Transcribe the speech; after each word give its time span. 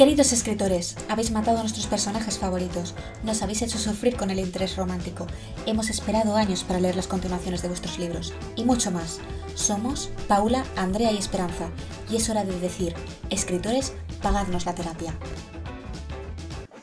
Queridos 0.00 0.32
escritores, 0.32 0.96
habéis 1.10 1.30
matado 1.30 1.58
a 1.58 1.60
nuestros 1.60 1.86
personajes 1.86 2.38
favoritos, 2.38 2.94
nos 3.22 3.42
habéis 3.42 3.60
hecho 3.60 3.76
sufrir 3.76 4.16
con 4.16 4.30
el 4.30 4.38
interés 4.38 4.76
romántico, 4.76 5.26
hemos 5.66 5.90
esperado 5.90 6.36
años 6.36 6.64
para 6.64 6.80
leer 6.80 6.96
las 6.96 7.06
continuaciones 7.06 7.60
de 7.60 7.68
vuestros 7.68 7.98
libros, 7.98 8.32
y 8.56 8.64
mucho 8.64 8.90
más. 8.90 9.20
Somos 9.54 10.10
Paula, 10.26 10.64
Andrea 10.74 11.12
y 11.12 11.18
Esperanza, 11.18 11.68
y 12.10 12.16
es 12.16 12.30
hora 12.30 12.44
de 12.44 12.58
decir, 12.60 12.94
escritores, 13.28 13.94
pagadnos 14.22 14.64
la 14.64 14.74
terapia. 14.74 15.14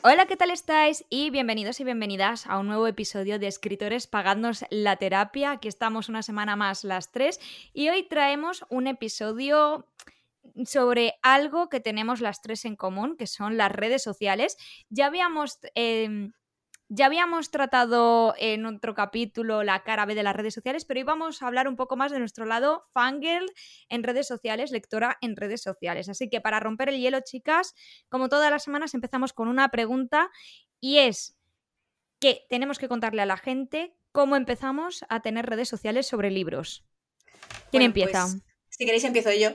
Hola, 0.03 0.27
¿qué 0.27 0.37
tal 0.37 0.51
estáis? 0.51 1.03
Y 1.09 1.31
bienvenidos 1.31 1.79
y 1.79 1.85
bienvenidas 1.85 2.45
a 2.45 2.59
un 2.59 2.67
nuevo 2.67 2.85
episodio 2.85 3.39
de 3.39 3.47
Escritores 3.47 4.05
Pagadnos 4.05 4.63
la 4.69 4.97
Terapia. 4.97 5.53
Aquí 5.53 5.67
estamos 5.67 6.07
una 6.07 6.21
semana 6.21 6.55
más 6.55 6.83
las 6.83 7.11
tres 7.11 7.39
y 7.73 7.89
hoy 7.89 8.03
traemos 8.03 8.63
un 8.69 8.85
episodio 8.85 9.87
sobre 10.65 11.15
algo 11.21 11.69
que 11.69 11.79
tenemos 11.79 12.21
las 12.21 12.41
tres 12.41 12.65
en 12.65 12.75
común, 12.75 13.15
que 13.17 13.27
son 13.27 13.57
las 13.57 13.71
redes 13.71 14.03
sociales. 14.03 14.57
Ya 14.89 15.07
habíamos, 15.07 15.59
em, 15.75 16.31
ya 16.89 17.07
habíamos 17.07 17.51
tratado 17.51 18.33
en 18.37 18.65
otro 18.65 18.95
capítulo 18.95 19.63
la 19.63 19.83
cara 19.83 20.05
B 20.05 20.15
de 20.15 20.23
las 20.23 20.35
redes 20.35 20.53
sociales, 20.53 20.85
pero 20.85 20.99
hoy 20.99 21.03
vamos 21.03 21.41
a 21.41 21.47
hablar 21.47 21.67
un 21.67 21.75
poco 21.75 21.97
más 21.97 22.11
de 22.11 22.19
nuestro 22.19 22.45
lado 22.45 22.81
fangirl 22.93 23.45
en 23.89 24.03
redes 24.03 24.27
sociales, 24.27 24.71
lectora 24.71 25.17
en 25.21 25.35
redes 25.35 25.61
sociales. 25.61 26.09
Así 26.09 26.29
que 26.29 26.41
para 26.41 26.59
romper 26.59 26.89
el 26.89 26.99
hielo, 26.99 27.19
chicas, 27.21 27.73
como 28.09 28.29
todas 28.29 28.49
las 28.51 28.63
semanas 28.63 28.93
empezamos 28.93 29.33
con 29.33 29.49
una 29.49 29.69
pregunta 29.69 30.29
y 30.79 30.99
es 30.99 31.37
que 32.19 32.45
tenemos 32.49 32.79
que 32.79 32.87
contarle 32.87 33.21
a 33.21 33.25
la 33.25 33.37
gente 33.37 33.95
cómo 34.11 34.35
empezamos 34.35 35.05
a 35.09 35.21
tener 35.21 35.45
redes 35.45 35.69
sociales 35.69 36.07
sobre 36.07 36.31
libros. 36.31 36.85
¿Quién 37.69 37.83
empieza? 37.83 38.23
Pues, 38.23 38.43
si 38.69 38.85
queréis 38.85 39.03
empiezo 39.03 39.31
yo. 39.33 39.51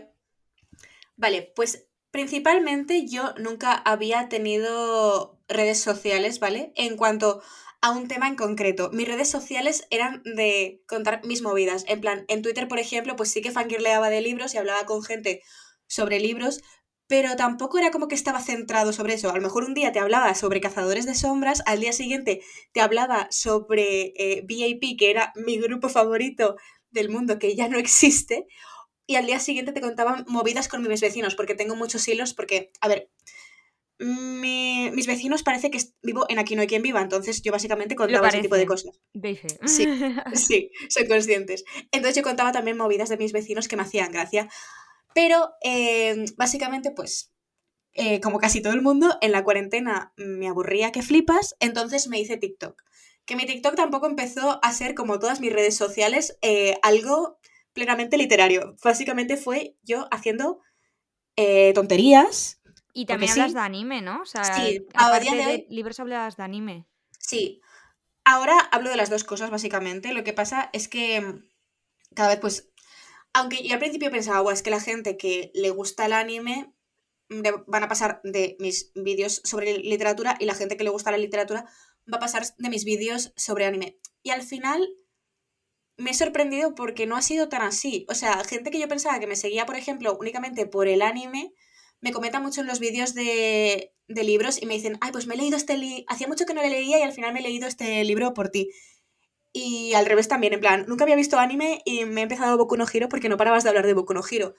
Vale, 1.16 1.52
pues 1.55 1.89
principalmente 2.11 3.07
yo 3.07 3.34
nunca 3.39 3.73
había 3.75 4.29
tenido 4.29 5.41
redes 5.49 5.80
sociales, 5.80 6.41
¿vale? 6.41 6.73
En 6.77 6.96
cuanto 6.96 7.43
a 7.80 7.91
un 7.93 8.09
tema 8.09 8.29
en 8.29 8.37
concreto. 8.37 8.91
Mis 8.93 9.09
redes 9.09 9.29
sociales 9.30 9.87
eran 9.91 10.23
de 10.24 10.82
contar 10.87 11.21
mis 11.24 11.43
movidas. 11.43 11.85
En 11.88 12.01
plan, 12.01 12.24
en 12.29 12.43
Twitter, 12.43 12.69
por 12.69 12.79
ejemplo, 12.79 13.16
pues 13.16 13.30
sí 13.30 13.41
que 13.43 13.51
fangirleaba 13.51 14.09
de 14.10 14.21
libros 14.21 14.54
y 14.54 14.59
hablaba 14.59 14.87
con 14.87 15.02
gente 15.02 15.43
sobre 15.88 16.21
libros, 16.21 16.63
pero 17.09 17.37
tampoco 17.37 17.79
era 17.79 17.91
como 17.91 18.09
que 18.09 18.15
estaba 18.15 18.41
centrado 18.41 18.93
sobre 18.93 19.15
eso. 19.15 19.30
A 19.30 19.35
lo 19.37 19.43
mejor 19.43 19.65
un 19.65 19.74
día 19.74 19.93
te 19.93 19.99
hablaba 19.99 20.35
sobre 20.35 20.60
Cazadores 20.60 21.07
de 21.07 21.15
Sombras, 21.15 21.63
al 21.66 21.80
día 21.80 21.93
siguiente 21.93 22.41
te 22.73 22.80
hablaba 22.80 23.26
sobre 23.30 24.13
eh, 24.16 24.43
VIP, 24.47 24.97
que 24.99 25.10
era 25.10 25.32
mi 25.35 25.59
grupo 25.59 25.88
favorito 25.88 26.57
del 26.91 27.10
mundo, 27.10 27.38
que 27.38 27.54
ya 27.57 27.69
no 27.69 27.79
existe, 27.79 28.47
y 29.13 29.16
al 29.16 29.27
día 29.27 29.38
siguiente 29.38 29.73
te 29.73 29.82
contaban 29.82 30.24
movidas 30.27 30.68
con 30.68 30.82
mis 30.82 31.01
vecinos, 31.02 31.35
porque 31.35 31.55
tengo 31.55 31.77
muchos 31.77 32.09
hilos, 32.09 32.32
porque, 32.32 32.73
a 32.80 32.88
ver, 32.88 33.10
mis 33.99 35.07
vecinos 35.07 35.43
parece 35.43 35.71
que 35.71 35.79
vivo 36.02 36.24
en 36.30 36.38
Aquí 36.38 36.57
no 36.57 36.63
hay 36.63 36.66
quien 36.66 36.82
viva, 36.82 37.02
entonces 37.02 37.43
yo 37.43 37.52
básicamente 37.52 37.95
contaba 37.95 38.29
ese 38.29 38.41
tipo 38.41 38.57
de 38.57 38.65
cosas. 38.65 38.99
Sí, 39.66 39.87
sí, 40.35 40.71
soy 40.88 41.07
conscientes. 41.07 41.65
Entonces 41.91 42.16
yo 42.16 42.23
contaba 42.23 42.52
también 42.52 42.79
movidas 42.79 43.10
de 43.10 43.19
mis 43.19 43.32
vecinos 43.32 43.69
que 43.69 43.77
me 43.77 43.82
hacían 43.82 44.10
gracia. 44.10 44.49
Pero 45.15 45.51
eh, 45.63 46.24
básicamente, 46.37 46.91
pues, 46.91 47.35
eh, 47.93 48.21
como 48.21 48.38
casi 48.38 48.63
todo 48.63 48.73
el 48.73 48.80
mundo, 48.80 49.19
en 49.21 49.30
la 49.30 49.45
cuarentena 49.45 50.15
me 50.16 50.49
aburría 50.49 50.91
que 50.91 51.02
flipas, 51.02 51.54
entonces 51.60 52.09
me 52.09 52.19
hice 52.19 52.38
TikTok. 52.38 52.82
Que 53.26 53.37
mi 53.37 53.45
TikTok 53.45 53.76
tampoco 53.76 54.07
empezó 54.07 54.59
a 54.65 54.73
ser, 54.73 54.95
como 54.95 55.19
todas 55.19 55.41
mis 55.41 55.52
redes 55.52 55.76
sociales, 55.76 56.38
eh, 56.41 56.79
algo 56.82 57.38
plenamente 57.73 58.16
literario. 58.16 58.76
Básicamente 58.82 59.37
fue 59.37 59.76
yo 59.82 60.09
haciendo 60.10 60.60
eh, 61.37 61.73
tonterías. 61.74 62.60
Y 62.95 63.06
también 63.06 63.32
hablas 63.32 63.54
de 63.54 63.60
anime, 63.60 64.03
¿no? 64.03 64.20
O 64.22 64.26
sea, 64.26 64.44
sí, 64.44 64.87
aparte 64.94 65.34
de, 65.34 65.44
de 65.44 65.66
libros 65.70 65.98
hablas 65.98 66.37
de 66.37 66.42
anime. 66.42 66.87
Sí. 67.19 67.62
Ahora 68.25 68.59
hablo 68.70 68.91
de 68.91 68.97
las 68.97 69.10
dos 69.10 69.25
cosas, 69.25 69.50
básicamente. 69.50 70.12
Lo 70.12 70.24
que 70.24 70.32
pasa 70.32 70.70
es 70.72 70.88
que 70.88 71.20
mm, 71.20 71.44
cada 72.14 72.28
vez, 72.30 72.38
pues. 72.41 72.69
Aunque 73.34 73.66
yo 73.66 73.72
al 73.72 73.78
principio 73.78 74.10
pensaba, 74.10 74.52
es 74.52 74.62
que 74.62 74.70
la 74.70 74.80
gente 74.80 75.16
que 75.16 75.50
le 75.54 75.70
gusta 75.70 76.04
el 76.04 76.12
anime 76.12 76.74
mm, 77.30 77.42
van 77.66 77.82
a 77.82 77.88
pasar 77.88 78.20
de 78.24 78.56
mis 78.60 78.92
vídeos 78.94 79.41
sobre 79.44 79.78
literatura 79.78 80.36
y 80.38 80.44
la 80.44 80.54
gente 80.54 80.76
que 80.76 80.84
le 80.84 80.91
gusta 80.91 81.10
la 81.10 81.16
literatura 81.16 81.64
va 82.12 82.18
a 82.18 82.20
pasar 82.20 82.44
de 82.58 82.68
mis 82.68 82.84
vídeos 82.84 83.32
sobre 83.36 83.64
anime. 83.64 83.98
Y 84.22 84.30
al 84.30 84.42
final 84.42 84.86
me 85.97 86.10
he 86.10 86.14
sorprendido 86.14 86.75
porque 86.75 87.06
no 87.06 87.16
ha 87.16 87.22
sido 87.22 87.48
tan 87.48 87.62
así. 87.62 88.06
O 88.08 88.14
sea, 88.14 88.42
gente 88.44 88.70
que 88.70 88.80
yo 88.80 88.88
pensaba 88.88 89.19
que 89.20 89.26
me 89.26 89.36
seguía, 89.36 89.66
por 89.66 89.76
ejemplo, 89.76 90.16
únicamente 90.19 90.66
por 90.66 90.88
el 90.88 91.03
anime, 91.03 91.53
me 92.00 92.12
comenta 92.12 92.41
mucho 92.41 92.60
en 92.60 92.66
los 92.66 92.80
vídeos 92.80 93.14
de, 93.14 93.92
libros 94.08 94.60
y 94.60 94.66
me 94.66 94.75
dicen, 94.75 94.98
ay, 95.00 95.12
pues 95.12 95.26
me 95.26 95.34
he 95.34 95.38
leído 95.38 95.56
este 95.56 95.78
libro, 95.78 96.04
hacía 96.08 96.28
mucho 96.28 96.44
que 96.44 96.53
no 96.53 96.60
le 96.60 96.69
leía 96.69 96.98
y 96.98 97.03
al 97.03 97.12
final 97.12 97.32
me 97.32 97.41
he 97.41 97.42
leído 97.42 97.66
este 97.66 98.04
libro 98.04 98.34
por 98.34 98.50
ti. 98.50 98.70
Y 99.53 99.94
al 99.94 100.06
revés 100.06 100.28
también, 100.28 100.54
en 100.54 100.60
plan, 100.60 100.84
nunca 100.88 101.04
había 101.04 101.16
visto 101.16 101.38
anime 101.38 101.80
y 101.84 102.04
me 102.04 102.20
he 102.20 102.24
empezado 102.24 102.59
Boku 102.59 102.76
no 102.76 102.86
Hero 102.92 103.09
porque 103.09 103.28
no 103.28 103.36
parabas 103.36 103.62
de 103.62 103.70
hablar 103.70 103.86
de 103.86 103.94
Boku 103.94 104.14
no 104.14 104.22
Hero. 104.28 104.54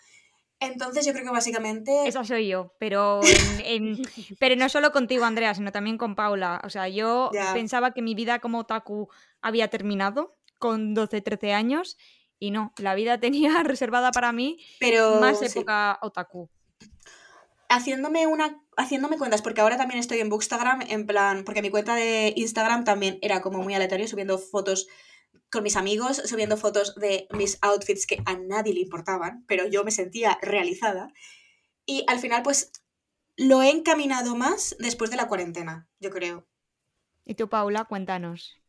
Entonces 0.59 1.05
yo 1.05 1.13
creo 1.13 1.25
que 1.25 1.31
básicamente... 1.31 2.07
Eso 2.07 2.23
soy 2.23 2.47
yo, 2.47 2.73
pero, 2.79 3.19
pero 4.39 4.55
no 4.55 4.69
solo 4.69 4.91
contigo, 4.91 5.25
Andrea, 5.25 5.53
sino 5.53 5.71
también 5.71 5.97
con 5.97 6.15
Paula. 6.15 6.61
O 6.63 6.69
sea, 6.69 6.88
yo 6.88 7.31
pensaba 7.53 7.91
que 7.91 8.01
mi 8.01 8.15
vida 8.15 8.39
como 8.39 8.59
otaku 8.59 9.09
había 9.41 9.67
terminado 9.67 10.35
con 10.63 10.94
12, 10.94 11.19
13 11.19 11.51
años 11.51 11.97
y 12.40 12.51
no, 12.51 12.72
la 12.78 12.96
vida 12.96 13.19
tenía 13.19 13.63
reservada 13.63 14.12
para 14.12 14.31
mí 14.31 14.63
Pero, 14.79 15.19
más 15.19 15.41
época 15.41 16.00
otaku. 16.01 16.50
Haciéndome 17.68 18.28
una 18.28 18.62
haciéndome 18.78 19.18
cuentas, 19.18 19.41
porque 19.41 19.59
ahora 19.59 19.75
también 19.75 20.00
estoy 20.00 20.19
en 20.19 20.29
Bookstagram, 20.29 20.81
en 20.88 21.06
plan, 21.06 21.44
porque 21.44 21.62
mi 21.62 21.69
cuenta 21.69 21.96
de 21.96 22.34
Instagram 22.38 22.85
también 22.85 23.19
era 23.22 23.41
como 23.41 23.62
muy 23.62 23.74
aleatorio, 23.75 24.07
subiendo 24.07 24.40
fotos 24.40 24.88
con 25.51 25.63
mis 25.63 25.75
amigos, 25.75 26.22
subiendo 26.25 26.56
fotos 26.56 26.95
de 26.95 27.28
mis 27.31 27.57
outfits 27.62 28.07
que 28.07 28.24
a 28.25 28.38
nadie 28.38 28.74
le 28.74 28.80
importaban, 28.80 29.44
pero 29.47 29.68
yo 29.68 29.84
me 29.84 29.91
sentía 29.91 30.40
realizada. 30.41 31.12
Y 31.85 32.06
al 32.07 32.19
final, 32.19 32.41
pues, 32.41 32.72
lo 33.35 33.62
he 33.62 33.69
encaminado 33.69 34.35
más 34.35 34.75
después 34.80 35.12
de 35.12 35.18
la 35.18 35.28
cuarentena, 35.28 35.90
yo 36.00 36.09
creo. 36.09 36.47
¿Y 37.25 37.35
tú, 37.35 37.50
Paula? 37.50 37.85
Cuéntanos 37.85 38.62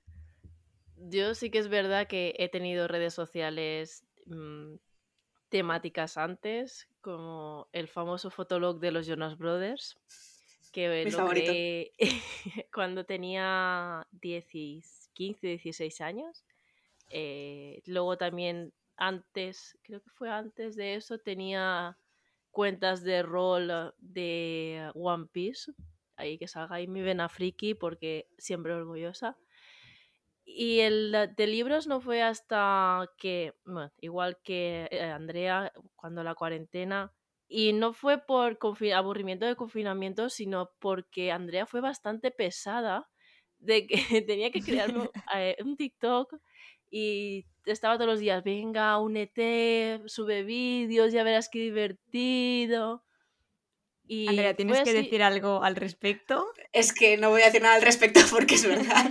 yo 0.97 1.35
sí 1.35 1.51
que 1.51 1.59
es 1.59 1.69
verdad 1.69 2.07
que 2.07 2.35
he 2.39 2.49
tenido 2.49 2.89
redes 2.89 3.15
sociales 3.15 4.05
mm, 4.27 4.75
temáticas 5.49 6.17
antes, 6.17 6.89
como 7.01 7.69
el 7.73 7.89
famoso 7.89 8.31
fotolog 8.31 8.81
de 8.81 8.91
los 8.91 9.07
Jonas 9.07 9.39
Brothers, 9.39 9.97
que 10.73 11.05
lo 11.11 11.29
creé 11.29 11.93
cuando 12.73 13.05
tenía 13.05 14.07
10, 14.11 14.47
15, 15.13 15.47
16 15.47 16.01
años. 16.01 16.45
Eh, 17.11 17.83
luego 17.87 18.17
también 18.17 18.73
antes, 18.97 19.79
creo 19.83 20.03
que 20.03 20.11
fue 20.11 20.31
antes 20.31 20.75
de 20.75 20.97
eso, 20.97 21.19
tenía 21.19 21.97
cuentas 22.51 23.03
de 23.05 23.23
rol 23.23 23.95
de 23.99 24.91
One 24.95 25.27
Piece. 25.31 25.73
Ahí 26.17 26.39
que 26.39 26.49
salga 26.49 26.77
ahí 26.77 26.87
mi 26.87 27.03
vena 27.03 27.29
friki 27.29 27.75
porque 27.75 28.27
siempre 28.39 28.73
orgullosa. 28.73 29.37
Y 30.45 30.81
el 30.81 31.31
de 31.37 31.47
libros 31.47 31.87
no 31.87 32.01
fue 32.01 32.23
hasta 32.23 33.11
que, 33.17 33.55
bueno, 33.65 33.91
igual 34.01 34.39
que 34.43 34.89
eh, 34.91 35.03
Andrea, 35.03 35.73
cuando 35.97 36.23
la 36.23 36.35
cuarentena, 36.35 37.13
y 37.49 37.73
no 37.73 37.93
fue 37.93 38.19
por 38.19 38.59
aburrimiento 38.95 39.47
de 39.47 39.57
confinamiento, 39.57 40.29
sino 40.29 40.71
porque 40.79 41.33
Andrea 41.33 41.67
fue 41.67 41.81
bastante 41.81 42.31
pesada 42.31 43.09
de 43.59 43.87
que 43.87 43.97
tenía 44.27 44.51
que 44.51 44.61
crear 44.61 44.91
eh, 45.35 45.57
un 45.65 45.77
TikTok 45.77 46.35
y 46.91 47.47
estaba 47.67 47.97
todos 47.97 48.11
los 48.11 48.21
días, 48.21 48.45
venga, 48.45 48.99
únete, 48.99 50.01
sube 50.07 50.43
vídeos, 50.43 51.13
ya 51.13 51.25
verás 51.25 51.49
qué 51.49 51.59
divertido. 51.59 53.05
Y 54.07 54.29
Andrea, 54.29 54.55
¿tienes 54.55 54.83
que 54.83 54.93
decir 54.93 55.23
algo 55.23 55.65
al 55.65 55.77
respecto? 55.77 56.47
Es 56.73 56.93
que 56.93 57.17
no 57.17 57.31
voy 57.31 57.43
a 57.43 57.47
decir 57.47 57.63
nada 57.63 57.77
al 57.77 57.83
respecto 57.83 58.21
porque 58.31 58.57
es 58.57 58.67
verdad. 58.67 59.11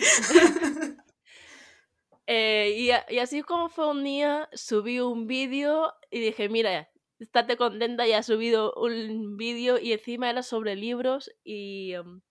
Eh, 2.26 3.02
y, 3.10 3.18
así 3.20 3.42
como 3.42 3.70
fue 3.70 3.90
un 3.90 4.04
día, 4.04 4.50
subí 4.54 5.00
un 5.00 5.28
vídeo 5.28 5.94
y 6.10 6.20
dije, 6.22 6.48
mira, 6.50 6.90
estate 7.20 7.58
contenta, 7.58 8.08
ya 8.08 8.20
he 8.20 8.24
subido 8.24 8.74
un 8.76 9.36
vídeo 9.38 9.78
y 9.78 9.92
encima 9.92 10.30
era 10.30 10.44
sobre 10.44 10.76
libros 10.76 11.32
y 11.44 11.94
em, 11.94 12.22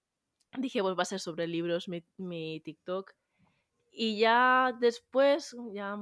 dije, 0.59 0.81
pues 0.83 0.97
va 0.97 1.03
a 1.03 1.07
ser 1.07 1.21
sobre 1.21 1.47
libros 1.47 1.89
mi, 1.89 2.05
mi 2.17 2.61
TikTok. 2.61 3.13
Y 3.91 4.19
ya 4.19 4.75
después, 4.81 5.55
ya 5.75 5.95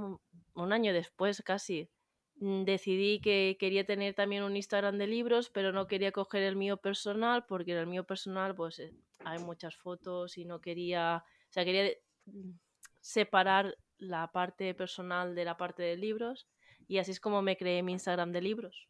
un 0.55 0.73
año 0.73 0.93
después 0.93 1.43
casi, 1.45 1.91
mm, 2.37 2.63
decidí 2.65 3.21
que 3.21 3.57
quería 3.59 3.85
tener 3.85 4.15
también 4.15 4.45
un 4.45 4.57
Instagram 4.57 4.99
de 4.99 5.09
libros, 5.09 5.51
pero 5.51 5.73
no 5.73 5.87
quería 5.89 6.13
coger 6.13 6.45
el 6.45 6.57
mío 6.57 6.77
personal 6.77 7.45
porque 7.47 7.73
en 7.73 7.79
el 7.79 7.87
mío 7.89 8.05
personal 8.05 8.55
pues 8.55 8.79
eh, 8.79 8.95
hay 9.25 9.41
muchas 9.41 9.77
fotos 9.77 10.39
y 10.39 10.45
no 10.45 10.61
quería, 10.61 11.25
o 11.49 11.53
sea, 11.53 11.65
quería 11.65 11.91
mm, 12.27 12.53
separar 13.01 13.77
la 13.99 14.33
parte 14.33 14.75
personal 14.75 15.35
de 15.35 15.45
la 15.45 15.57
parte 15.57 15.83
de 15.83 15.97
libros 15.97 16.49
y 16.89 16.99
así 16.99 17.13
es 17.13 17.21
como 17.21 17.43
me 17.43 17.57
creé 17.57 17.83
mi 17.83 17.93
Instagram 17.93 18.33
de 18.33 18.41
libros. 18.41 18.89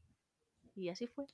Y 0.75 0.89
así 0.89 1.07
fue. 1.07 1.27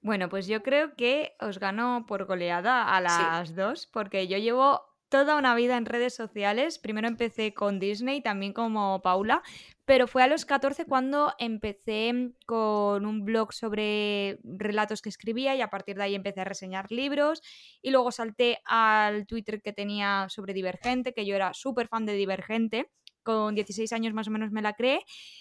Bueno, 0.00 0.28
pues 0.28 0.46
yo 0.46 0.62
creo 0.62 0.94
que 0.94 1.34
os 1.40 1.58
gano 1.58 2.04
por 2.06 2.26
goleada 2.26 2.94
a 2.94 3.00
las 3.00 3.56
dos, 3.56 3.86
porque 3.86 4.28
yo 4.28 4.36
llevo 4.38 4.82
toda 5.14 5.36
una 5.36 5.54
vida 5.54 5.76
en 5.76 5.86
redes 5.86 6.12
sociales. 6.12 6.80
Primero 6.80 7.06
empecé 7.06 7.54
con 7.54 7.78
Disney, 7.78 8.20
también 8.20 8.52
como 8.52 9.00
Paula, 9.00 9.42
pero 9.84 10.08
fue 10.08 10.24
a 10.24 10.26
los 10.26 10.44
14 10.44 10.86
cuando 10.86 11.32
empecé 11.38 12.32
con 12.46 13.06
un 13.06 13.24
blog 13.24 13.52
sobre 13.52 14.40
relatos 14.42 15.02
que 15.02 15.10
escribía 15.10 15.54
y 15.54 15.60
a 15.60 15.70
partir 15.70 15.94
de 15.94 16.02
ahí 16.02 16.16
empecé 16.16 16.40
a 16.40 16.44
reseñar 16.44 16.90
libros 16.90 17.42
y 17.80 17.92
luego 17.92 18.10
salté 18.10 18.58
al 18.64 19.24
Twitter 19.28 19.62
que 19.62 19.72
tenía 19.72 20.26
sobre 20.30 20.52
Divergente, 20.52 21.14
que 21.14 21.24
yo 21.24 21.36
era 21.36 21.54
súper 21.54 21.86
fan 21.86 22.06
de 22.06 22.14
Divergente 22.14 22.90
con 23.24 23.56
16 23.56 23.92
años 23.92 24.14
más 24.14 24.28
o 24.28 24.30
menos 24.30 24.52
me 24.52 24.62
la 24.62 24.74
creé. 24.74 25.00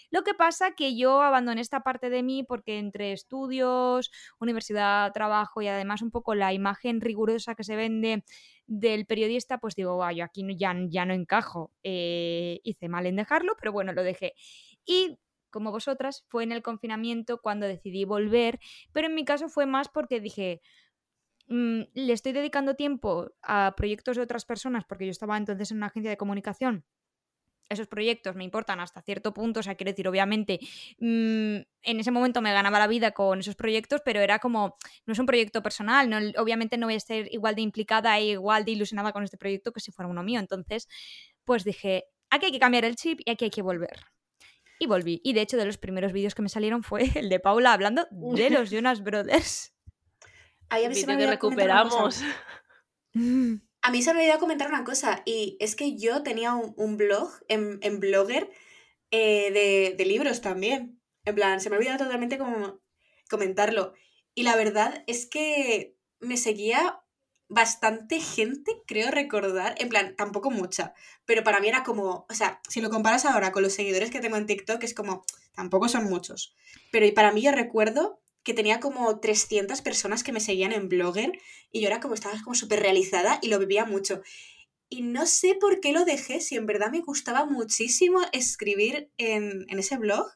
Lo 0.10 0.24
que 0.24 0.34
pasa 0.34 0.72
que 0.72 0.96
yo 0.98 1.22
abandoné 1.22 1.62
esta 1.62 1.82
parte 1.82 2.10
de 2.10 2.24
mí 2.24 2.44
porque 2.44 2.80
entre 2.80 3.12
estudios, 3.12 4.12
universidad, 4.40 5.12
trabajo 5.14 5.62
y 5.62 5.68
además 5.68 6.02
un 6.02 6.10
poco 6.10 6.34
la 6.34 6.54
imagen 6.54 7.02
rigurosa 7.02 7.54
que 7.54 7.64
se 7.64 7.76
vende 7.76 8.24
del 8.66 9.06
periodista, 9.06 9.60
pues 9.60 9.76
digo, 9.76 10.10
yo 10.12 10.24
aquí 10.24 10.44
ya, 10.58 10.74
no 10.74 11.14
encajo. 11.14 11.72
Eh, 11.84 12.60
hice 12.64 12.90
mal 12.90 13.06
en 13.06 13.18
dejarlo, 13.18 13.56
pero 13.60 13.72
bueno, 13.72 13.94
lo 13.94 14.04
dejé. 14.04 14.34
Y 14.86 15.20
como 15.54 15.72
vosotras, 15.72 16.26
fue 16.28 16.44
en 16.44 16.52
el 16.52 16.64
confinamiento 16.64 17.40
cuando 17.40 17.68
decidí 17.68 18.06
volver, 18.06 18.60
pero 18.92 19.08
en 19.08 19.16
mi 19.16 19.24
caso 19.24 19.50
fue 19.50 19.68
más 19.68 19.88
porque 19.88 20.20
dije, 20.20 20.62
mm, 21.48 21.82
le 21.94 22.14
estoy 22.14 22.32
dedicando 22.34 22.76
tiempo 22.76 23.32
a 23.44 23.74
proyectos 23.78 24.18
de 24.18 24.24
otras 24.24 24.46
personas, 24.46 24.84
porque 24.86 25.06
yo 25.06 25.12
estaba 25.12 25.38
entonces 25.38 25.72
en 25.72 25.78
una 25.78 25.88
agencia 25.88 26.10
de 26.10 26.18
comunicación 26.18 26.86
esos 27.70 27.88
proyectos 27.88 28.36
me 28.36 28.44
importan 28.44 28.80
hasta 28.80 29.02
cierto 29.02 29.34
punto, 29.34 29.60
o 29.60 29.64
sea, 29.64 29.76
quiero 29.76 29.92
decir, 29.92 30.08
obviamente, 30.08 30.60
mm, 31.00 31.58
en 31.84 32.00
ese 32.00 32.12
momento 32.12 32.42
me 32.42 32.54
ganaba 32.54 32.80
la 32.80 32.88
vida 32.88 33.12
con 33.12 33.40
esos 33.40 33.56
proyectos, 33.56 34.02
pero 34.04 34.20
era 34.20 34.40
como, 34.40 34.78
no 35.06 35.14
es 35.14 35.20
un 35.20 35.26
proyecto 35.26 35.62
personal, 35.64 36.10
no, 36.10 36.18
obviamente 36.42 36.78
no 36.78 36.88
voy 36.88 36.96
a 36.96 36.98
estar 36.98 37.28
igual 37.32 37.56
de 37.56 37.62
implicada 37.62 38.18
e 38.20 38.32
igual 38.32 38.66
de 38.66 38.72
ilusionada 38.72 39.12
con 39.12 39.24
este 39.24 39.38
proyecto 39.38 39.72
que 39.72 39.80
si 39.80 39.92
fuera 39.92 40.10
uno 40.10 40.24
mío. 40.24 40.40
Entonces, 40.40 40.88
pues 41.44 41.64
dije, 41.64 42.06
aquí 42.30 42.48
hay 42.48 42.52
que 42.52 42.60
cambiar 42.60 42.86
el 42.86 42.96
chip 42.96 43.20
y 43.26 43.32
aquí 43.32 43.46
hay 43.46 43.52
que 43.52 43.62
volver. 43.62 44.06
Y 44.80 44.88
volví. 44.88 45.22
Y 45.24 45.34
de 45.34 45.42
hecho, 45.42 45.58
de 45.58 45.66
los 45.66 45.78
primeros 45.78 46.12
vídeos 46.12 46.36
que 46.36 46.42
me 46.42 46.50
salieron 46.50 46.84
fue 46.84 47.10
el 47.16 47.30
de 47.30 47.40
Paula 47.40 47.74
hablando 47.74 48.08
de 48.12 48.50
los 48.50 48.70
Jonas 48.72 49.04
Brothers. 49.04 49.74
Ahí 50.70 50.86
a 50.86 50.90
mí 50.90 50.96
que 50.96 51.28
recuperamos. 51.28 52.22
A 53.86 53.92
mí 53.92 54.02
se 54.02 54.14
me 54.14 54.22
olvidó 54.22 54.40
comentar 54.40 54.70
una 54.70 54.86
cosa, 54.86 55.24
y 55.26 55.58
es 55.60 55.76
que 55.76 55.98
yo 55.98 56.24
tenía 56.24 56.54
un, 56.54 56.96
blog 56.96 57.30
en, 57.50 58.00
Blogger 58.00 58.50
eh, 59.12 59.94
de, 59.98 60.06
libros 60.06 60.40
también. 60.40 61.02
En 61.26 61.36
plan, 61.36 61.60
se 61.60 61.70
me 61.70 61.76
olvidó 61.76 61.98
totalmente 61.98 62.38
como 62.38 62.80
comentarlo. 63.30 63.94
Y 64.34 64.44
la 64.44 64.56
verdad 64.56 65.04
es 65.06 65.26
que 65.26 65.98
me 66.22 66.38
seguía 66.38 67.02
bastante 67.50 68.22
gente, 68.22 68.72
creo 68.88 69.12
recordar, 69.12 69.76
en 69.78 69.90
plan, 69.90 70.16
tampoco 70.16 70.50
mucha, 70.50 70.94
pero 71.26 71.44
para 71.44 71.60
mí 71.60 71.68
era 71.68 71.84
como, 71.84 72.26
o 72.30 72.34
sea, 72.34 72.62
si 72.70 72.80
lo 72.80 72.90
comparas 72.90 73.26
ahora 73.26 73.52
con 73.52 73.64
los 73.64 73.74
seguidores 73.74 74.12
que 74.12 74.22
tengo 74.22 74.38
en 74.38 74.48
TikTok, 74.48 74.82
es 74.82 74.94
como, 74.94 75.26
tampoco 75.54 75.90
son 75.90 76.06
muchos, 76.06 76.56
pero 76.92 77.14
para 77.14 77.32
mí 77.32 77.42
yo 77.42 77.52
recuerdo 77.52 78.23
que 78.44 78.54
tenía 78.54 78.80
como 78.80 79.20
300 79.20 79.82
personas 79.82 80.24
que 80.24 80.34
me 80.34 80.40
seguían 80.40 80.74
en 80.74 80.90
Blogger 80.90 81.32
y 81.72 81.82
yo 81.82 81.88
era 81.88 82.00
como, 82.00 82.14
estaba 82.14 82.36
como 82.44 82.56
súper 82.56 82.82
realizada 82.82 83.40
y 83.42 83.48
lo 83.48 83.60
vivía 83.60 83.86
mucho. 83.86 84.22
Y 84.90 85.02
no 85.02 85.26
sé 85.26 85.56
por 85.56 85.80
qué 85.80 85.92
lo 85.92 86.06
dejé, 86.06 86.40
si 86.40 86.56
en 86.56 86.66
verdad 86.66 86.92
me 86.92 87.02
gustaba 87.02 87.46
muchísimo 87.46 88.20
escribir 88.32 89.10
en, 89.18 89.66
ese 89.70 89.98
blog 89.98 90.28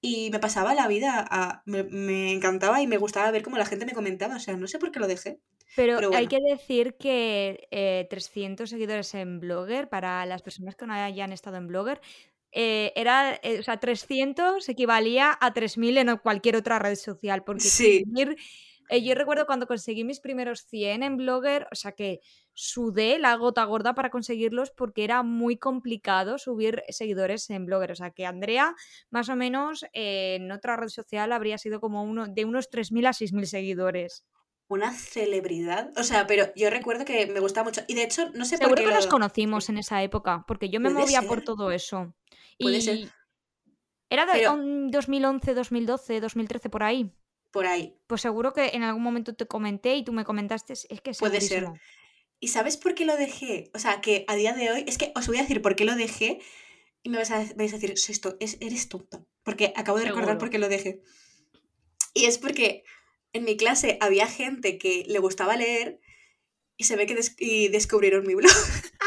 y 0.00 0.30
me 0.30 0.40
pasaba 0.40 0.74
la 0.74 0.88
vida, 0.88 1.24
a, 1.30 1.62
me, 1.66 2.32
encantaba 2.32 2.82
y 2.82 2.86
me 2.86 2.96
gustaba 2.96 3.30
ver 3.30 3.42
cómo 3.42 3.56
la 3.56 3.66
gente 3.66 3.86
me 3.86 3.92
comentaba, 3.92 4.36
o 4.36 4.40
sea, 4.40 4.56
no 4.56 4.66
sé 4.66 4.78
por 4.78 4.90
qué 4.90 4.98
lo 4.98 5.06
dejé. 5.06 5.38
Pero, 5.76 6.14
hay 6.14 6.26
que 6.26 6.40
decir 6.40 6.96
que 6.98 8.06
300 8.10 8.64
eh, 8.64 8.70
seguidores 8.70 9.14
en 9.14 9.40
Blogger, 9.40 9.88
para 9.88 10.24
las 10.26 10.42
personas 10.42 10.76
que 10.76 10.86
no 10.86 10.92
hayan 10.92 11.32
estado 11.32 11.56
en 11.56 11.66
Blogger, 11.66 12.00
eh, 12.54 12.92
era, 12.94 13.38
eh, 13.42 13.58
o 13.58 13.62
sea, 13.64 13.78
300 13.78 14.68
equivalía 14.68 15.36
a 15.40 15.52
3.000 15.52 15.98
en 15.98 16.16
cualquier 16.18 16.56
otra 16.56 16.78
red 16.78 16.94
social. 16.94 17.42
Porque 17.42 17.64
sí. 17.64 18.04
Eh, 18.90 19.02
yo 19.02 19.14
recuerdo 19.14 19.46
cuando 19.46 19.66
conseguí 19.66 20.04
mis 20.04 20.20
primeros 20.20 20.66
100 20.66 21.02
en 21.02 21.16
Blogger, 21.16 21.66
o 21.72 21.74
sea 21.74 21.92
que 21.92 22.20
sudé 22.52 23.18
la 23.18 23.34
gota 23.34 23.64
gorda 23.64 23.94
para 23.94 24.10
conseguirlos 24.10 24.70
porque 24.70 25.04
era 25.04 25.22
muy 25.22 25.56
complicado 25.56 26.36
subir 26.36 26.82
seguidores 26.90 27.48
en 27.48 27.64
Blogger. 27.64 27.92
O 27.92 27.96
sea 27.96 28.10
que 28.10 28.26
Andrea, 28.26 28.74
más 29.10 29.30
o 29.30 29.36
menos, 29.36 29.86
en 29.94 30.52
otra 30.52 30.76
red 30.76 30.88
social 30.88 31.32
habría 31.32 31.56
sido 31.56 31.80
como 31.80 32.04
uno 32.04 32.26
de 32.28 32.44
unos 32.44 32.70
3.000 32.70 33.06
a 33.06 33.12
6.000 33.12 33.46
seguidores 33.46 34.26
una 34.68 34.92
celebridad. 34.92 35.92
O 35.96 36.02
sea, 36.02 36.26
pero 36.26 36.46
yo 36.56 36.70
recuerdo 36.70 37.04
que 37.04 37.26
me 37.26 37.40
gustaba 37.40 37.64
mucho. 37.64 37.82
Y 37.86 37.94
de 37.94 38.04
hecho, 38.04 38.30
no 38.34 38.44
sé 38.44 38.58
por 38.58 38.74
qué. 38.74 38.84
que 38.84 38.90
nos 38.90 39.06
conocimos 39.06 39.68
en 39.68 39.78
esa 39.78 40.02
época, 40.02 40.44
porque 40.46 40.68
yo 40.70 40.80
me 40.80 40.90
movía 40.90 41.22
por 41.22 41.42
todo 41.42 41.70
eso. 41.70 42.14
Puede 42.58 42.80
ser. 42.80 43.08
Era 44.10 44.26
de 44.26 44.44
2011, 44.90 45.54
2012, 45.54 46.20
2013, 46.20 46.70
por 46.70 46.82
ahí. 46.82 47.12
Por 47.50 47.66
ahí. 47.66 47.96
Pues 48.06 48.20
seguro 48.20 48.52
que 48.52 48.68
en 48.74 48.82
algún 48.82 49.02
momento 49.02 49.34
te 49.34 49.46
comenté 49.46 49.96
y 49.96 50.04
tú 50.04 50.12
me 50.12 50.24
comentaste, 50.24 50.72
es 50.72 51.00
que 51.02 51.12
Puede 51.12 51.40
ser. 51.40 51.68
¿Y 52.40 52.48
sabes 52.48 52.76
por 52.76 52.94
qué 52.94 53.04
lo 53.04 53.16
dejé? 53.16 53.70
O 53.74 53.78
sea, 53.78 54.00
que 54.00 54.24
a 54.28 54.34
día 54.34 54.52
de 54.52 54.70
hoy, 54.70 54.84
es 54.86 54.98
que 54.98 55.12
os 55.14 55.26
voy 55.26 55.38
a 55.38 55.42
decir 55.42 55.62
por 55.62 55.76
qué 55.76 55.84
lo 55.84 55.94
dejé 55.94 56.40
y 57.02 57.08
me 57.08 57.16
vais 57.16 57.30
a, 57.30 57.38
vais 57.56 57.72
a 57.72 57.76
decir, 57.76 57.92
esto, 57.92 58.36
es, 58.40 58.58
eres 58.60 58.88
tonto. 58.88 59.26
Porque 59.42 59.72
acabo 59.76 59.98
de 59.98 60.06
recordar 60.06 60.38
por 60.38 60.50
qué 60.50 60.58
lo 60.58 60.68
dejé. 60.68 61.00
Y 62.12 62.26
es 62.26 62.38
porque 62.38 62.84
en 63.32 63.44
mi 63.44 63.56
clase 63.56 63.98
había 64.00 64.26
gente 64.26 64.78
que 64.78 65.04
le 65.06 65.18
gustaba 65.18 65.56
leer 65.56 66.00
y 66.76 66.84
se 66.84 66.96
ve 66.96 67.06
que 67.06 67.14
descubrieron 67.70 68.26
mi 68.26 68.34
blog. 68.34 68.52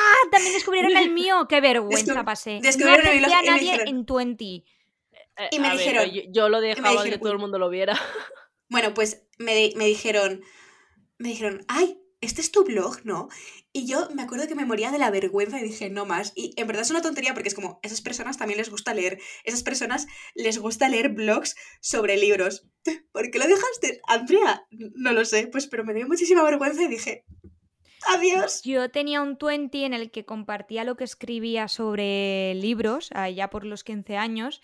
¡Ah! 0.07 0.29
También 0.31 0.53
descubrieron 0.53 0.95
el 0.95 1.11
mío. 1.13 1.47
¡Qué 1.47 1.61
vergüenza 1.61 2.23
pasé! 2.23 2.59
Descubrieron 2.61 3.05
no 3.05 3.27
blog. 3.27 3.33
a 3.33 3.41
nadie 3.43 3.83
en 3.85 4.05
20. 4.05 4.45
Eh, 4.45 4.63
y 5.51 5.59
me 5.59 5.71
dijeron. 5.71 6.09
yo, 6.31 6.49
lo 6.49 6.61
dejaba 6.61 7.03
que 7.03 7.17
todo 7.17 7.31
el 7.31 7.39
mundo 7.39 7.59
lo 7.59 7.69
viera. 7.69 7.99
Bueno, 8.69 8.93
pues 8.93 9.23
me, 9.37 9.71
me 9.75 9.85
dijeron. 9.85 10.43
Me 11.17 11.29
dijeron, 11.29 11.63
¡ay! 11.67 12.01
este 12.21 12.41
es 12.41 12.51
tu 12.51 12.63
blog, 12.63 12.99
¿no? 13.03 13.29
Y 13.71 13.85
yo 13.85 14.09
me 14.15 14.23
acuerdo 14.23 14.47
que 14.47 14.55
me 14.55 14.65
moría 14.65 14.91
de 14.91 14.97
la 14.97 15.11
vergüenza 15.11 15.59
y 15.59 15.63
dije, 15.63 15.89
no 15.89 16.05
más. 16.05 16.33
Y 16.35 16.53
en 16.57 16.65
verdad 16.65 16.81
es 16.81 16.89
una 16.89 17.01
tontería 17.01 17.33
porque 17.33 17.49
es 17.49 17.55
como, 17.55 17.79
esas 17.83 18.01
personas 18.01 18.37
también 18.37 18.57
les 18.57 18.69
gusta 18.69 18.93
leer. 18.93 19.19
Esas 19.43 19.61
personas 19.61 20.07
les 20.33 20.57
gusta 20.57 20.89
leer 20.89 21.09
blogs 21.09 21.55
sobre 21.79 22.17
libros. 22.17 22.67
¿Por 23.11 23.29
qué 23.29 23.39
lo 23.39 23.47
dejaste? 23.47 24.01
Andrea, 24.07 24.65
no 24.71 25.13
lo 25.13 25.25
sé, 25.25 25.47
pues 25.47 25.67
pero 25.67 25.83
me 25.83 25.93
dio 25.93 26.07
muchísima 26.07 26.43
vergüenza 26.43 26.83
y 26.83 26.87
dije, 26.87 27.25
adiós. 28.05 28.61
Yo 28.63 28.89
tenía 28.89 29.21
un 29.21 29.37
20 29.39 29.85
en 29.85 29.93
el 29.93 30.11
que 30.11 30.25
compartía 30.25 30.83
lo 30.83 30.95
que 30.95 31.03
escribía 31.03 31.67
sobre 31.67 32.53
libros, 32.55 33.09
allá 33.13 33.49
por 33.49 33.65
los 33.65 33.83
15 33.83 34.17
años, 34.17 34.61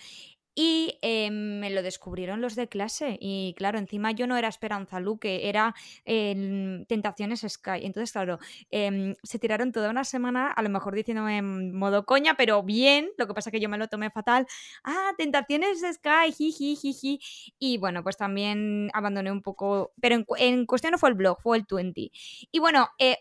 y 0.56 1.00
eh, 1.02 1.32
me 1.32 1.70
lo 1.70 1.82
descubrieron 1.82 2.42
los 2.42 2.56
de 2.56 2.68
clase. 2.68 3.18
Y 3.20 3.54
claro, 3.58 3.80
encima 3.80 4.12
yo 4.12 4.28
no 4.28 4.38
era 4.38 4.48
Esperanza 4.48 5.00
Luque, 5.00 5.50
era 5.50 5.74
Tentaciones 6.06 7.46
Sky. 7.48 7.84
Entonces, 7.84 8.12
claro, 8.12 8.40
em, 8.70 9.16
se 9.24 9.40
tiraron 9.40 9.72
toda 9.72 9.90
una 9.90 10.04
semana, 10.04 10.52
a 10.52 10.62
lo 10.62 10.70
mejor 10.70 10.96
diciéndome 10.96 11.38
en 11.38 11.76
modo 11.76 12.06
coña, 12.06 12.36
pero 12.36 12.62
bien. 12.64 13.10
Lo 13.18 13.28
que 13.28 13.34
pasa 13.34 13.52
que 13.52 13.60
yo 13.60 13.70
me 13.70 13.78
lo 13.78 13.88
tomé 13.88 14.10
fatal. 14.10 14.46
Ah, 14.84 15.12
Tentaciones 15.18 15.82
Sky, 15.82 16.32
jiji, 16.36 16.76
jiji. 16.76 17.20
Y 17.60 17.78
bueno, 17.78 18.04
pues 18.04 18.18
también 18.18 18.90
abandoné 18.94 19.32
un 19.32 19.42
poco. 19.42 19.94
Pero 20.00 20.24
en, 20.38 20.66
cuestión 20.66 20.92
no 20.92 20.98
fue 20.98 21.10
el 21.10 21.16
blog, 21.16 21.42
fue 21.42 21.58
el 21.58 21.66
20. 21.70 22.12
Y 22.52 22.60
bueno, 22.60 22.90
eh, 23.00 23.18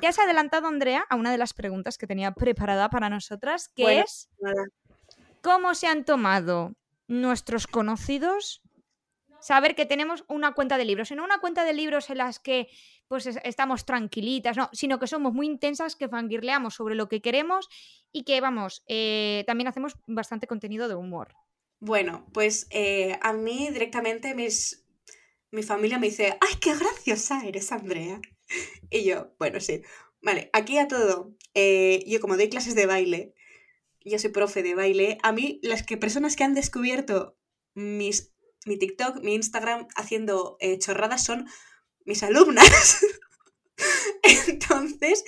te 0.00 0.06
has 0.06 0.18
adelantado, 0.18 0.68
Andrea, 0.68 1.04
a 1.08 1.16
una 1.16 1.30
de 1.30 1.38
las 1.38 1.54
preguntas 1.54 1.98
que 1.98 2.06
tenía 2.06 2.32
preparada 2.32 2.90
para 2.90 3.08
nosotras, 3.08 3.68
que 3.68 4.00
es. 4.00 4.28
¿Cómo 5.44 5.74
se 5.74 5.86
han 5.86 6.06
tomado 6.06 6.74
nuestros 7.06 7.66
conocidos 7.66 8.62
saber 9.42 9.74
que 9.74 9.84
tenemos 9.84 10.24
una 10.26 10.54
cuenta 10.54 10.78
de 10.78 10.86
libros? 10.86 11.10
Y 11.10 11.16
no 11.16 11.22
una 11.22 11.38
cuenta 11.38 11.64
de 11.64 11.74
libros 11.74 12.08
en 12.08 12.16
las 12.16 12.38
que 12.38 12.68
pues 13.08 13.26
estamos 13.26 13.84
tranquilitas, 13.84 14.56
no, 14.56 14.70
sino 14.72 14.98
que 14.98 15.06
somos 15.06 15.34
muy 15.34 15.46
intensas, 15.46 15.96
que 15.96 16.08
fangirleamos 16.08 16.72
sobre 16.72 16.94
lo 16.94 17.10
que 17.10 17.20
queremos 17.20 17.68
y 18.10 18.24
que, 18.24 18.40
vamos, 18.40 18.84
eh, 18.88 19.44
también 19.46 19.68
hacemos 19.68 19.96
bastante 20.06 20.46
contenido 20.46 20.88
de 20.88 20.94
humor. 20.94 21.34
Bueno, 21.78 22.26
pues 22.32 22.66
eh, 22.70 23.18
a 23.20 23.34
mí 23.34 23.68
directamente 23.70 24.34
mi 24.34 25.62
familia 25.62 25.98
me 25.98 26.06
dice, 26.06 26.38
¡ay, 26.40 26.54
qué 26.58 26.74
graciosa 26.74 27.46
eres, 27.46 27.70
Andrea! 27.70 28.18
Y 28.88 29.04
yo, 29.04 29.34
bueno, 29.38 29.60
sí. 29.60 29.82
Vale, 30.22 30.48
aquí 30.54 30.78
a 30.78 30.88
todo. 30.88 31.36
Eh, 31.52 32.02
yo 32.06 32.18
como 32.18 32.38
doy 32.38 32.48
clases 32.48 32.74
de 32.74 32.86
baile, 32.86 33.33
yo 34.04 34.18
soy 34.18 34.30
profe 34.30 34.62
de 34.62 34.74
baile, 34.74 35.18
a 35.22 35.32
mí 35.32 35.60
las 35.62 35.82
que 35.82 35.96
personas 35.96 36.36
que 36.36 36.44
han 36.44 36.54
descubierto 36.54 37.36
mis, 37.74 38.34
mi 38.66 38.78
TikTok, 38.78 39.22
mi 39.22 39.34
Instagram 39.34 39.88
haciendo 39.96 40.56
eh, 40.60 40.78
chorradas 40.78 41.24
son 41.24 41.46
mis 42.04 42.22
alumnas. 42.22 43.04
Entonces, 44.48 45.24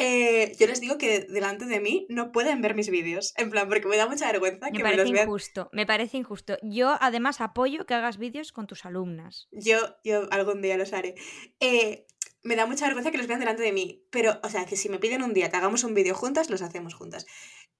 eh, 0.00 0.56
yo 0.58 0.68
les 0.68 0.80
digo 0.80 0.96
que 0.96 1.20
delante 1.20 1.66
de 1.66 1.80
mí 1.80 2.06
no 2.08 2.30
pueden 2.30 2.62
ver 2.62 2.74
mis 2.74 2.88
vídeos. 2.88 3.34
En 3.36 3.50
plan, 3.50 3.68
porque 3.68 3.88
me 3.88 3.96
da 3.96 4.08
mucha 4.08 4.30
vergüenza 4.30 4.66
Me 4.66 4.72
que 4.72 4.78
me 4.78 4.84
parece 4.84 5.02
los 5.02 5.12
vean. 5.12 5.26
injusto, 5.26 5.68
me 5.72 5.86
parece 5.86 6.16
injusto. 6.16 6.56
Yo 6.62 6.96
además 7.00 7.40
apoyo 7.40 7.84
que 7.84 7.94
hagas 7.94 8.16
vídeos 8.16 8.52
con 8.52 8.66
tus 8.66 8.84
alumnas. 8.84 9.48
Yo, 9.50 9.78
yo 10.04 10.28
algún 10.30 10.62
día 10.62 10.76
los 10.76 10.92
haré. 10.92 11.14
Eh, 11.60 12.06
me 12.44 12.54
da 12.54 12.66
mucha 12.66 12.86
vergüenza 12.86 13.10
que 13.10 13.18
los 13.18 13.26
vean 13.26 13.40
delante 13.40 13.62
de 13.62 13.72
mí. 13.72 14.06
Pero, 14.10 14.40
o 14.44 14.48
sea, 14.48 14.66
que 14.66 14.76
si 14.76 14.88
me 14.88 14.98
piden 15.00 15.22
un 15.22 15.34
día 15.34 15.50
que 15.50 15.56
hagamos 15.56 15.82
un 15.82 15.94
vídeo 15.94 16.14
juntas, 16.14 16.48
los 16.48 16.62
hacemos 16.62 16.94
juntas. 16.94 17.26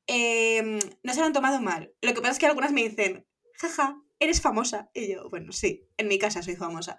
Em, 0.08 0.78
no 1.02 1.12
se 1.14 1.20
lo 1.20 1.26
han 1.26 1.32
tomado 1.32 1.60
mal. 1.60 1.94
Lo 2.02 2.14
que 2.14 2.20
pasa 2.20 2.32
es 2.32 2.38
que 2.38 2.46
algunas 2.46 2.72
me 2.72 2.82
dicen, 2.88 3.26
jaja, 3.60 4.02
eres 4.18 4.40
famosa. 4.40 4.90
Y 4.94 5.12
yo, 5.12 5.28
bueno, 5.30 5.52
sí, 5.52 5.86
en 5.98 6.08
mi 6.08 6.18
casa 6.18 6.42
soy 6.42 6.56
famosa. 6.56 6.98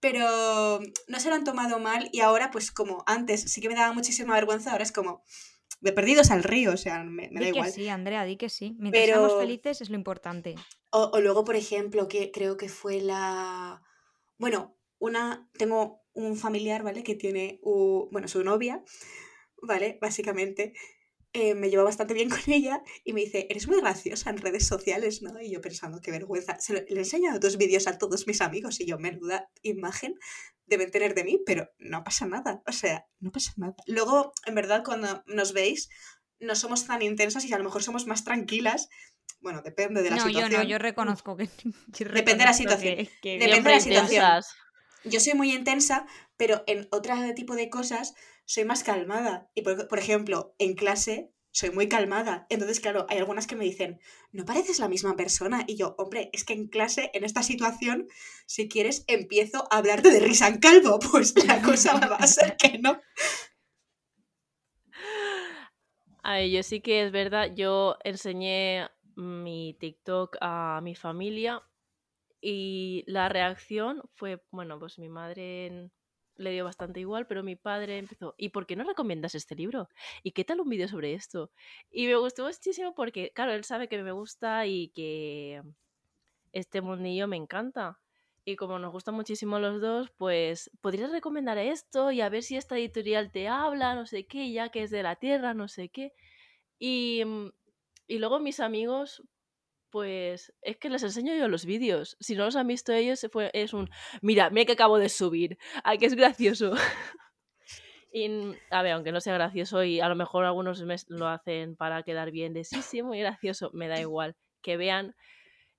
Pero 0.00 0.80
no 1.08 1.18
se 1.20 1.28
lo 1.30 1.34
han 1.34 1.44
tomado 1.44 1.78
mal 1.80 2.10
y 2.12 2.20
ahora, 2.20 2.50
pues 2.50 2.70
como 2.70 3.02
antes 3.06 3.40
sí 3.50 3.60
que 3.62 3.68
me 3.68 3.74
daba 3.74 3.92
muchísima 3.94 4.34
vergüenza, 4.34 4.72
ahora 4.72 4.84
es 4.84 4.92
como 4.92 5.22
de 5.80 5.92
perdidos 5.92 6.30
al 6.30 6.42
río, 6.42 6.72
o 6.72 6.76
sea, 6.76 7.02
me, 7.04 7.28
me 7.30 7.40
da 7.40 7.46
Di 7.46 7.52
que 7.52 7.58
igual. 7.58 7.72
sí, 7.72 7.88
Andrea, 7.88 8.24
di 8.24 8.36
que 8.36 8.48
sí. 8.50 8.76
Mientras 8.78 9.04
seamos 9.06 9.28
Pero- 9.32 9.40
felices 9.40 9.80
es 9.80 9.88
lo 9.90 9.96
importante. 9.96 10.54
O, 10.90 11.10
o 11.14 11.20
luego, 11.20 11.44
por 11.44 11.56
ejemplo, 11.56 12.06
que 12.08 12.30
creo 12.30 12.56
que 12.58 12.68
fue 12.68 13.00
la... 13.00 13.82
Bueno, 14.38 14.76
una... 14.98 15.48
Tengo 15.58 16.02
un 16.12 16.36
familiar, 16.36 16.82
¿vale? 16.82 17.02
Que 17.02 17.14
tiene, 17.14 17.58
u- 17.62 18.08
bueno, 18.12 18.28
su 18.28 18.44
novia, 18.44 18.82
¿vale? 19.62 19.98
Básicamente. 20.00 20.74
Eh, 21.34 21.54
me 21.54 21.68
llevo 21.68 21.84
bastante 21.84 22.14
bien 22.14 22.30
con 22.30 22.38
ella 22.46 22.82
y 23.04 23.12
me 23.12 23.20
dice, 23.20 23.46
eres 23.50 23.68
muy 23.68 23.78
graciosa 23.80 24.30
en 24.30 24.38
redes 24.38 24.66
sociales, 24.66 25.20
¿no? 25.20 25.38
Y 25.42 25.50
yo 25.52 25.60
pensando, 25.60 26.00
qué 26.00 26.10
vergüenza. 26.10 26.58
Se 26.60 26.72
lo- 26.72 26.80
le 26.80 26.94
he 26.94 26.98
enseñado 26.98 27.38
tus 27.40 27.56
vídeos 27.58 27.86
a 27.86 27.98
todos 27.98 28.26
mis 28.26 28.40
amigos 28.40 28.80
y 28.80 28.86
yo, 28.86 28.98
menuda 28.98 29.50
imagen 29.62 30.14
deben 30.66 30.90
tener 30.90 31.14
de 31.14 31.24
mí, 31.24 31.40
pero 31.44 31.68
no 31.78 32.02
pasa 32.04 32.24
nada. 32.26 32.62
O 32.66 32.72
sea, 32.72 33.04
no 33.20 33.30
pasa 33.30 33.52
nada. 33.58 33.74
Luego, 33.86 34.32
en 34.46 34.54
verdad, 34.54 34.82
cuando 34.82 35.22
nos 35.26 35.52
veis, 35.52 35.90
no 36.40 36.54
somos 36.54 36.86
tan 36.86 37.02
intensas 37.02 37.44
y 37.44 37.52
a 37.52 37.58
lo 37.58 37.64
mejor 37.64 37.82
somos 37.82 38.06
más 38.06 38.24
tranquilas. 38.24 38.88
Bueno, 39.40 39.60
depende 39.60 40.02
de 40.02 40.08
la 40.10 40.16
no, 40.16 40.22
yo 40.22 40.28
situación. 40.28 40.62
no, 40.62 40.68
yo 40.68 40.78
reconozco 40.78 41.36
que. 41.36 41.48
yo 41.88 42.08
Depende 42.08 42.38
de 42.38 42.44
la 42.46 42.54
situación. 42.54 42.96
que- 42.96 43.10
que- 43.20 43.38
Depende 43.38 43.70
de 43.70 43.74
la 43.76 43.80
situación. 43.80 44.24
intensas. 44.24 44.54
Yo 45.04 45.20
soy 45.20 45.34
muy 45.34 45.52
intensa, 45.52 46.06
pero 46.38 46.64
en 46.66 46.88
otro 46.92 47.14
tipo 47.34 47.54
de 47.56 47.68
cosas 47.68 48.14
soy 48.44 48.64
más 48.64 48.84
calmada. 48.84 49.50
Y 49.54 49.62
por, 49.62 49.88
por 49.88 49.98
ejemplo, 49.98 50.54
en 50.58 50.74
clase 50.74 51.34
soy 51.54 51.70
muy 51.70 51.88
calmada. 51.88 52.46
Entonces, 52.50 52.80
claro, 52.80 53.06
hay 53.08 53.18
algunas 53.18 53.46
que 53.46 53.54
me 53.54 53.64
dicen, 53.64 54.00
no 54.32 54.44
pareces 54.44 54.80
la 54.80 54.88
misma 54.88 55.14
persona. 55.14 55.62
Y 55.68 55.76
yo, 55.76 55.94
hombre, 55.98 56.28
es 56.32 56.44
que 56.44 56.52
en 56.52 56.66
clase, 56.66 57.12
en 57.14 57.22
esta 57.22 57.44
situación, 57.44 58.08
si 58.46 58.68
quieres, 58.68 59.04
empiezo 59.06 59.68
a 59.70 59.78
hablarte 59.78 60.10
de 60.10 60.18
risa 60.18 60.48
en 60.48 60.58
calvo. 60.58 60.98
Pues 61.12 61.32
la 61.46 61.62
cosa 61.62 61.94
va 62.00 62.16
a 62.16 62.26
ser 62.26 62.56
que 62.56 62.78
no. 62.78 63.00
A 66.24 66.34
ver, 66.36 66.50
yo 66.50 66.62
sí 66.64 66.80
que 66.80 67.04
es 67.04 67.12
verdad, 67.12 67.52
yo 67.54 67.98
enseñé 68.02 68.88
mi 69.14 69.76
TikTok 69.78 70.38
a 70.40 70.80
mi 70.82 70.96
familia 70.96 71.62
y 72.40 73.04
la 73.06 73.28
reacción 73.28 74.02
fue, 74.14 74.42
bueno, 74.50 74.80
pues 74.80 74.98
mi 74.98 75.08
madre 75.08 75.90
le 76.36 76.50
dio 76.52 76.64
bastante 76.64 77.00
igual, 77.00 77.26
pero 77.26 77.42
mi 77.42 77.56
padre 77.56 77.98
empezó, 77.98 78.34
¿y 78.38 78.50
por 78.50 78.66
qué 78.66 78.76
no 78.76 78.84
recomiendas 78.84 79.34
este 79.34 79.54
libro? 79.54 79.88
¿Y 80.22 80.32
qué 80.32 80.44
tal 80.44 80.60
un 80.60 80.68
vídeo 80.68 80.88
sobre 80.88 81.14
esto? 81.14 81.50
Y 81.90 82.06
me 82.06 82.16
gustó 82.16 82.44
muchísimo 82.44 82.94
porque, 82.94 83.32
claro, 83.34 83.52
él 83.52 83.64
sabe 83.64 83.88
que 83.88 84.02
me 84.02 84.12
gusta 84.12 84.66
y 84.66 84.88
que 84.88 85.62
este 86.52 86.80
mundillo 86.80 87.28
me 87.28 87.36
encanta. 87.36 88.00
Y 88.46 88.56
como 88.56 88.78
nos 88.78 88.92
gustan 88.92 89.14
muchísimo 89.14 89.58
los 89.58 89.80
dos, 89.80 90.10
pues 90.18 90.70
podrías 90.80 91.10
recomendar 91.10 91.56
esto 91.58 92.10
y 92.12 92.20
a 92.20 92.28
ver 92.28 92.42
si 92.42 92.56
esta 92.56 92.76
editorial 92.76 93.30
te 93.32 93.48
habla, 93.48 93.94
no 93.94 94.06
sé 94.06 94.26
qué, 94.26 94.52
ya 94.52 94.68
que 94.68 94.82
es 94.82 94.90
de 94.90 95.02
la 95.02 95.16
tierra, 95.16 95.54
no 95.54 95.68
sé 95.68 95.88
qué. 95.88 96.12
Y, 96.78 97.22
mm, 97.24 97.48
y 98.08 98.18
luego 98.18 98.40
mis 98.40 98.60
amigos, 98.60 99.22
pues 99.94 100.52
es 100.60 100.76
que 100.78 100.90
les 100.90 101.04
enseño 101.04 101.36
yo 101.36 101.46
los 101.46 101.66
vídeos. 101.66 102.16
Si 102.18 102.34
no 102.34 102.46
los 102.46 102.56
han 102.56 102.66
visto 102.66 102.92
ellos, 102.92 103.24
es 103.52 103.72
un, 103.72 103.88
mira, 104.22 104.50
mira 104.50 104.66
que 104.66 104.72
acabo 104.72 104.98
de 104.98 105.08
subir, 105.08 105.56
ay, 105.84 105.98
que 105.98 106.06
es 106.06 106.16
gracioso. 106.16 106.72
Y, 108.16 108.28
a 108.70 108.82
ver, 108.82 108.92
aunque 108.92 109.10
no 109.10 109.20
sea 109.20 109.34
gracioso 109.34 109.82
y 109.82 109.98
a 109.98 110.08
lo 110.08 110.14
mejor 110.14 110.44
algunos 110.44 110.80
me 110.82 110.94
lo 111.08 111.26
hacen 111.26 111.74
para 111.74 112.04
quedar 112.04 112.30
bien, 112.30 112.54
de 112.54 112.62
sí, 112.62 112.80
sí, 112.80 113.02
muy 113.02 113.18
gracioso, 113.18 113.70
me 113.72 113.88
da 113.88 114.00
igual, 114.00 114.36
que 114.62 114.76
vean. 114.76 115.16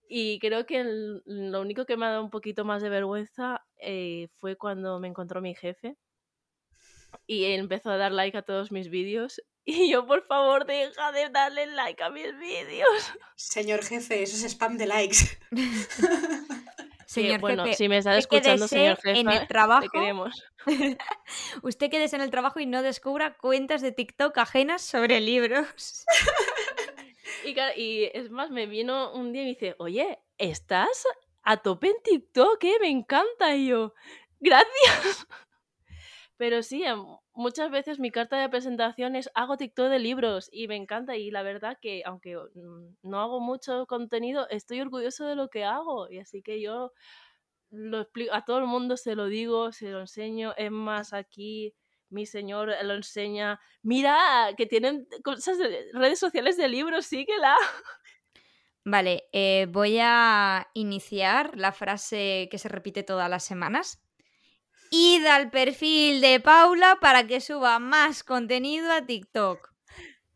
Y 0.09 0.39
creo 0.39 0.65
que 0.65 0.83
lo 1.25 1.61
único 1.61 1.85
que 1.85 1.95
me 1.95 2.05
ha 2.05 2.09
dado 2.09 2.23
un 2.23 2.29
poquito 2.29 2.65
más 2.65 2.81
de 2.81 2.89
vergüenza 2.89 3.65
eh, 3.79 4.27
fue 4.39 4.57
cuando 4.57 4.99
me 4.99 5.07
encontró 5.07 5.41
mi 5.41 5.55
jefe 5.55 5.95
y 7.25 7.45
empezó 7.45 7.91
a 7.91 7.97
dar 7.97 8.11
like 8.11 8.37
a 8.37 8.41
todos 8.41 8.69
mis 8.69 8.89
vídeos. 8.89 9.41
Y 9.65 9.89
yo, 9.89 10.05
por 10.05 10.25
favor, 10.27 10.65
deja 10.65 11.11
de 11.11 11.29
darle 11.29 11.65
like 11.65 12.03
a 12.03 12.11
mis 12.11 12.37
vídeos. 12.37 13.11
Señor 13.35 13.83
jefe, 13.83 14.21
eso 14.21 14.35
es 14.35 14.43
spam 14.53 14.77
de 14.77 14.85
likes. 14.85 15.17
Señor 17.07 17.39
bueno, 17.39 17.65
jefe, 17.65 17.77
si 17.77 17.89
me 17.89 17.97
estás 17.97 18.17
escuchando, 18.17 18.67
señor 18.67 18.97
jefe, 18.97 19.19
en 19.19 19.29
el 19.29 19.39
te 19.41 19.45
trabajo, 19.47 19.87
queremos. 19.91 20.43
usted 21.61 21.89
quédese 21.89 22.15
en 22.15 22.21
el 22.21 22.31
trabajo 22.31 22.59
y 22.59 22.65
no 22.65 22.81
descubra 22.81 23.37
cuentas 23.37 23.81
de 23.81 23.91
TikTok 23.91 24.37
ajenas 24.37 24.81
sobre 24.81 25.21
libros. 25.21 26.05
Y, 27.75 28.09
es 28.13 28.31
más, 28.31 28.49
me 28.49 28.65
vino 28.65 29.13
un 29.13 29.31
día 29.31 29.43
y 29.43 29.45
me 29.45 29.49
dice, 29.51 29.75
oye, 29.77 30.19
¿estás 30.37 31.05
a 31.43 31.57
tope 31.57 31.89
en 31.89 32.01
TikTok? 32.03 32.63
¿eh? 32.63 32.77
Me 32.81 32.89
encanta. 32.89 33.55
Y 33.55 33.67
yo, 33.67 33.93
gracias. 34.39 35.27
Pero 36.37 36.63
sí, 36.63 36.83
muchas 37.35 37.69
veces 37.71 37.99
mi 37.99 38.11
carta 38.11 38.39
de 38.39 38.49
presentación 38.49 39.15
es 39.15 39.29
hago 39.35 39.57
TikTok 39.57 39.89
de 39.89 39.99
libros 39.99 40.49
y 40.51 40.67
me 40.67 40.75
encanta. 40.75 41.15
Y 41.15 41.31
la 41.31 41.43
verdad 41.43 41.77
que, 41.81 42.03
aunque 42.05 42.37
mm, 42.37 42.95
no 43.03 43.19
hago 43.21 43.39
mucho 43.39 43.85
contenido, 43.87 44.47
estoy 44.49 44.81
orgulloso 44.81 45.25
de 45.25 45.35
lo 45.35 45.49
que 45.49 45.63
hago. 45.65 46.09
Y 46.09 46.19
así 46.19 46.41
que 46.41 46.61
yo 46.61 46.91
lo 47.71 48.01
explico, 48.01 48.33
a 48.33 48.45
todo 48.45 48.59
el 48.59 48.67
mundo 48.67 48.97
se 48.97 49.15
lo 49.15 49.27
digo, 49.27 49.71
se 49.71 49.91
lo 49.91 50.01
enseño. 50.01 50.53
Es 50.57 50.71
más, 50.71 51.13
aquí 51.13 51.73
mi 52.09 52.25
señor 52.25 52.71
lo 52.83 52.93
enseña. 52.93 53.59
Mira, 53.83 54.49
que 54.57 54.65
tienen 54.65 55.07
cosas 55.23 55.57
de 55.57 55.89
redes 55.93 56.19
sociales 56.19 56.57
de 56.57 56.67
libros, 56.67 57.05
síguela. 57.05 57.55
Vale, 58.87 59.23
eh, 59.33 59.67
voy 59.69 59.97
a 59.99 60.67
iniciar 60.75 61.57
la 61.57 61.71
frase 61.71 62.47
que 62.51 62.59
se 62.59 62.69
repite 62.69 63.01
todas 63.01 63.29
las 63.29 63.43
semanas. 63.43 64.04
Id 64.91 65.25
al 65.25 65.49
perfil 65.49 66.21
de 66.21 66.39
Paula 66.39 66.97
para 67.01 67.25
que 67.27 67.41
suba 67.41 67.79
más 67.79 68.23
contenido 68.23 68.91
a 68.91 69.05
TikTok. 69.05 69.71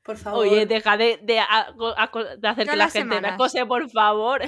Por 0.04 0.18
favor. 0.18 0.40
Oye, 0.48 0.66
deja 0.66 0.98
de, 0.98 1.20
de, 1.22 1.40
a- 1.40 1.68
aco- 1.98 2.24
de 2.38 2.48
hacer 2.48 2.66
Todas 2.66 2.72
que 2.72 2.76
la 2.78 2.90
gente 2.90 3.22
me 3.22 3.28
acose, 3.28 3.66
por 3.66 3.90
favor. 3.92 4.42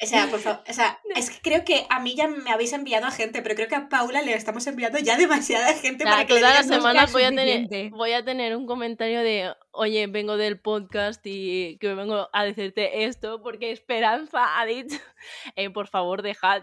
O 0.00 0.06
sea, 0.06 0.26
por 0.28 0.40
favor, 0.40 0.62
o 0.68 0.72
sea, 0.72 0.98
es 1.16 1.30
que 1.30 1.40
creo 1.40 1.64
que 1.64 1.86
a 1.88 2.00
mí 2.00 2.14
ya 2.16 2.26
me 2.28 2.50
habéis 2.50 2.72
enviado 2.72 3.06
a 3.06 3.10
gente, 3.12 3.40
pero 3.42 3.54
creo 3.54 3.68
que 3.68 3.76
a 3.76 3.88
Paula 3.88 4.20
le 4.22 4.34
estamos 4.34 4.66
enviando 4.66 4.98
ya 4.98 5.16
demasiada 5.16 5.72
gente 5.74 6.04
Nada, 6.04 6.16
para 6.16 6.26
que 6.26 6.34
todas 6.40 6.54
las 6.54 6.64
digan, 6.64 6.68
"No, 6.78 6.82
semana- 6.88 7.06
semanas 7.06 7.12
voy 7.12 7.22
a, 7.22 7.28
tener, 7.68 7.90
voy 7.90 8.12
a 8.12 8.24
tener 8.24 8.56
un 8.56 8.66
comentario 8.66 9.20
de, 9.22 9.54
oye, 9.70 10.06
vengo 10.08 10.36
del 10.36 10.58
podcast 10.60 11.20
y 11.24 11.78
que 11.78 11.94
vengo 11.94 12.28
a 12.32 12.44
decirte 12.44 13.04
esto 13.04 13.42
porque 13.42 13.70
Esperanza 13.72 14.60
ha 14.60 14.66
dicho, 14.66 14.96
eh, 15.56 15.70
por 15.70 15.86
favor, 15.88 16.22
dejad. 16.22 16.62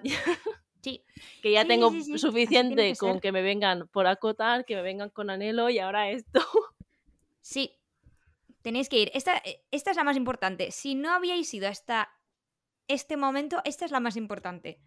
Sí. 0.81 1.03
que 1.41 1.51
ya 1.51 1.63
Sí, 1.63 1.67
tengo 1.67 1.91
sí, 1.91 2.03
sí, 2.03 2.13
así 2.13 2.19
suficiente 2.19 2.91
que 2.91 2.95
con 2.97 3.13
ser. 3.13 3.21
que 3.21 3.31
me 3.31 3.41
vengan 3.41 3.87
por 3.89 4.07
acotar, 4.07 4.65
que 4.65 4.75
me 4.75 4.81
vengan 4.81 5.09
con 5.09 5.29
anhelo 5.29 5.69
y 5.69 5.79
ahora 5.79 6.09
esto. 6.09 6.39
Sí. 7.41 7.75
Tenéis 8.61 8.89
que 8.89 8.99
ir. 8.99 9.11
Esta, 9.13 9.41
esta 9.71 9.91
es 9.91 9.97
la 9.97 10.03
más 10.03 10.17
importante. 10.17 10.71
Si 10.71 10.93
no 10.95 11.11
habíais 11.11 11.51
ido 11.53 11.67
hasta 11.67 12.09
este 12.87 13.17
momento, 13.17 13.61
esta 13.63 13.85
es 13.85 13.91
la 13.91 13.99
más 13.99 14.17
importante. 14.17 14.79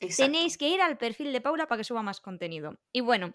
Exacto. 0.00 0.32
Tenéis 0.32 0.56
que 0.56 0.68
ir 0.68 0.80
al 0.80 0.96
perfil 0.98 1.32
de 1.32 1.40
Paula 1.40 1.66
para 1.66 1.78
que 1.78 1.84
suba 1.84 2.02
más 2.02 2.20
contenido. 2.20 2.78
Y 2.92 3.00
bueno, 3.00 3.34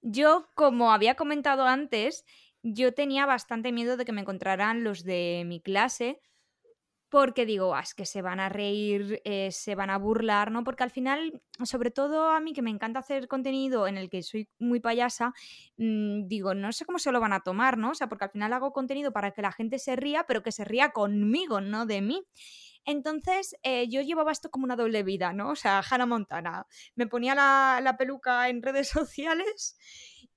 yo, 0.00 0.48
como 0.54 0.92
había 0.92 1.14
comentado 1.16 1.66
antes, 1.66 2.24
yo 2.62 2.94
tenía 2.94 3.26
bastante 3.26 3.72
miedo 3.72 3.96
de 3.96 4.04
que 4.04 4.12
me 4.12 4.20
encontraran 4.22 4.84
los 4.84 5.02
de 5.04 5.42
mi 5.46 5.60
clase. 5.60 6.20
Porque 7.14 7.46
digo, 7.46 7.76
"Ah, 7.76 7.80
es 7.82 7.94
que 7.94 8.06
se 8.06 8.22
van 8.22 8.40
a 8.40 8.48
reír, 8.48 9.22
eh, 9.24 9.52
se 9.52 9.76
van 9.76 9.88
a 9.88 9.98
burlar, 9.98 10.50
¿no? 10.50 10.64
Porque 10.64 10.82
al 10.82 10.90
final, 10.90 11.40
sobre 11.62 11.92
todo 11.92 12.28
a 12.30 12.40
mí 12.40 12.52
que 12.52 12.60
me 12.60 12.70
encanta 12.70 12.98
hacer 12.98 13.28
contenido 13.28 13.86
en 13.86 13.96
el 13.96 14.10
que 14.10 14.20
soy 14.24 14.48
muy 14.58 14.80
payasa, 14.80 15.32
mm, 15.76 16.26
digo, 16.26 16.54
no 16.54 16.72
sé 16.72 16.84
cómo 16.84 16.98
se 16.98 17.12
lo 17.12 17.20
van 17.20 17.32
a 17.32 17.38
tomar, 17.38 17.78
¿no? 17.78 17.90
O 17.90 17.94
sea, 17.94 18.08
porque 18.08 18.24
al 18.24 18.30
final 18.32 18.52
hago 18.52 18.72
contenido 18.72 19.12
para 19.12 19.30
que 19.30 19.42
la 19.42 19.52
gente 19.52 19.78
se 19.78 19.94
ría, 19.94 20.24
pero 20.26 20.42
que 20.42 20.50
se 20.50 20.64
ría 20.64 20.90
conmigo, 20.90 21.60
no 21.60 21.86
de 21.86 22.00
mí. 22.02 22.26
Entonces, 22.84 23.54
eh, 23.62 23.88
yo 23.88 24.00
llevaba 24.02 24.32
esto 24.32 24.50
como 24.50 24.64
una 24.64 24.74
doble 24.76 25.04
vida, 25.04 25.32
¿no? 25.32 25.50
O 25.50 25.56
sea, 25.56 25.82
Hannah 25.88 26.06
Montana. 26.06 26.66
Me 26.96 27.06
ponía 27.06 27.36
la, 27.36 27.80
la 27.80 27.96
peluca 27.96 28.48
en 28.48 28.60
redes 28.60 28.88
sociales 29.06 29.76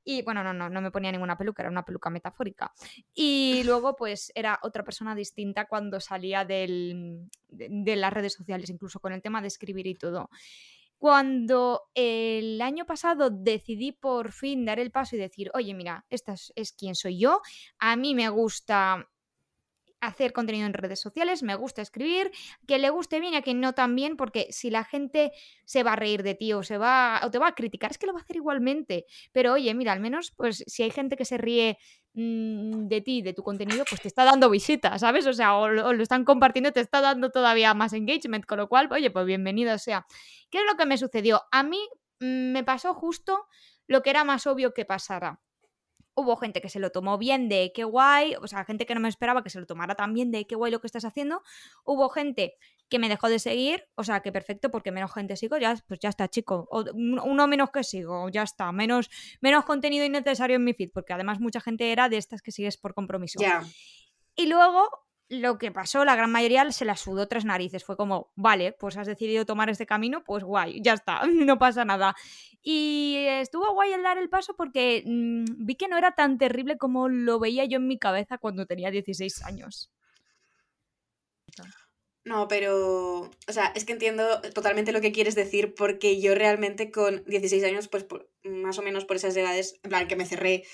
y, 0.10 0.22
bueno, 0.22 0.42
no, 0.42 0.54
no, 0.54 0.70
no 0.70 0.82
me 0.82 0.90
ponía 0.90 1.12
ninguna 1.12 1.38
peluca, 1.38 1.64
era 1.64 1.70
una 1.70 1.84
peluca 1.84 2.10
metafórica. 2.10 2.72
Y 3.14 3.62
luego, 3.66 3.94
pues, 3.98 4.32
era 4.36 4.58
otra 4.64 4.86
persona 4.86 5.14
distinta 5.14 5.66
cuando 5.66 6.00
salía 6.00 6.46
del, 6.46 7.30
de, 7.50 7.96
las 7.98 8.14
redes 8.14 8.32
sociales, 8.32 8.70
incluso 8.70 9.02
con 9.02 9.12
el 9.12 9.22
tema 9.22 9.42
de 9.42 9.50
escribir 9.50 9.86
y 9.86 9.96
todo. 9.96 10.30
Cuando 10.98 11.90
el 11.94 12.62
año 12.62 12.86
pasado 12.86 13.30
decidí 13.30 13.92
por 13.92 14.32
fin 14.32 14.64
dar 14.64 14.80
el 14.80 14.92
paso 14.92 15.18
y 15.18 15.20
decir, 15.20 15.52
oye, 15.54 15.74
mira, 15.74 16.06
esta 16.10 16.32
es, 16.32 16.54
es 16.56 16.72
quien 16.72 16.96
soy 16.96 17.20
yo, 17.20 17.42
a 17.78 17.98
mí 17.98 18.16
me 18.16 18.30
gusta 18.30 19.10
hacer 20.02 20.34
contenido 20.34 20.66
en 20.66 20.74
redes 20.74 21.00
sociales, 21.00 21.44
me 21.44 21.56
gusta 21.56 21.82
escribir, 21.82 22.32
que 22.68 22.78
le 22.78 22.90
guste 22.90 23.20
bien 23.20 23.34
y 23.34 23.38
a 23.38 23.42
quien 23.42 23.60
no 23.60 23.74
también, 23.74 24.16
porque 24.18 24.48
si 24.52 24.70
la 24.70 24.84
gente 24.84 25.32
se 25.66 25.84
va 25.84 25.94
a 25.94 25.96
reír 25.96 26.24
de 26.24 26.36
ti 26.36 26.54
o 26.54 26.64
se 26.64 26.78
va 26.78 27.22
o 27.24 27.32
te 27.32 27.40
va 27.40 27.48
a 27.48 27.56
criticar, 27.56 27.92
es 27.92 27.98
que 27.98 28.06
lo 28.06 28.14
va 28.14 28.20
a 28.20 28.24
hacer 28.24 28.36
igualmente. 28.36 29.06
Pero 29.32 29.54
oye, 29.54 29.74
mira, 29.74 29.94
al 29.94 30.00
menos 30.00 30.32
pues 30.32 30.64
si 30.68 30.84
hay 30.84 30.92
gente 30.92 31.18
que 31.18 31.26
se 31.26 31.38
ríe 31.38 31.78
mm, 32.14 32.88
de 32.88 33.02
ti, 33.02 33.22
de 33.22 33.34
tu 33.34 33.44
contenido, 33.44 33.86
pues 33.90 34.02
te 34.02 34.08
está 34.08 34.24
dando 34.24 34.50
visitas, 34.50 35.02
¿sabes? 35.02 35.26
O 35.28 35.34
sea, 35.34 35.56
o 35.56 35.68
lo, 35.70 35.92
están 36.04 36.26
compartiendo, 36.26 36.72
te 36.72 36.82
está 36.82 37.02
dando 37.02 37.32
todavía 37.32 37.74
más 37.74 37.94
engagement, 37.94 38.46
con 38.46 38.60
lo 38.60 38.70
cual, 38.70 38.90
oye, 38.92 39.12
pues 39.12 39.26
bienvenido 39.26 39.78
sea. 39.78 40.06
¿Qué 40.50 40.60
es 40.60 40.64
lo 40.70 40.78
que 40.78 40.86
me 40.86 40.98
sucedió? 40.98 41.44
A 41.52 41.64
mí 41.64 41.80
mm, 42.20 42.52
me 42.52 42.64
pasó 42.64 42.94
justo 42.94 43.48
lo 43.88 44.02
que 44.04 44.10
era 44.12 44.24
más 44.24 44.48
obvio 44.48 44.74
que 44.74 44.86
pasara 44.86 45.42
Hubo 46.20 46.36
gente 46.36 46.62
que 46.62 46.70
se 46.70 46.80
lo 46.80 46.90
tomó 46.90 47.20
bien 47.20 47.48
de 47.48 47.72
qué 47.76 47.84
guay, 47.84 48.36
o 48.42 48.48
sea, 48.48 48.66
gente 48.66 48.88
que 48.88 48.96
no 48.96 49.00
me 49.00 49.08
esperaba 49.08 49.44
que 49.44 49.52
se 49.52 49.60
lo 49.60 49.68
tomara 49.68 49.94
tan 49.94 50.16
bien 50.16 50.32
de 50.32 50.48
qué 50.48 50.56
guay 50.56 50.72
lo 50.72 50.82
que 50.82 50.88
estás 50.88 51.06
haciendo. 51.06 51.44
Hubo 51.86 52.10
gente 52.10 52.56
que 52.90 52.98
me 52.98 53.08
dejó 53.08 53.30
de 53.30 53.38
seguir, 53.38 53.88
o 53.94 54.04
sea, 54.04 54.22
que 54.22 54.32
perfecto, 54.32 54.72
porque 54.72 54.92
menos 54.92 55.14
gente 55.14 55.36
sigo, 55.36 55.58
ya, 55.58 55.76
pues 55.88 56.00
ya 56.00 56.10
está, 56.10 56.28
chico. 56.28 56.68
O, 56.72 56.84
uno 56.96 57.48
menos 57.48 57.70
que 57.70 57.84
sigo, 57.84 58.30
ya 58.30 58.42
está. 58.42 58.72
Menos, 58.72 59.12
menos 59.42 59.64
contenido 59.66 60.06
innecesario 60.06 60.56
en 60.56 60.64
mi 60.64 60.74
feed, 60.74 60.90
porque 60.92 61.14
además 61.14 61.40
mucha 61.40 61.62
gente 61.62 61.92
era 61.92 62.10
de 62.10 62.18
estas 62.18 62.42
que 62.42 62.52
sigues 62.52 62.78
por 62.78 62.96
compromiso. 62.96 63.40
Y 64.36 64.48
luego 64.48 65.07
lo 65.30 65.58
que 65.58 65.72
pasó, 65.72 66.06
la 66.06 66.16
gran 66.16 66.32
mayoría 66.32 66.70
se 66.72 66.86
la 66.86 66.96
sudó 66.96 67.28
tres 67.28 67.46
narices. 67.46 67.84
Fue 67.84 67.98
como, 67.98 68.32
vale, 68.36 68.74
pues 68.74 68.98
has 68.98 69.08
decidido 69.08 69.46
tomar 69.46 69.70
este 69.70 69.86
camino, 69.86 70.24
pues 70.24 70.44
guay, 70.44 70.82
ya 70.82 70.94
está, 70.94 71.22
no 71.28 71.58
pasa 71.58 71.86
nada. 71.86 72.16
Y 72.62 73.26
estuvo 73.28 73.74
guay 73.74 73.94
el 73.94 74.04
dar 74.04 74.18
el 74.18 74.30
paso 74.30 74.56
porque 74.56 75.04
mm, 75.06 75.66
vi 75.66 75.76
que 75.76 75.88
no 75.88 75.98
era 75.98 76.14
tan 76.14 76.38
terrible 76.38 76.78
como 76.78 77.10
lo 77.10 77.40
veía 77.40 77.66
yo 77.66 77.78
en 77.78 77.88
mi 77.88 77.98
cabeza 77.98 78.38
cuando 78.38 78.66
tenía 78.66 78.92
16 78.92 79.44
años. 79.44 79.92
No, 82.24 82.50
pero, 82.50 83.22
o 83.22 83.54
sea, 83.54 83.72
es 83.74 83.86
que 83.86 83.94
entiendo 83.94 84.42
totalmente 84.54 84.92
lo 84.92 85.00
que 85.00 85.14
quieres 85.14 85.34
decir 85.34 85.74
porque 85.76 86.20
yo 86.20 86.36
realmente 86.36 86.92
con 86.92 87.24
16 87.26 87.64
años, 87.64 87.88
pues 87.88 88.06
más 88.44 88.78
o 88.78 88.82
menos 88.82 89.06
por 89.06 89.16
esas 89.16 89.36
edades, 89.38 89.80
en 89.84 89.90
plan 89.90 90.08
que 90.10 90.18
me 90.18 90.26
cerré 90.26 90.66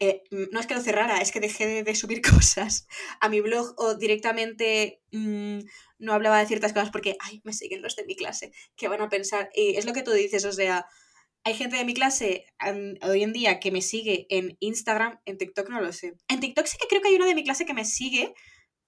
eh, 0.00 0.22
no 0.30 0.58
es 0.58 0.66
que 0.66 0.74
lo 0.74 0.80
cerrara, 0.80 1.20
es 1.20 1.32
que 1.32 1.40
dejé 1.40 1.84
de, 1.84 1.94
subir 1.94 2.22
cosas 2.42 2.86
a 3.20 3.28
mi 3.28 3.40
blog 3.40 3.74
o 3.76 3.94
directamente 3.94 5.00
mm, 5.12 5.60
no 5.98 6.12
hablaba 6.12 6.38
de 6.38 6.46
ciertas 6.46 6.72
cosas 6.72 6.90
porque, 6.90 7.16
ay, 7.20 7.40
me 7.44 7.52
siguen 7.52 7.82
los 7.82 7.96
de 7.96 8.04
mi 8.04 8.16
clase, 8.16 8.52
¿qué 8.76 8.88
van 8.88 9.02
a 9.02 9.08
pensar? 9.08 9.50
Y 9.54 9.76
es 9.76 9.86
lo 9.86 9.92
que 9.92 10.02
tú 10.02 10.10
dices, 10.12 10.44
o 10.44 10.52
sea, 10.52 10.86
hay 11.44 11.54
gente 11.54 11.76
de 11.76 11.84
mi 11.84 11.94
clase 11.94 12.46
hoy 13.02 13.22
en 13.22 13.32
día 13.32 13.58
que 13.58 13.72
me 13.72 13.82
sigue 13.82 14.26
en 14.28 14.56
Instagram, 14.60 15.20
en 15.24 15.38
TikTok 15.38 15.68
no 15.68 15.80
lo 15.80 15.92
sé. 15.92 16.14
En 16.28 16.40
TikTok 16.40 16.66
sí 16.66 16.76
que 16.80 16.86
creo 16.86 17.02
que 17.02 17.08
hay 17.08 17.16
uno 17.16 17.26
de 17.26 17.34
mi 17.34 17.42
clase 17.44 17.66
que 17.66 17.74
me 17.74 17.84
sigue, 17.84 18.32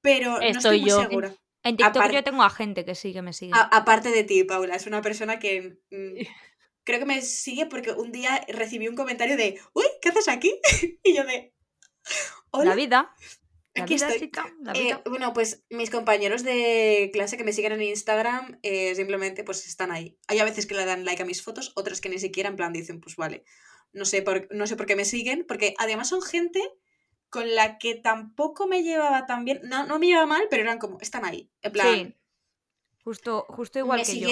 pero 0.01 0.39
no 0.39 0.41
estoy 0.41 0.81
muy 0.81 0.91
segura. 0.91 1.35
En 1.65 1.77
TikTok 1.77 2.13
yo 2.13 2.23
tengo 2.23 2.43
a 2.43 2.51
gente 2.51 2.85
que 2.85 2.95
sigue, 2.95 3.23
me 3.23 3.33
sigue. 3.33 3.53
aparte 3.55 4.11
de 4.11 4.23
ti, 4.23 4.45
Paula, 4.45 4.77
es 4.77 4.87
una 4.87 5.01
persona 5.01 5.39
que 5.39 5.79
mm, 5.91 6.15
creo 6.85 6.99
que 6.99 7.07
me 7.07 7.23
sigue 7.23 7.67
porque 7.67 7.93
un 7.93 8.13
día 8.13 8.45
recibí 8.49 8.87
un 8.87 8.97
comentario 8.97 9.37
de, 9.37 9.59
uy, 9.73 9.87
¿qué 10.05 10.11
haces 10.11 10.29
aquí? 10.29 10.55
y 11.03 11.17
yo 11.17 11.25
de, 11.25 11.55
hola. 12.51 12.71
La 12.71 12.77
vida. 12.77 13.15
aquí 13.75 13.95
estoy. 13.95 14.31
Eh, 14.75 14.97
bueno, 15.07 15.33
pues 15.33 15.65
mis 15.71 15.89
compañeros 15.89 16.45
de 16.45 17.11
clase 17.13 17.39
que 17.39 17.45
me 17.45 17.55
siguen 17.55 17.73
en 17.73 17.83
Instagram 17.83 18.59
eh, 18.63 18.95
simplemente 18.95 19.45
pues 19.45 19.67
están 19.67 19.91
ahí. 19.91 20.19
Hay 20.29 20.39
a 20.39 20.45
veces 20.45 20.67
que 20.67 20.75
le 20.75 20.85
dan 20.85 21.07
like 21.07 21.23
a 21.23 21.27
mis 21.27 21.43
fotos, 21.43 21.73
otras 21.75 22.03
que 22.03 22.11
ni 22.11 22.19
siquiera 22.19 22.51
en 22.51 22.57
plan 22.57 22.75
dicen, 22.75 23.01
pues 23.01 23.17
vale, 23.17 23.45
no 23.93 24.05
sé 24.05 24.21
por, 24.21 24.47
no 24.55 24.67
sé 24.67 24.77
por 24.77 24.85
qué 24.85 24.95
me 24.95 25.07
siguen, 25.07 25.47
porque 25.49 25.75
además 25.79 26.11
son 26.11 26.21
gente 26.21 26.61
con 27.31 27.55
la 27.55 27.79
que 27.79 27.95
tampoco 27.95 28.67
me 28.67 28.83
llevaba 28.83 29.27
tan 29.27 29.45
bien, 29.47 29.61
no, 29.65 29.87
no 29.87 29.99
me 29.99 30.07
llevaba 30.07 30.27
mal, 30.27 30.47
pero 30.51 30.63
eran 30.63 30.79
como, 30.79 31.01
están 31.01 31.25
ahí, 31.25 31.51
en 31.63 31.73
plan... 31.73 31.95
Sí. 31.95 32.15
Justo, 33.03 33.45
justo 33.49 33.79
igual 33.79 34.03
que 34.03 34.19
yo 34.19 34.29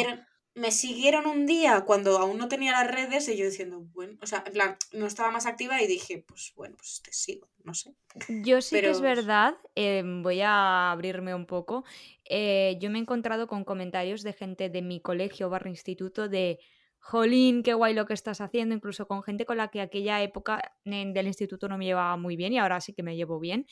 me 0.54 0.71
siguieron 0.71 1.26
un 1.26 1.47
día 1.47 1.82
cuando 1.82 2.18
aún 2.18 2.38
no 2.38 2.49
tenía 2.49 2.73
las 2.73 2.90
redes 2.90 3.28
y 3.28 3.37
yo 3.37 3.44
diciendo, 3.47 3.80
bueno, 3.92 4.18
o 4.21 4.26
sea, 4.26 4.42
en 4.47 4.52
plan, 4.52 4.76
no 4.92 5.06
estaba 5.06 5.30
más 5.30 5.46
activa 5.46 5.81
y 5.83 5.87
dije, 5.87 6.24
pues 6.26 6.53
bueno, 6.57 6.76
pues 6.76 7.00
te 7.03 7.12
sigo, 7.12 7.48
no 7.64 7.74
sé. 7.74 7.94
Yo 8.29 8.61
sí 8.61 8.81
que 8.81 8.90
es 8.90 9.00
verdad, 9.00 9.57
em, 9.74 10.22
voy 10.22 10.42
a 10.42 10.90
abrirme 10.90 11.35
un 11.35 11.46
poco. 11.46 11.85
Eh, 12.29 12.76
yo 12.81 12.90
me 12.90 12.98
he 12.98 13.03
encontrado 13.03 13.46
con 13.46 13.64
comentarios 13.64 14.22
de 14.22 14.33
gente 14.33 14.68
de 14.68 14.83
mi 14.83 15.00
colegio 15.00 15.48
barra 15.48 15.70
instituto 15.70 16.29
de, 16.29 16.59
jolín, 17.03 17.64
qué 17.64 17.74
guay 17.74 17.94
lo 17.94 18.07
que 18.07 18.14
estás 18.14 18.40
haciendo, 18.40 18.74
incluso 18.74 19.09
con 19.09 19.22
gente 19.24 19.44
con 19.44 19.57
la 19.57 19.68
que 19.68 19.81
aquella 19.81 20.22
época 20.22 20.72
del 20.85 21.26
instituto 21.26 21.68
no 21.68 21.76
me 21.76 21.85
llevaba 21.85 22.16
muy 22.16 22.37
bien 22.37 22.53
y 22.53 22.59
ahora 22.59 22.81
sí 22.81 22.92
que 22.92 23.03
me 23.03 23.16
llevo 23.16 23.40
bien. 23.40 23.66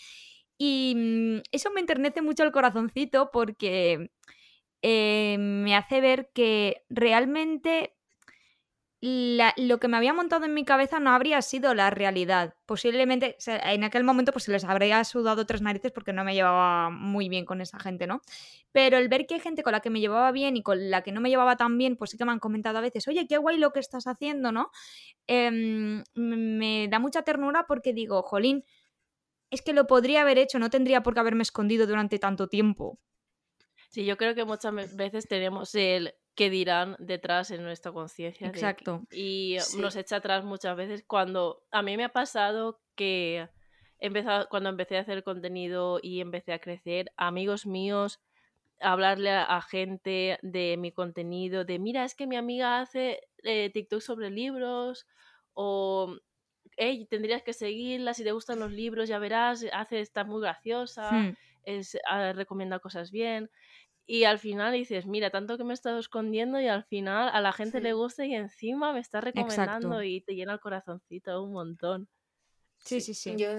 Y 0.59 0.95
mm, 0.97 1.43
eso 1.53 1.71
me 1.71 1.81
enternece 1.81 2.23
mucho 2.23 2.43
el 2.43 2.51
corazoncito 2.51 3.31
porque 3.33 4.11
eh, 4.83 5.37
me 5.39 5.77
hace 5.77 6.01
ver 6.01 6.31
que 6.33 6.85
realmente 6.89 7.95
lo 9.03 9.81
que 9.81 9.89
me 9.89 9.97
había 9.97 10.13
montado 10.13 10.45
en 10.45 10.53
mi 10.53 10.65
cabeza 10.65 11.01
no 11.01 11.11
habría 11.11 11.41
sido 11.41 11.75
la 11.75 11.89
realidad. 11.89 12.55
Posiblemente 12.67 13.37
en 13.47 13.85
aquel 13.85 14.05
momento 14.05 14.31
pues 14.33 14.45
se 14.45 14.53
les 14.53 14.65
habría 14.65 15.03
sudado 15.05 15.47
tres 15.47 15.63
narices 15.63 15.91
porque 15.91 16.13
no 16.13 16.23
me 16.23 16.35
llevaba 16.35 16.91
muy 16.91 17.31
bien 17.31 17.47
con 17.47 17.63
esa 17.63 17.79
gente, 17.79 18.07
¿no? 18.07 18.21
Pero 18.73 18.99
el 18.99 19.09
ver 19.09 19.27
que 19.27 19.35
hay 19.35 19.41
gente 19.41 19.63
con 19.63 19.73
la 19.73 19.81
que 19.81 19.89
me 19.89 20.01
llevaba 20.01 20.31
bien 20.33 20.57
y 20.57 20.63
con 20.63 20.91
la 20.91 21.03
que 21.03 21.13
no 21.13 21.23
me 21.23 21.31
llevaba 21.31 21.57
tan 21.57 21.79
bien, 21.79 21.97
pues 21.97 22.11
sí 22.11 22.19
que 22.19 22.27
me 22.27 22.33
han 22.33 22.41
comentado 22.41 22.77
a 22.77 22.83
veces, 22.83 23.09
oye, 23.09 23.27
qué 23.27 23.39
guay 23.39 23.57
lo 23.57 23.73
que 23.73 23.81
estás 23.81 24.07
haciendo, 24.07 24.53
¿no? 24.53 24.71
Em, 25.27 26.05
me 26.15 26.89
da 26.89 26.99
mucha 26.99 27.23
ternura 27.23 27.65
porque 27.67 27.95
digo, 27.95 28.23
jolín, 28.23 28.65
es 29.51 29.63
que 29.63 29.73
lo 29.73 29.87
podría 29.87 30.23
haber 30.23 30.39
hecho, 30.39 30.59
no 30.59 30.71
tendría 30.71 31.03
por 31.03 31.15
qué 31.15 31.21
haberme 31.21 31.43
escondido 31.43 31.87
durante 31.87 32.19
tanto 32.19 32.49
tiempo. 32.49 32.99
Sí, 33.91 34.05
yo 34.05 34.17
creo 34.17 34.35
que 34.35 34.45
muchas 34.45 34.97
veces 34.97 35.29
tenemos 35.29 35.75
el 35.75 36.15
que 36.35 36.49
dirán 36.49 36.97
detrás 36.99 37.51
en 37.51 37.63
nuestra 37.63 37.93
conciencia. 37.93 38.47
Exacto. 38.47 39.03
y 39.11 39.59
nos 39.79 39.97
echa 39.97 40.17
atrás 40.17 40.45
muchas 40.45 40.77
veces 40.77 41.05
cuando 41.07 41.65
a 41.71 41.83
mí 41.83 41.97
me 41.97 42.05
ha 42.05 42.09
pasado 42.09 42.81
que 42.95 43.49
empezado, 43.99 44.49
cuando 44.49 44.71
empecé 44.71 44.97
a 44.97 45.01
hacer 45.01 45.23
contenido 45.23 45.99
y 46.03 46.21
empecé 46.21 46.53
a 46.53 46.61
crecer, 46.61 47.13
amigos 47.17 47.67
míos, 47.67 48.21
hablarle 48.81 49.31
a, 49.31 49.61
gente 49.61 50.39
de 50.43 50.77
mi 50.79 50.93
contenido, 50.93 51.65
de 51.65 51.79
mira, 51.79 52.05
es 52.05 52.15
que 52.15 52.27
mi 52.27 52.37
amiga 52.37 52.81
hace 52.81 53.21
eh, 53.43 53.71
TikTok 53.71 54.01
sobre 54.01 54.31
libros 54.31 55.07
o 55.53 56.17
hey, 56.77 57.07
tendrías 57.11 57.43
que 57.43 57.53
seguirla 57.53 58.15
si 58.15 58.25
te 58.25 58.33
gustan 58.33 58.61
los 58.61 58.73
libros, 58.73 59.09
ya 59.09 59.19
verás, 59.19 59.67
hace, 59.73 60.01
está 60.01 60.25
muy 60.25 60.41
graciosa, 60.41 61.11
hmm. 61.13 61.37
es, 61.65 61.99
ah, 62.09 62.33
recomienda 62.33 62.79
cosas 62.79 63.11
bien. 63.11 63.51
Y 64.13 64.25
al 64.25 64.41
final 64.41 64.73
dices, 64.73 65.07
mira, 65.07 65.31
tanto 65.31 65.57
que 65.57 65.63
me 65.63 65.73
he 65.73 65.75
estado 65.75 66.01
escondiendo 66.01 66.61
y 66.61 66.67
al 66.67 66.83
final 66.83 67.31
a 67.33 67.41
la 67.41 67.53
gente 67.53 67.81
le 67.81 67.93
gusta 67.93 68.27
y 68.27 68.35
encima 68.35 68.93
me 68.93 68.99
está 68.99 69.21
recomendando 69.21 70.03
y 70.03 70.21
te 70.23 70.35
llena 70.35 70.55
el 70.55 70.59
corazoncito 70.59 71.41
un 71.41 71.53
montón. 71.53 72.09
Sí, 72.79 73.01
sí, 73.01 73.15
sí. 73.15 73.37
Yo, 73.37 73.51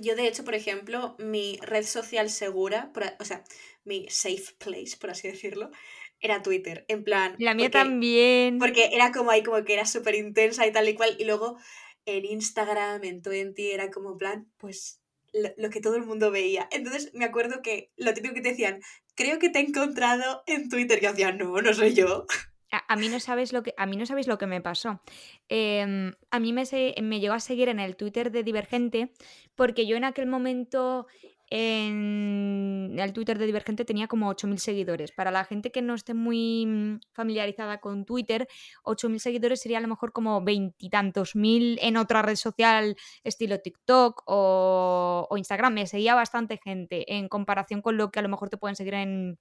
yo, 0.00 0.14
de 0.14 0.28
hecho, 0.28 0.44
por 0.44 0.54
ejemplo, 0.54 1.16
mi 1.18 1.58
red 1.62 1.82
social 1.82 2.30
segura, 2.30 2.92
o 3.18 3.24
sea, 3.24 3.42
mi 3.82 4.06
safe 4.08 4.54
place, 4.58 4.96
por 5.00 5.10
así 5.10 5.26
decirlo, 5.26 5.72
era 6.20 6.44
Twitter. 6.44 6.84
En 6.86 7.02
plan. 7.02 7.34
La 7.40 7.54
mía 7.54 7.68
también. 7.68 8.60
Porque 8.60 8.90
era 8.92 9.10
como 9.10 9.32
ahí, 9.32 9.42
como 9.42 9.64
que 9.64 9.74
era 9.74 9.84
súper 9.84 10.14
intensa 10.14 10.64
y 10.64 10.70
tal 10.70 10.88
y 10.88 10.94
cual. 10.94 11.16
Y 11.18 11.24
luego 11.24 11.58
en 12.04 12.24
Instagram, 12.24 13.02
en 13.02 13.20
Twenty, 13.20 13.72
era 13.72 13.90
como 13.90 14.16
plan, 14.16 14.48
pues 14.58 15.00
lo, 15.32 15.70
que 15.70 15.80
todo 15.80 15.96
el 15.96 16.04
mundo 16.04 16.30
veía. 16.30 16.68
Entonces 16.70 17.12
me 17.14 17.24
acuerdo 17.24 17.62
que 17.62 17.90
lo 17.96 18.14
típico 18.14 18.34
que 18.34 18.42
te 18.42 18.50
decían, 18.50 18.80
creo 19.18 19.40
que 19.40 19.50
te 19.50 19.58
he 19.58 19.62
encontrado 19.62 20.44
en 20.46 20.68
Twitter, 20.68 21.00
que 21.00 21.08
hacía, 21.08 21.32
no, 21.32 21.60
no 21.60 21.74
soy 21.74 21.92
yo. 21.92 22.24
A, 22.70 22.96
mí 22.96 23.08
no 23.08 23.18
sabes 23.18 23.52
lo 23.52 23.64
que 23.64 23.74
a 23.76 23.86
mí 23.86 23.96
no 23.96 24.06
sabéis 24.06 24.28
lo 24.28 24.38
que 24.38 24.46
me 24.46 24.60
pasó. 24.60 25.00
Em, 25.48 26.12
a 26.30 26.38
mí 26.38 26.52
me, 26.52 26.62
me 27.02 27.18
llegó 27.18 27.34
a 27.34 27.40
seguir 27.40 27.68
en 27.68 27.80
el 27.80 27.96
Twitter 27.96 28.30
de 28.30 28.44
Divergente 28.44 29.12
porque 29.56 29.86
yo 29.86 29.96
en 29.96 30.04
aquel 30.04 30.26
momento 30.26 31.08
en 31.50 32.96
el 32.98 33.12
Twitter 33.12 33.38
de 33.38 33.46
Divergente 33.46 33.84
tenía 33.84 34.08
como 34.08 34.30
8.000 34.30 34.56
seguidores. 34.58 35.12
Para 35.12 35.30
la 35.30 35.44
gente 35.44 35.70
que 35.70 35.82
no 35.82 35.94
esté 35.94 36.14
muy 36.14 36.66
mm, 36.66 37.00
familiarizada 37.12 37.80
con 37.80 38.04
Twitter, 38.04 38.48
8.000 38.84 39.18
seguidores 39.18 39.60
sería 39.60 39.78
a 39.78 39.80
lo 39.80 39.88
mejor 39.88 40.12
como 40.12 40.42
veintitantos 40.42 41.36
mil 41.36 41.78
en 41.80 41.96
otra 41.96 42.22
red 42.22 42.36
social 42.36 42.96
estilo 43.24 43.60
TikTok 43.60 44.22
o, 44.26 45.28
Instagram. 45.36 45.74
Me 45.74 45.86
seguía 45.86 46.14
bastante 46.14 46.58
gente 46.62 47.14
en 47.14 47.28
comparación 47.28 47.82
con 47.82 47.96
lo 47.96 48.10
que 48.10 48.18
a 48.18 48.22
lo 48.22 48.28
mejor 48.28 48.50
te 48.50 48.56
pueden 48.56 48.76
seguir 48.76 48.94
en, 48.94 49.38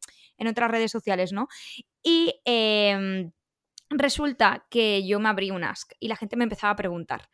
otras 0.47 0.71
redes 0.71 0.91
sociales, 0.91 1.33
¿no? 1.33 1.47
Y 2.03 2.39
em, 2.45 3.31
resulta 3.89 4.65
que 4.69 5.05
yo 5.05 5.19
me 5.19 5.29
abrí 5.29 5.51
un 5.51 5.63
ask 5.63 5.93
y 5.99 6.07
la 6.07 6.15
gente 6.15 6.35
me 6.37 6.43
empezaba 6.43 6.71
a 6.71 6.75
preguntar. 6.75 7.29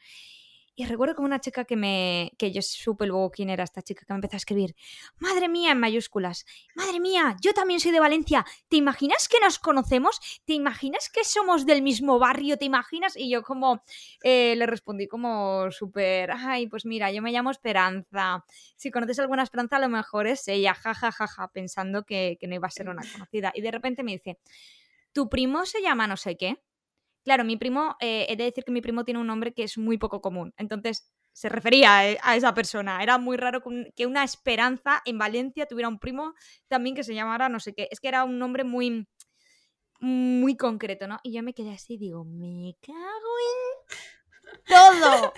Y 0.76 0.86
recuerdo 0.86 1.14
como 1.14 1.28
una 1.28 1.40
chica 1.40 1.66
que 1.66 1.76
me. 1.76 2.32
que 2.38 2.52
yo 2.52 2.62
supe 2.64 3.06
luego 3.06 3.30
quién 3.30 3.50
era 3.52 3.64
esta 3.64 3.84
chica 3.84 4.06
que 4.06 4.14
me 4.14 4.18
empezó 4.18 4.36
a 4.36 4.38
escribir. 4.38 4.76
Madre 5.20 5.48
mía, 5.48 5.72
en 5.72 5.80
mayúsculas. 5.80 6.46
Madre 6.76 7.00
mía, 7.00 7.36
yo 7.42 7.54
también 7.54 7.80
soy 7.80 7.92
de 7.92 8.00
Valencia. 8.00 8.44
¿Te 8.70 8.78
imaginas 8.78 9.28
que 9.28 9.40
nos 9.40 9.60
conocemos? 9.60 10.20
¿Te 10.46 10.54
imaginas 10.54 11.10
que 11.10 11.24
somos 11.24 11.68
del 11.68 11.84
mismo 11.84 12.18
barrio? 12.18 12.58
¿Te 12.58 12.66
imaginas? 12.66 13.16
Y 13.16 13.30
yo 13.30 13.44
como 13.44 13.84
eh, 14.24 14.56
le 14.58 14.66
respondí 14.66 15.08
como 15.08 15.70
súper. 15.70 16.32
Ay, 16.32 16.68
pues 16.68 16.86
mira, 16.86 17.12
yo 17.12 17.22
me 17.22 17.32
llamo 17.32 17.52
Esperanza. 17.52 18.44
Si 18.76 18.90
conoces 18.90 19.20
alguna 19.20 19.44
Esperanza, 19.44 19.76
a 19.76 19.80
lo 19.80 19.90
mejor 19.90 20.26
es 20.26 20.48
ella, 20.48 20.74
jajajaja, 20.74 21.50
pensando 21.50 22.04
que, 22.04 22.38
que 22.40 22.48
no 22.48 22.56
iba 22.56 22.68
a 22.68 22.72
ser 22.72 22.90
una 22.90 23.04
conocida. 23.12 23.52
Y 23.54 23.62
de 23.62 23.72
repente 23.72 24.02
me 24.02 24.14
dice. 24.14 24.40
¿Tu 25.14 25.30
primo 25.30 25.64
se 25.68 25.80
llama 25.80 26.08
no 26.08 26.18
sé 26.18 26.38
qué? 26.38 26.58
Claro, 27.24 27.44
mi 27.44 27.58
primo, 27.58 27.96
eh, 28.00 28.26
he 28.30 28.36
de 28.36 28.46
decir 28.46 28.64
que 28.64 28.72
mi 28.72 28.82
primo 28.82 29.06
tiene 29.06 29.20
un 29.20 29.28
nombre 29.28 29.54
que 29.54 29.64
es 29.64 29.78
muy 29.78 29.98
poco 29.98 30.22
común. 30.22 30.54
Entontonces, 30.58 31.10
se 31.32 31.50
refería 31.50 31.98
a, 31.98 32.08
e, 32.10 32.20
esa 32.36 32.54
persona. 32.54 33.02
Era 33.02 33.18
muy 33.18 33.38
raro 33.38 33.64
que 33.96 34.06
una 34.06 34.24
esperanza 34.24 35.02
en 35.06 35.18
Valencia 35.18 35.66
tuviera 35.66 35.90
un 35.90 36.00
primo 36.00 36.34
también 36.68 36.96
que 36.96 37.04
se 37.04 37.16
llamara 37.16 37.50
no 37.50 37.60
sé 37.60 37.74
qué. 37.74 37.88
Es 37.92 38.00
que 38.00 38.08
era 38.10 38.24
un 38.24 38.38
nombre 38.40 38.64
muy, 38.64 39.08
muy 40.00 40.58
concreto, 40.58 41.08
¿no? 41.08 41.20
Y 41.24 41.34
yo 41.34 41.44
me 41.44 41.54
quedé 41.54 41.72
así, 41.72 41.98
digo, 41.98 42.26
me 42.26 42.76
cago 42.82 42.98
en 44.50 44.64
todo. 44.66 45.34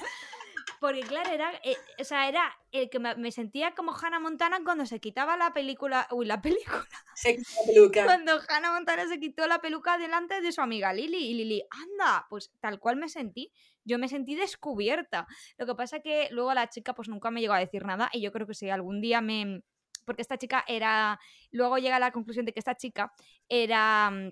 Porque 0.85 1.01
claro, 1.01 1.31
era, 1.31 1.51
eh, 1.63 1.75
o 1.99 2.03
sea, 2.03 2.29
era 2.29 2.55
el 2.71 2.91
que 2.91 2.99
me, 2.99 3.31
sentía 3.31 3.73
como 3.73 3.91
Hannah 3.91 4.19
Montana 4.19 4.59
cuando 4.63 4.85
se 4.85 4.99
quitaba 4.99 5.35
la 5.35 5.51
película. 5.51 6.07
Uy, 6.11 6.27
la 6.27 6.43
película. 6.43 6.85
Se 7.15 7.37
quitó 7.37 7.49
la 7.59 7.65
peluca. 7.65 8.03
Cuando 8.05 8.39
Hannah 8.47 8.71
Montana 8.71 9.07
se 9.07 9.19
quitó 9.19 9.47
la 9.47 9.61
peluca 9.61 9.97
delante 9.97 10.41
de 10.41 10.51
su 10.51 10.61
amiga 10.61 10.93
Lily. 10.93 11.17
Y 11.17 11.33
Lily, 11.33 11.63
anda, 11.71 12.27
pues 12.29 12.51
tal 12.59 12.79
cual 12.79 12.97
me 12.97 13.09
sentí. 13.09 13.51
Yo 13.83 13.97
me 13.97 14.07
sentí 14.07 14.35
descubierta. 14.35 15.25
Lo 15.57 15.65
que 15.65 15.73
pasa 15.73 16.01
que 16.01 16.27
luego 16.29 16.53
la 16.53 16.69
chica 16.69 16.93
pues 16.93 17.09
nunca 17.09 17.31
me 17.31 17.41
llegó 17.41 17.53
a 17.53 17.59
decir 17.59 17.83
nada. 17.83 18.11
Y 18.13 18.21
yo 18.21 18.31
creo 18.31 18.45
que 18.45 18.53
si 18.53 18.69
algún 18.69 19.01
día 19.01 19.21
me. 19.21 19.63
Porque 20.05 20.21
esta 20.21 20.37
chica 20.37 20.63
era. 20.67 21.19
Luego 21.49 21.79
llega 21.79 21.95
a 21.95 21.99
la 21.99 22.11
conclusión 22.11 22.45
de 22.45 22.53
que 22.53 22.59
esta 22.59 22.75
chica 22.75 23.11
era 23.49 24.11
mm, 24.11 24.29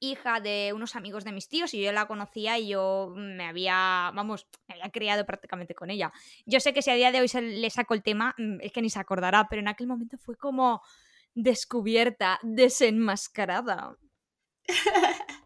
hija 0.00 0.40
de 0.40 0.72
unos 0.74 0.96
amigos 0.96 1.24
de 1.24 1.32
mis 1.32 1.48
tíos 1.48 1.74
y 1.74 1.82
yo 1.82 1.92
la 1.92 2.06
conocía 2.06 2.58
y 2.58 2.68
yo 2.68 3.12
me 3.16 3.46
había, 3.46 4.10
vamos, 4.14 4.46
me 4.66 4.74
había 4.74 4.90
criado 4.90 5.26
prácticamente 5.26 5.74
con 5.74 5.90
ella. 5.90 6.12
Yo 6.46 6.60
sé 6.60 6.72
que 6.72 6.82
si 6.82 6.90
a 6.90 6.94
día 6.94 7.12
de 7.12 7.20
hoy 7.20 7.28
se 7.28 7.42
le 7.42 7.70
saco 7.70 7.94
el 7.94 8.02
tema, 8.02 8.34
mm, 8.38 8.60
es 8.60 8.72
que 8.72 8.82
ni 8.82 8.90
se 8.90 8.98
acordará, 8.98 9.46
pero 9.48 9.60
en 9.60 9.68
aquel 9.68 9.86
momento 9.86 10.16
fue 10.18 10.36
como 10.36 10.82
descubierta, 11.34 12.38
desenmascarada. 12.42 13.96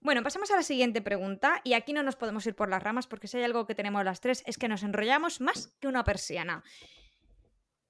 Bueno, 0.00 0.22
pasamos 0.22 0.50
a 0.52 0.56
la 0.56 0.62
siguiente 0.62 1.02
pregunta 1.02 1.60
y 1.64 1.74
aquí 1.74 1.92
no 1.92 2.02
nos 2.02 2.16
podemos 2.16 2.46
ir 2.46 2.54
por 2.54 2.70
las 2.70 2.82
ramas 2.82 3.06
porque 3.06 3.26
si 3.26 3.36
hay 3.36 3.44
algo 3.44 3.66
que 3.66 3.74
tenemos 3.74 4.02
las 4.04 4.20
tres 4.20 4.42
es 4.46 4.56
que 4.56 4.68
nos 4.68 4.82
enrollamos 4.82 5.40
más 5.40 5.76
que 5.80 5.88
una 5.88 6.04
persiana. 6.04 6.62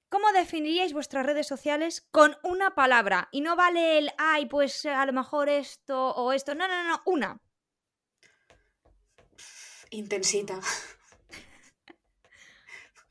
¿Cómo 0.09 0.31
definiríais 0.31 0.91
vuestras 0.91 1.25
redes 1.25 1.47
sociales 1.47 2.07
con 2.09 2.35
una 2.43 2.73
palabra? 2.73 3.29
Y 3.31 3.41
no 3.41 3.55
vale 3.55 3.99
el, 3.99 4.11
ay, 4.17 4.47
pues 4.47 4.85
a 4.87 5.05
lo 5.05 5.13
mejor 5.13 5.49
esto 5.49 6.09
o 6.15 6.33
esto. 6.33 6.55
No, 6.55 6.67
no, 6.67 6.83
no, 6.83 7.01
una. 7.05 7.39
Intensita. 9.91 10.59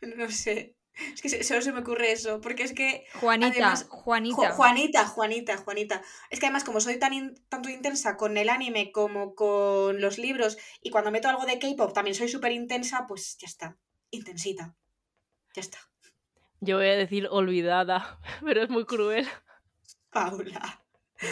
no 0.16 0.28
sé. 0.30 0.74
Es 1.14 1.22
que 1.22 1.44
solo 1.44 1.62
se 1.62 1.70
me 1.70 1.80
ocurre 1.80 2.10
eso, 2.10 2.40
porque 2.40 2.64
es 2.64 2.72
que... 2.72 3.06
Juanita, 3.20 3.76
Juanita. 3.88 4.50
Juanita, 4.50 5.06
Juanita, 5.06 5.56
Juanita. 5.58 6.02
Es 6.30 6.40
que 6.40 6.46
además 6.46 6.64
como 6.64 6.80
soy 6.80 6.98
tan 6.98 7.36
tanto 7.48 7.68
intensa 7.68 8.16
con 8.16 8.36
el 8.36 8.48
anime 8.48 8.90
como 8.90 9.36
con 9.36 10.00
los 10.00 10.18
libros 10.18 10.58
y 10.82 10.90
cuando 10.90 11.12
meto 11.12 11.28
algo 11.28 11.46
de 11.46 11.60
K-Pop 11.60 11.92
también 11.92 12.16
soy 12.16 12.28
súper 12.28 12.50
intensa, 12.50 13.06
pues 13.06 13.36
ya 13.38 13.46
está. 13.46 13.76
Intensita. 14.10 14.74
Ya 15.54 15.60
está. 15.60 15.78
Yo 16.60 16.78
voy 16.78 16.88
a 16.88 16.96
decir 16.96 17.28
olvidada, 17.30 18.18
pero 18.44 18.62
es 18.62 18.70
muy 18.70 18.84
cruel. 18.84 19.28
Paula. 20.10 20.80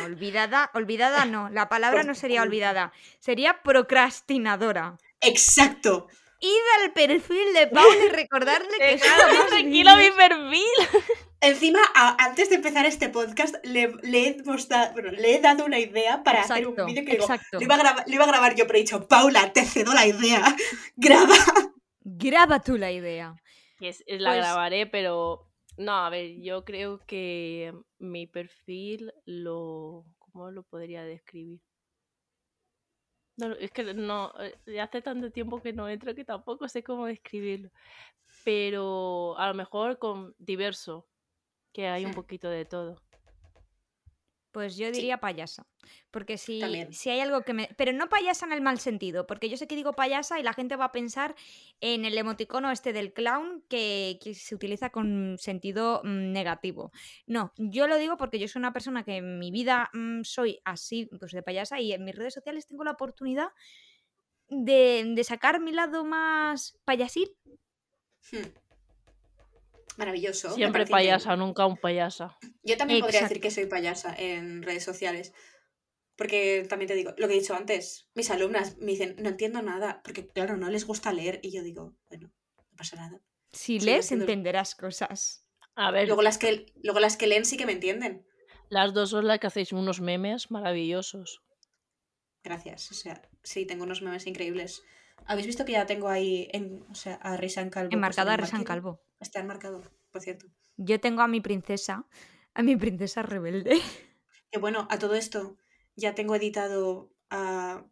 olvidada, 0.05 0.71
olvidada 0.75 1.25
no. 1.25 1.49
La 1.51 1.69
palabra 1.69 2.03
no 2.03 2.15
sería 2.15 2.43
olvidada. 2.43 2.93
Sería 3.19 3.63
procrastinadora. 3.63 4.99
Exacto. 5.21 6.09
Id 6.39 6.83
al 6.83 6.93
perfil 6.93 7.55
de 7.55 7.67
Paula 7.69 8.05
y 8.05 8.09
recordarle 8.09 8.69
que 8.79 8.93
es 8.95 9.03
tranquilo 9.49 9.97
mi 9.97 10.11
perfil. 10.11 11.03
Encima, 11.41 11.81
antes 11.95 12.49
de 12.49 12.57
empezar 12.57 12.87
este 12.87 13.09
podcast, 13.09 13.57
le, 13.63 13.83
he, 13.85 14.37
le 15.13 15.35
he 15.35 15.41
dado 15.41 15.65
una 15.65 15.79
idea 15.79 16.23
para 16.23 16.43
hacer 16.43 16.67
un 16.67 16.75
vídeo 16.87 17.05
que 17.05 17.13
digo, 17.13 17.27
lo, 17.53 17.61
iba 17.61 17.75
a 17.75 17.79
grabar, 17.79 18.05
iba 18.07 18.25
a 18.25 18.27
grabar 18.27 18.55
yo, 18.55 18.67
pero 18.67 18.79
he 18.79 18.83
dicho, 18.83 19.07
Paula, 19.07 19.53
te 19.53 19.65
cedo 19.65 19.93
la 19.93 20.07
idea. 20.07 20.57
Graba. 20.97 21.37
Graba 22.03 22.61
tú 22.61 22.79
la 22.79 22.91
idea 22.91 23.37
la 23.79 24.31
pues 24.31 24.39
grabaré, 24.39 24.87
pero 24.87 25.51
no, 25.77 25.93
a 25.93 26.11
ver, 26.11 26.41
yo 26.41 26.65
creo 26.65 26.99
que 27.07 27.73
mi 27.99 28.27
perfil 28.27 29.13
lo... 29.25 30.05
¿Cómo 30.19 30.51
lo 30.51 30.63
podría 30.65 31.03
describir? 31.03 31.61
No, 33.37 33.53
es 33.53 33.71
que 33.71 33.95
no, 33.95 34.33
eh, 34.67 34.81
hace 34.81 35.03
tanto 35.03 35.31
tiempo 35.31 35.61
que 35.61 35.73
no 35.73 35.89
entro 35.89 36.15
que 36.15 36.25
tampoco 36.25 36.69
sé 36.69 36.83
cómo 36.83 37.07
describirlo. 37.07 37.71
Pero 38.45 39.37
a 39.39 39.49
lo 39.49 39.55
mejor 39.55 39.99
con 39.99 40.35
diverso, 40.39 41.07
que 41.73 41.87
hay 41.87 42.05
un 42.05 42.13
poquito 42.13 42.49
de 42.49 42.65
todo. 42.65 43.03
Pues 44.57 44.79
yo 44.79 44.91
diría 44.91 45.19
payasa. 45.19 45.67
Porque 46.11 46.39
si, 46.39 46.63
si 46.91 47.11
hay 47.11 47.21
algo 47.21 47.43
que 47.43 47.53
me. 47.53 47.69
Pero 47.77 47.93
no 47.93 48.09
payasa 48.09 48.47
en 48.47 48.53
el 48.53 48.63
mal 48.63 48.81
sentido, 48.81 49.27
porque 49.27 49.51
yo 49.51 49.59
sé 49.59 49.67
que 49.67 49.77
digo 49.77 49.93
payasa 49.93 50.41
y 50.41 50.43
la 50.43 50.55
gente 50.55 50.77
va 50.77 50.87
a 50.87 50.93
pensar 50.93 51.35
en 51.83 52.07
el 52.07 52.17
emoticono 52.17 52.71
este 52.71 52.95
del 52.95 53.13
clown 53.13 53.63
que, 53.69 54.19
se 54.33 54.55
utiliza 54.55 54.89
con 54.89 55.37
sentido 55.37 56.01
mm, 56.05 56.33
negativo. 56.33 56.91
No, 57.27 57.53
yo 57.59 57.87
lo 57.87 57.99
digo 57.99 58.17
porque 58.17 58.39
yo 58.39 58.49
soy 58.49 58.61
una 58.61 58.73
persona 58.73 59.05
que 59.05 59.17
en 59.17 59.39
mi 59.39 59.51
vida 59.51 59.91
mm, 59.93 60.23
soy 60.23 60.59
así, 60.65 61.05
pues 61.21 61.33
de 61.33 61.43
payasa, 61.43 61.79
y 61.79 61.93
en 61.93 62.07
mis 62.07 62.15
redes 62.15 62.33
sociales 62.33 62.67
tengo 62.67 62.83
la 62.83 62.93
oportunidad 62.93 63.49
de, 64.49 65.23
sacar 65.23 65.61
mi 65.61 65.73
lado 65.73 66.03
más 66.07 66.79
payasil. 66.87 67.31
Hmm. 68.33 68.66
Maravilloso. 69.97 70.55
Siempre 70.55 70.87
payasa, 70.87 71.37
nunca 71.37 71.67
un 71.67 71.77
payasa. 71.77 72.37
Yo 72.63 72.77
también 72.77 73.01
podría 73.01 73.23
decir 73.23 73.41
que 73.41 73.51
soy 73.51 73.67
payasa 73.67 74.15
en 74.17 74.63
redes 74.63 74.85
sociales. 74.85 75.33
Porque 76.17 76.67
también 76.69 76.89
te 76.89 76.95
digo, 76.95 77.13
lo 77.19 77.29
que 77.29 77.35
he 77.35 77.41
dicho 77.41 77.55
antes, 77.55 78.09
mis 78.15 78.31
alumnas 78.31 78.79
me 78.79 78.93
dicen, 78.93 79.17
no 79.19 79.29
entiendo 79.29 79.61
nada, 79.61 80.01
porque 80.03 80.27
claro, 80.27 80.57
no 80.57 80.71
les 80.71 80.87
gusta 80.87 81.13
leer. 81.13 81.41
Y 81.43 81.55
yo 81.55 81.63
digo, 81.63 81.95
bueno, 82.09 82.33
no 82.57 82.77
pasa 82.77 82.97
nada. 82.97 83.21
Si 83.53 83.79
lees, 83.81 84.13
entenderás 84.13 84.75
cosas. 84.75 85.47
A 85.75 85.91
ver. 85.91 86.07
Luego 86.07 86.23
las, 86.23 86.39
que, 86.39 86.73
luego 86.83 87.01
las 87.01 87.17
que 87.17 87.27
leen 87.27 87.45
sí 87.45 87.57
que 87.57 87.67
me 87.67 87.73
entienden. 87.73 88.27
Las 88.69 88.95
dos 88.95 89.11
son 89.11 89.27
las 89.27 89.39
que 89.39 89.47
hacéis 89.47 89.73
unos 89.73 90.01
memes 90.01 90.51
maravillosos. 90.51 91.43
Gracias. 92.43 92.91
O 92.91 92.95
sea, 92.95 93.23
sí, 93.43 93.67
tengo 93.67 93.85
unos 93.85 94.03
memes 94.03 94.27
increíbles. 94.27 94.83
¿Habéis 95.27 95.47
visto 95.47 95.65
que 95.65 95.73
ya 95.73 95.87
tengo 95.87 96.09
ahí 96.09 96.49
en, 96.53 96.85
o 96.91 96.95
sea, 96.95 97.15
a 97.17 97.37
Risan 97.37 97.71
Calvo? 97.71 97.91
Enmarcado 97.93 98.31
a 98.31 98.37
Risan 98.37 98.65
Calvo. 98.65 99.03
Está 99.21 99.41
enmarcado, 99.41 99.83
por 100.11 100.23
cierto. 100.23 100.47
Yo 100.77 101.01
tengo 101.01 101.23
a 101.23 101.29
mi 101.29 101.41
princesa, 101.41 102.07
a 102.55 102.63
mi 102.63 102.77
princesa 102.77 103.23
rebelde. 103.23 103.81
Que 104.51 104.59
bueno, 104.59 104.87
a 104.91 104.99
todo 104.99 105.15
esto 105.15 105.57
ya 105.97 106.15
tengo 106.15 106.35
editado 106.35 107.11
a, 107.31 107.85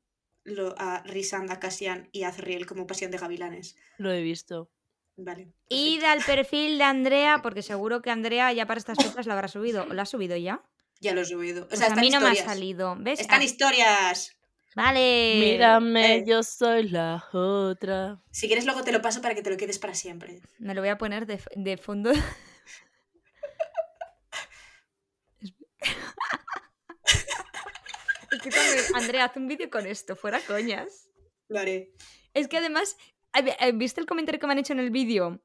a 0.76 1.02
Risan, 1.04 1.50
a 1.50 1.58
Cassian 1.58 2.08
y 2.12 2.22
a 2.22 2.32
Zriel 2.32 2.66
como 2.66 2.86
Pasión 2.86 3.10
de 3.10 3.18
Gavilanes. 3.18 3.76
Lo 3.98 4.12
he 4.12 4.22
visto. 4.22 4.70
Vale. 5.16 5.52
Id 5.68 6.02
al 6.04 6.22
perfil 6.24 6.78
de 6.78 6.84
Andrea, 6.84 7.40
porque 7.42 7.62
seguro 7.62 8.02
que 8.02 8.10
Andrea 8.10 8.52
ya 8.52 8.66
para 8.66 8.78
estas 8.78 8.98
fechas 8.98 9.26
la 9.26 9.34
habrá 9.34 9.48
subido. 9.48 9.86
¿Lo 9.86 10.02
ha 10.02 10.06
subido 10.06 10.36
ya? 10.36 10.62
Ya 11.00 11.14
lo 11.14 11.22
he 11.22 11.24
subido. 11.24 11.64
O 11.64 11.68
pues 11.68 11.78
sea, 11.80 11.92
a 11.92 11.96
mí 11.96 12.10
no 12.10 12.20
me 12.20 12.30
ha 12.30 12.34
salido. 12.34 12.96
¿Ves? 12.98 13.20
Están 13.20 13.40
ah. 13.40 13.44
historias. 13.44 14.36
Vale. 14.74 15.36
Mírame, 15.38 16.16
eh. 16.16 16.24
yo 16.26 16.42
soy 16.42 16.88
la 16.88 17.24
otra. 17.32 18.20
Si 18.30 18.48
quieres, 18.48 18.64
luego 18.64 18.82
te 18.82 18.92
lo 18.92 19.00
paso 19.00 19.22
para 19.22 19.34
que 19.34 19.42
te 19.42 19.50
lo 19.50 19.56
quedes 19.56 19.78
para 19.78 19.94
siempre. 19.94 20.40
Me 20.58 20.74
lo 20.74 20.80
voy 20.80 20.90
a 20.90 20.98
poner 20.98 21.26
de, 21.26 21.40
de 21.54 21.76
fondo. 21.76 22.12
Andrea, 28.94 29.26
haz 29.26 29.36
un 29.36 29.46
vídeo 29.46 29.70
con 29.70 29.86
esto, 29.86 30.16
fuera 30.16 30.40
coñas. 30.40 31.08
Lo 31.48 31.60
haré. 31.60 31.92
Es 32.32 32.48
que 32.48 32.58
además, 32.58 32.96
eh, 33.34 33.72
¿viste 33.72 34.00
el 34.00 34.06
comentario 34.06 34.40
que 34.40 34.46
me 34.46 34.52
han 34.52 34.58
hecho 34.58 34.72
en 34.72 34.80
el 34.80 34.90
vídeo? 34.90 35.40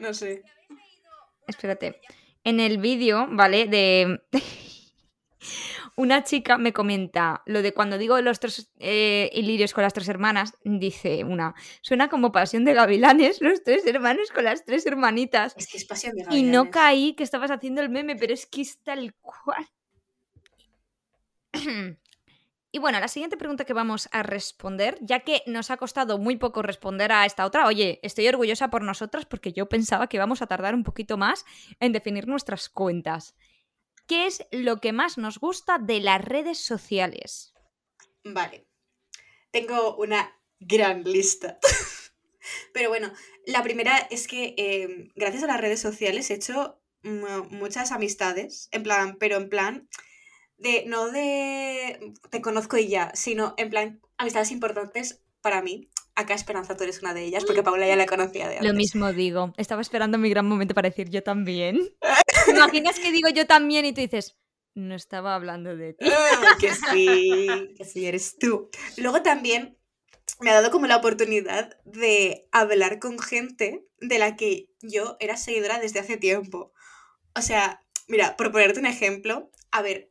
No 0.00 0.12
sé. 0.12 0.42
Espérate. 1.46 2.00
En 2.44 2.60
el 2.60 2.78
vídeo, 2.78 3.26
¿vale? 3.30 3.66
De 3.66 4.20
una 5.98 6.22
chica 6.22 6.58
me 6.58 6.72
comenta 6.72 7.42
lo 7.44 7.60
de 7.60 7.74
cuando 7.74 7.98
digo 7.98 8.20
los 8.20 8.38
tres 8.38 8.70
eh, 8.78 9.30
ilirios 9.34 9.74
con 9.74 9.82
las 9.82 9.92
tres 9.92 10.08
hermanas, 10.08 10.56
dice 10.62 11.24
una, 11.24 11.56
suena 11.82 12.08
como 12.08 12.30
pasión 12.30 12.64
de 12.64 12.72
gavilanes, 12.72 13.40
los 13.40 13.64
tres 13.64 13.84
hermanos 13.84 14.30
con 14.30 14.44
las 14.44 14.64
tres 14.64 14.86
hermanitas. 14.86 15.54
Es 15.56 15.66
que 15.66 15.76
es 15.76 15.84
pasión 15.84 16.14
de 16.14 16.22
gavilanes. 16.22 16.48
Y 16.48 16.52
no 16.52 16.70
caí 16.70 17.14
que 17.14 17.24
estabas 17.24 17.50
haciendo 17.50 17.80
el 17.80 17.90
meme, 17.90 18.14
pero 18.14 18.32
es 18.32 18.46
que 18.46 18.60
es 18.60 18.80
tal 18.84 19.12
cual. 19.20 19.68
Y 22.70 22.80
bueno, 22.80 23.00
la 23.00 23.08
siguiente 23.08 23.38
pregunta 23.38 23.64
que 23.64 23.72
vamos 23.72 24.10
a 24.12 24.22
responder, 24.22 24.98
ya 25.00 25.20
que 25.20 25.42
nos 25.46 25.70
ha 25.70 25.78
costado 25.78 26.18
muy 26.18 26.36
poco 26.36 26.60
responder 26.60 27.10
a 27.12 27.24
esta 27.24 27.46
otra, 27.46 27.66
oye, 27.66 27.98
estoy 28.02 28.28
orgullosa 28.28 28.68
por 28.68 28.82
nosotras 28.82 29.24
porque 29.24 29.54
yo 29.54 29.70
pensaba 29.70 30.06
que 30.06 30.18
íbamos 30.18 30.42
a 30.42 30.46
tardar 30.46 30.74
un 30.74 30.84
poquito 30.84 31.16
más 31.16 31.46
en 31.80 31.92
definir 31.92 32.28
nuestras 32.28 32.68
cuentas. 32.68 33.34
¿Qué 34.08 34.26
es 34.26 34.46
lo 34.50 34.80
que 34.80 34.92
más 34.92 35.18
nos 35.18 35.38
gusta 35.38 35.78
de 35.78 36.00
las 36.00 36.24
redes 36.24 36.58
sociales? 36.58 37.52
Vale. 38.24 38.66
Tengo 39.50 39.96
una 39.96 40.34
gran 40.58 41.04
lista. 41.04 41.58
Pero 42.72 42.88
bueno, 42.88 43.12
la 43.44 43.62
primera 43.62 43.98
es 43.98 44.26
que 44.26 44.54
eh, 44.56 45.10
gracias 45.14 45.42
a 45.42 45.46
las 45.46 45.60
redes 45.60 45.80
sociales 45.80 46.30
he 46.30 46.34
hecho 46.34 46.80
muchas 47.02 47.92
amistades, 47.92 48.68
en 48.72 48.82
plan, 48.82 49.16
pero 49.18 49.36
en 49.36 49.48
plan, 49.48 49.88
de, 50.56 50.84
no 50.86 51.10
de 51.10 52.12
te 52.30 52.40
conozco 52.40 52.76
y 52.76 52.88
ya, 52.88 53.12
sino 53.14 53.54
en 53.56 53.70
plan, 53.70 54.00
amistades 54.16 54.50
importantes 54.50 55.22
para 55.40 55.62
mí. 55.62 55.90
Acá 56.16 56.34
Esperanza, 56.34 56.76
tú 56.76 56.82
eres 56.82 57.00
una 57.00 57.14
de 57.14 57.22
ellas, 57.22 57.44
porque 57.44 57.62
Paula 57.62 57.86
ya 57.86 57.94
la 57.94 58.06
conocía 58.06 58.48
de 58.48 58.56
antes. 58.56 58.68
Lo 58.68 58.76
mismo 58.76 59.12
digo, 59.12 59.52
estaba 59.56 59.80
esperando 59.80 60.18
mi 60.18 60.28
gran 60.28 60.46
momento 60.46 60.74
para 60.74 60.88
decir 60.88 61.08
yo 61.10 61.22
también. 61.22 61.78
¿Te 62.48 62.56
imaginas 62.56 62.98
que 62.98 63.12
digo 63.12 63.28
yo 63.28 63.46
también 63.46 63.84
y 63.84 63.92
tú 63.92 64.00
dices, 64.00 64.36
no 64.74 64.94
estaba 64.94 65.34
hablando 65.34 65.76
de 65.76 65.94
ti? 65.94 66.06
que 66.60 66.74
sí, 66.74 67.74
que 67.76 67.84
sí, 67.84 68.06
eres 68.06 68.36
tú. 68.38 68.70
Luego 68.96 69.22
también 69.22 69.78
me 70.40 70.50
ha 70.50 70.54
dado 70.54 70.70
como 70.70 70.86
la 70.86 70.96
oportunidad 70.96 71.76
de 71.84 72.48
hablar 72.52 72.98
con 72.98 73.18
gente 73.18 73.86
de 74.00 74.18
la 74.18 74.36
que 74.36 74.70
yo 74.80 75.16
era 75.20 75.36
seguidora 75.36 75.80
desde 75.80 76.00
hace 76.00 76.16
tiempo. 76.16 76.72
O 77.34 77.42
sea, 77.42 77.84
mira, 78.06 78.36
por 78.36 78.52
ponerte 78.52 78.80
un 78.80 78.86
ejemplo, 78.86 79.50
a 79.70 79.82
ver, 79.82 80.10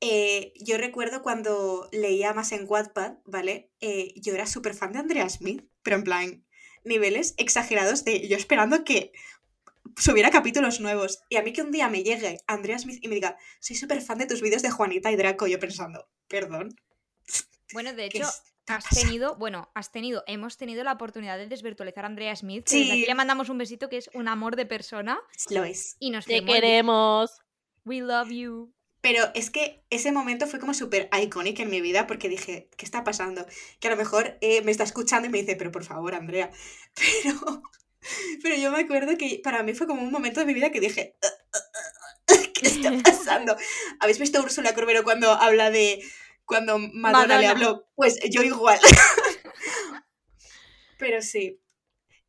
eh, 0.00 0.52
yo 0.56 0.78
recuerdo 0.78 1.22
cuando 1.22 1.88
leía 1.92 2.34
más 2.34 2.50
en 2.52 2.66
Wattpad, 2.68 3.18
¿vale? 3.24 3.70
Eh, 3.80 4.12
yo 4.16 4.34
era 4.34 4.46
súper 4.46 4.74
fan 4.74 4.92
de 4.92 4.98
Andrea 4.98 5.28
Smith, 5.28 5.64
pero 5.82 5.96
en 5.96 6.04
plan, 6.04 6.44
niveles 6.84 7.34
exagerados 7.36 8.04
de 8.04 8.26
yo 8.26 8.36
esperando 8.36 8.84
que 8.84 9.12
subiera 9.96 10.30
capítulos 10.30 10.80
nuevos. 10.80 11.20
Y 11.28 11.36
a 11.36 11.42
mí 11.42 11.52
que 11.52 11.62
un 11.62 11.70
día 11.70 11.88
me 11.88 12.02
llegue 12.02 12.38
Andrea 12.46 12.78
Smith 12.78 12.98
y 13.02 13.08
me 13.08 13.14
diga, 13.14 13.36
soy 13.60 13.76
súper 13.76 14.00
fan 14.00 14.18
de 14.18 14.26
tus 14.26 14.42
vídeos 14.42 14.62
de 14.62 14.70
Juanita 14.70 15.10
y 15.10 15.16
Draco, 15.16 15.46
yo 15.46 15.58
pensando, 15.58 16.08
perdón. 16.28 16.76
Bueno, 17.72 17.92
de 17.92 18.04
hecho, 18.06 18.28
has 18.66 18.88
tenido, 18.88 19.36
bueno, 19.36 19.70
has 19.74 19.92
tenido, 19.92 20.22
hemos 20.26 20.56
tenido 20.56 20.84
la 20.84 20.92
oportunidad 20.92 21.38
de 21.38 21.46
desvirtualizar 21.46 22.04
a 22.04 22.08
Andrea 22.08 22.34
Smith. 22.36 22.64
Sí. 22.66 22.90
aquí 22.90 23.06
le 23.06 23.14
mandamos 23.14 23.48
un 23.48 23.58
besito 23.58 23.88
que 23.88 23.98
es 23.98 24.10
un 24.14 24.28
amor 24.28 24.56
de 24.56 24.66
persona. 24.66 25.20
Lo 25.50 25.64
es. 25.64 25.96
Y 25.98 26.10
nos 26.10 26.26
Te 26.26 26.44
queremos. 26.44 27.40
We 27.84 28.00
love 28.00 28.30
you. 28.30 28.72
Pero 29.02 29.24
es 29.34 29.50
que 29.50 29.84
ese 29.90 30.12
momento 30.12 30.46
fue 30.46 30.60
como 30.60 30.74
súper 30.74 31.10
icónico 31.20 31.62
en 31.62 31.70
mi 31.70 31.80
vida 31.80 32.06
porque 32.06 32.28
dije, 32.28 32.68
¿qué 32.76 32.84
está 32.84 33.02
pasando? 33.02 33.44
Que 33.80 33.88
a 33.88 33.90
lo 33.90 33.96
mejor 33.96 34.38
eh, 34.40 34.62
me 34.62 34.70
está 34.70 34.84
escuchando 34.84 35.26
y 35.26 35.30
me 35.30 35.38
dice, 35.38 35.56
pero 35.56 35.72
por 35.72 35.84
favor, 35.84 36.14
Andrea. 36.14 36.50
Pero, 37.24 37.62
pero 38.42 38.56
yo 38.56 38.70
me 38.70 38.80
acuerdo 38.80 39.16
que 39.16 39.40
para 39.42 39.62
mí 39.62 39.74
fue 39.74 39.86
como 39.86 40.02
un 40.02 40.10
momento 40.10 40.40
de 40.40 40.46
mi 40.46 40.54
vida 40.54 40.70
que 40.70 40.80
dije, 40.80 41.16
¿qué 42.26 42.68
está 42.68 42.92
pasando? 43.04 43.56
¿Habéis 44.00 44.18
visto 44.18 44.38
a 44.38 44.42
Úrsula 44.42 44.74
Corbero 44.74 45.04
cuando 45.04 45.32
habla 45.32 45.70
de 45.70 46.02
cuando 46.44 46.78
Madonna, 46.78 47.38
le 47.38 47.46
habló? 47.46 47.88
Pues 47.94 48.18
yo 48.30 48.42
igual. 48.42 48.78
pero 50.98 51.22
sí. 51.22 51.60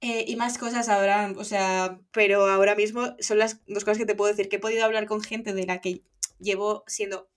Eh, 0.02 0.26
y 0.28 0.36
más 0.36 0.58
cosas 0.58 0.90
ahora, 0.90 1.34
o 1.38 1.46
sea, 1.46 2.00
pero 2.12 2.48
ahora 2.48 2.76
mismo 2.76 3.16
son 3.20 3.38
las 3.38 3.64
dos 3.68 3.86
cosas 3.86 4.00
que 4.00 4.06
te 4.06 4.16
puedo 4.16 4.30
decir, 4.30 4.50
que 4.50 4.58
he 4.58 4.60
podido 4.60 4.84
hablar 4.84 5.06
con 5.06 5.22
gente 5.22 5.54
de 5.54 5.66
la 5.66 5.80
que 5.80 6.04
llevo 6.40 6.84
siendo 6.88 7.30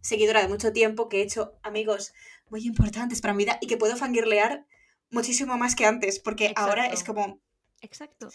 seguidora 0.00 0.42
de 0.42 0.48
mucho 0.48 0.72
tiempo, 0.72 1.08
que 1.08 1.18
he 1.18 1.22
hecho 1.22 1.58
amigos 1.62 2.12
muy 2.50 2.66
importantes 2.66 3.20
para 3.20 3.34
mi 3.34 3.44
vida 3.44 3.58
y 3.60 3.66
que 3.66 3.76
puedo 3.76 3.96
fangirlear 3.96 4.66
muchísimo 5.10 5.56
más 5.56 5.74
que 5.74 5.86
antes, 5.86 6.20
porque 6.20 6.52
ahora 6.56 6.86
es 6.86 7.02
como... 7.02 7.40
Exacto. 7.84 8.28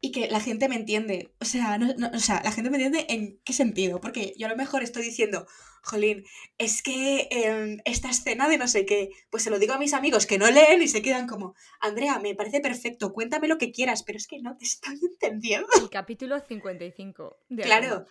Y 0.00 0.12
que 0.12 0.28
la 0.28 0.40
gente 0.40 0.68
me 0.68 0.76
entiende. 0.76 1.32
O 1.40 1.44
sea, 1.44 1.76
no, 1.76 1.92
o 2.14 2.20
sea, 2.20 2.40
la 2.44 2.52
gente 2.52 2.70
me 2.70 2.76
entiende 2.76 3.06
en 3.08 3.40
qué 3.44 3.52
sentido. 3.52 4.00
Porque 4.00 4.34
yo 4.38 4.46
a 4.46 4.50
lo 4.50 4.56
mejor 4.56 4.82
estoy 4.82 5.02
diciendo, 5.02 5.46
jolín, 5.82 6.24
es 6.56 6.82
que 6.82 7.28
em, 7.30 7.78
esta 7.84 8.08
escena 8.08 8.48
de 8.48 8.58
no 8.58 8.68
sé 8.68 8.86
qué, 8.86 9.10
pues 9.30 9.42
se 9.42 9.50
lo 9.50 9.58
digo 9.58 9.74
a 9.74 9.78
mis 9.78 9.94
amigos 9.94 10.26
que 10.26 10.38
no 10.38 10.48
leen 10.50 10.82
y 10.82 10.88
se 10.88 11.02
quedan 11.02 11.26
como, 11.26 11.54
Andrea, 11.80 12.20
me 12.20 12.36
parece 12.36 12.60
perfecto, 12.60 13.12
cuéntame 13.12 13.48
lo 13.48 13.58
que 13.58 13.72
quieras, 13.72 14.04
pero 14.04 14.18
es 14.18 14.28
que 14.28 14.40
no 14.40 14.56
te 14.56 14.66
estoy 14.66 14.98
entendiendo. 15.02 15.68
El 15.80 15.90
capítulo 15.90 16.38
55. 16.38 17.36
De 17.48 17.62
claro 17.64 18.06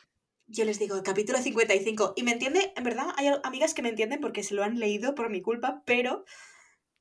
yo 0.48 0.66
les 0.66 0.80
digo, 0.80 1.02
capítulo 1.04 1.40
55. 1.40 2.14
Y 2.16 2.24
me 2.24 2.32
entiende, 2.32 2.74
en 2.76 2.84
verdad, 2.84 3.08
hay 3.18 3.30
amigas 3.44 3.74
que 3.74 3.82
me 3.82 3.90
entienden 3.90 4.22
porque 4.22 4.44
se 4.44 4.56
lo 4.56 4.64
han 4.64 4.80
leído 4.80 5.14
por 5.14 5.30
mi 5.30 5.42
culpa, 5.42 5.84
pero 5.86 6.24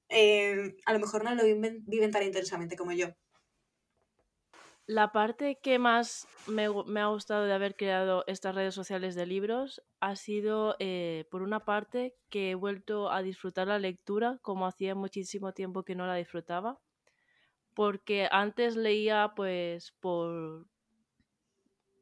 eh, 0.08 0.76
a 0.84 0.92
lo 0.92 0.98
mejor 0.98 1.24
no 1.24 1.34
lo 1.34 1.44
viven, 1.44 2.10
tan 2.10 2.22
intensamente 2.22 2.76
como 2.76 2.92
yo. 2.92 3.08
La 4.86 5.10
parte 5.10 5.58
que 5.60 5.78
más 5.78 6.28
me, 6.46 6.66
ha 6.66 7.06
gustado 7.06 7.44
de 7.44 7.52
haber 7.52 7.74
creado 7.74 8.22
estas 8.28 8.54
redes 8.54 8.74
sociales 8.74 9.16
de 9.16 9.26
libros 9.26 9.82
ha 10.00 10.14
sido, 10.14 10.76
eh, 10.78 11.24
por 11.30 11.42
una 11.42 11.64
parte, 11.64 12.14
que 12.30 12.52
he 12.52 12.54
vuelto 12.54 13.10
a 13.10 13.22
disfrutar 13.22 13.66
la 13.66 13.80
lectura 13.80 14.38
como 14.42 14.66
hacía 14.66 14.94
muchísimo 14.94 15.52
tiempo 15.52 15.82
que 15.82 15.96
no 15.96 16.06
la 16.06 16.14
disfrutaba. 16.14 16.78
Porque 17.74 18.28
antes 18.30 18.76
leía, 18.76 19.32
pues, 19.36 19.92
por, 20.00 20.66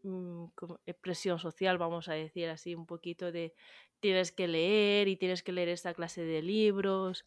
Mm, 0.05 0.49
presión 1.01 1.39
social, 1.39 1.79
vamos 1.79 2.09
a 2.09 2.13
decir 2.15 2.51
así, 2.51 2.75
un 2.75 2.85
poquito 2.87 3.33
de 3.33 3.55
tienes 4.01 4.33
que 4.33 4.47
leer 4.49 5.09
y 5.09 5.17
tienes 5.17 5.43
que 5.43 5.53
leer 5.53 5.71
esta 5.71 5.95
clase 5.95 6.23
de 6.25 6.43
libros. 6.43 7.27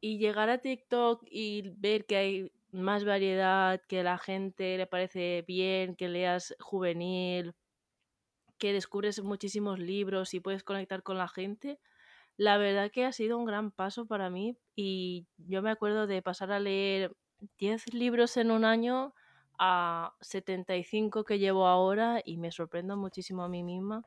Y 0.00 0.18
llegar 0.18 0.50
a 0.50 0.58
TikTok 0.58 1.22
y 1.30 1.70
ver 1.76 2.06
que 2.06 2.16
hay 2.16 2.52
más 2.72 3.04
variedad, 3.04 3.80
que 3.88 4.00
a 4.00 4.02
la 4.04 4.18
gente 4.18 4.76
le 4.76 4.86
parece 4.86 5.44
bien, 5.46 5.96
que 5.96 6.08
leas 6.08 6.54
juvenil, 6.60 7.54
que 8.58 8.72
descubres 8.72 9.22
muchísimos 9.22 9.78
libros 9.78 10.34
y 10.34 10.40
puedes 10.40 10.64
conectar 10.64 11.02
con 11.02 11.16
la 11.16 11.28
gente, 11.28 11.78
la 12.36 12.56
verdad 12.58 12.90
que 12.90 13.04
ha 13.04 13.12
sido 13.12 13.38
un 13.38 13.44
gran 13.46 13.70
paso 13.70 14.06
para 14.06 14.30
mí 14.30 14.56
y 14.76 15.26
yo 15.38 15.62
me 15.62 15.70
acuerdo 15.70 16.06
de 16.06 16.22
pasar 16.22 16.52
a 16.52 16.60
leer 16.60 17.16
10 17.58 17.92
libros 17.94 18.36
en 18.36 18.50
un 18.50 18.64
año 18.64 19.14
a 19.58 20.14
75 20.20 21.24
que 21.24 21.38
llevo 21.38 21.66
ahora 21.66 22.22
y 22.24 22.36
me 22.36 22.52
sorprendo 22.52 22.96
muchísimo 22.96 23.42
a 23.42 23.48
mí 23.48 23.64
misma. 23.64 24.04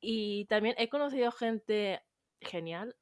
Y 0.00 0.46
también 0.46 0.74
he 0.78 0.88
conocido 0.88 1.30
gente 1.32 2.02
genial. 2.40 2.96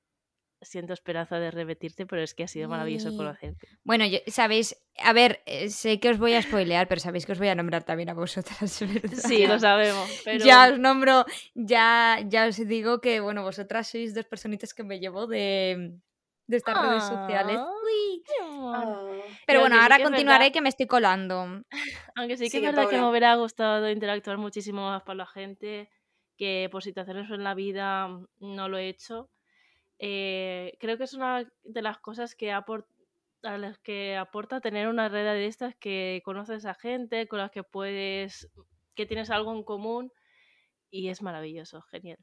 Siento 0.63 0.93
esperanza 0.93 1.39
de 1.39 1.51
repetirte, 1.51 2.07
pero 2.07 2.23
es 2.23 2.35
que 2.35 2.45
ha 2.45 2.49
sido 2.49 2.69
maravilloso 2.69 3.17
conocerte. 3.17 3.69
Bueno, 3.83 4.05
sabéis, 4.29 4.77
a 4.99 5.13
ver, 5.13 5.43
eh, 5.47 5.69
sé 5.71 5.99
que 5.99 6.11
os 6.11 6.19
voy 6.19 6.35
a 6.35 6.43
spoilear, 6.43 6.87
pero 6.87 7.01
sabéis 7.01 7.27
que 7.27 7.33
os 7.33 7.39
voy 7.39 7.49
a 7.49 7.55
nombrar 7.55 7.83
también 7.83 8.09
a 8.09 8.15
vosotras. 8.15 8.81
Sí, 9.29 9.47
lo 9.47 9.59
sabemos. 9.59 10.09
Ya 10.45 10.71
os 10.71 10.79
nombro, 10.79 11.25
ya, 11.55 12.21
ya 12.27 12.47
os 12.47 12.57
digo 12.57 13.01
que, 13.01 13.21
bueno, 13.21 13.43
vosotras 13.43 13.89
sois 13.89 14.15
dos 14.15 14.27
personitas 14.27 14.73
que 14.73 14.85
me 14.85 15.01
llevo 15.01 15.27
de, 15.27 15.99
de 16.47 16.57
estas 16.57 16.81
redes 16.81 17.03
sociales. 17.03 17.59
Ah. 17.59 19.03
Pero 19.47 19.61
bueno, 19.61 19.81
ahora 19.81 20.03
continuaré 20.03 20.53
que 20.53 20.61
me 20.61 20.69
estoy 20.69 20.87
colando. 20.87 21.65
Aunque 22.15 22.37
sí 22.37 22.51
que 22.51 22.59
es 22.59 22.63
verdad 22.63 22.89
que 22.89 22.99
me 22.99 23.09
hubiera 23.09 23.35
gustado 23.37 23.91
interactuar 23.91 24.39
muchísimo 24.39 24.83
más 24.83 25.03
con 25.03 25.17
la 25.17 25.27
gente, 25.27 25.91
que 26.37 26.69
por 26.71 26.83
situaciones 26.83 27.31
en 27.31 27.45
la 27.45 27.55
vida 27.55 28.09
no 28.39 28.69
lo 28.69 28.79
he 28.79 28.89
hecho. 28.89 29.31
Eh, 30.05 30.77
creo 30.81 30.99
que 30.99 31.05
es 31.05 31.15
una 31.15 31.49
de 31.63 31.81
las 31.81 31.99
cosas 31.99 32.35
que 32.35 32.51
aporta 32.51 32.93
a 33.45 33.57
las 33.57 33.79
que 33.79 34.17
aporta 34.17 34.61
tener 34.61 34.89
una 34.89 35.09
red 35.09 35.25
de 35.25 35.47
estas 35.47 35.77
que 35.77 36.23
conoces 36.25 36.67
a 36.67 36.75
gente, 36.75 37.29
con 37.29 37.39
las 37.39 37.53
que 37.53 37.63
puedes, 37.63 38.51
que 38.97 39.07
tienes 39.07 39.31
algo 39.31 39.53
en 39.53 39.63
común 39.63 40.13
y 40.91 41.09
es 41.09 41.23
maravilloso, 41.23 41.83
genial. 41.83 42.19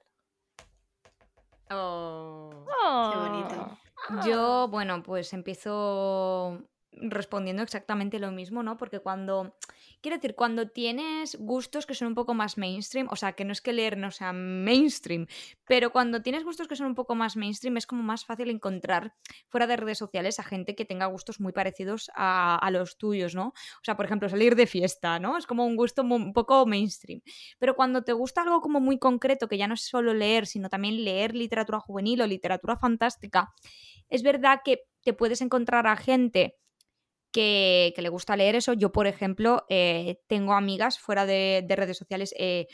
Oh, 1.72 2.66
qué 3.14 3.18
bonito. 3.18 3.80
Yo, 4.26 4.68
bueno, 4.68 5.02
pues 5.02 5.32
empiezo 5.34 6.62
respondiendo 6.92 7.64
exactamente 7.64 8.20
lo 8.20 8.32
mismo, 8.32 8.64
¿no? 8.64 8.78
Porque 8.78 9.00
cuando, 9.00 9.56
quiero 10.02 10.18
decir, 10.18 10.36
cuando 10.36 10.70
tienes 10.70 11.38
gustos 11.40 11.86
que 11.86 11.94
son 11.94 12.10
un 12.10 12.16
poco 12.16 12.34
más 12.34 12.58
mainstream, 12.58 13.08
o 13.12 13.16
sea, 13.16 13.34
que 13.34 13.46
no 13.46 13.52
es 13.52 13.62
que 13.62 13.74
leer 13.74 13.98
no 13.98 14.12
sea 14.12 14.34
mainstream, 14.34 15.28
pero 15.66 15.92
cuando 15.92 16.22
tienes 16.22 16.44
gustos 16.44 16.68
que 16.68 16.76
son 16.76 16.88
un 16.88 16.96
poco 16.96 17.16
más 17.16 17.36
mainstream 17.36 17.78
es 17.78 17.86
como 17.86 18.04
más 18.04 18.26
fácil 18.26 18.50
encontrar 18.50 19.14
fuera 19.48 19.68
de 19.68 19.78
redes 19.78 19.98
sociales 19.98 20.40
a 20.40 20.44
gente 20.44 20.76
que 20.76 20.86
tenga 20.86 21.06
gustos 21.06 21.40
muy 21.40 21.54
parecidos 21.54 22.10
a, 22.16 22.70
los 22.72 22.98
tuyos, 22.98 23.34
¿no? 23.34 23.48
O 23.48 23.84
sea, 23.84 23.96
por 23.96 24.06
ejemplo, 24.06 24.30
salir 24.30 24.56
de 24.56 24.68
fiesta, 24.68 25.20
¿no? 25.20 25.38
Es 25.38 25.48
como 25.48 25.66
un 25.66 25.76
gusto 25.76 26.04
un 26.04 26.34
poco 26.34 26.66
mainstream. 26.66 27.22
Pero 27.58 27.76
cuando 27.76 28.04
te 28.04 28.14
gusta 28.14 28.44
algo 28.44 28.62
como 28.62 28.80
muy 28.80 29.00
concreto, 29.00 29.48
que 29.48 29.58
ya 29.58 29.68
no 29.68 29.74
es 29.74 29.82
solo 29.82 30.14
leer, 30.14 30.46
sino 30.46 30.70
también 30.70 31.04
leer 31.04 31.34
literatura 31.34 31.80
juvenil 31.80 32.22
o 32.22 32.28
literatura 32.28 32.78
fantástica, 32.78 33.54
es 34.08 34.22
verdad 34.22 34.62
que 34.64 34.84
te 35.04 35.14
puedes 35.14 35.42
encontrar 35.42 35.88
a 35.88 35.96
gente 35.96 36.58
que, 37.32 37.94
le 37.98 38.10
gusta 38.10 38.36
leer 38.36 38.56
eso. 38.56 38.74
Yo, 38.74 38.92
por 38.92 39.08
ejemplo, 39.08 39.66
eh, 39.70 40.20
tengo 40.28 40.54
amigas 40.54 41.00
fuera 41.00 41.26
de, 41.26 41.66
redes 41.70 41.98
sociales. 41.98 42.34
Eh, 42.38 42.68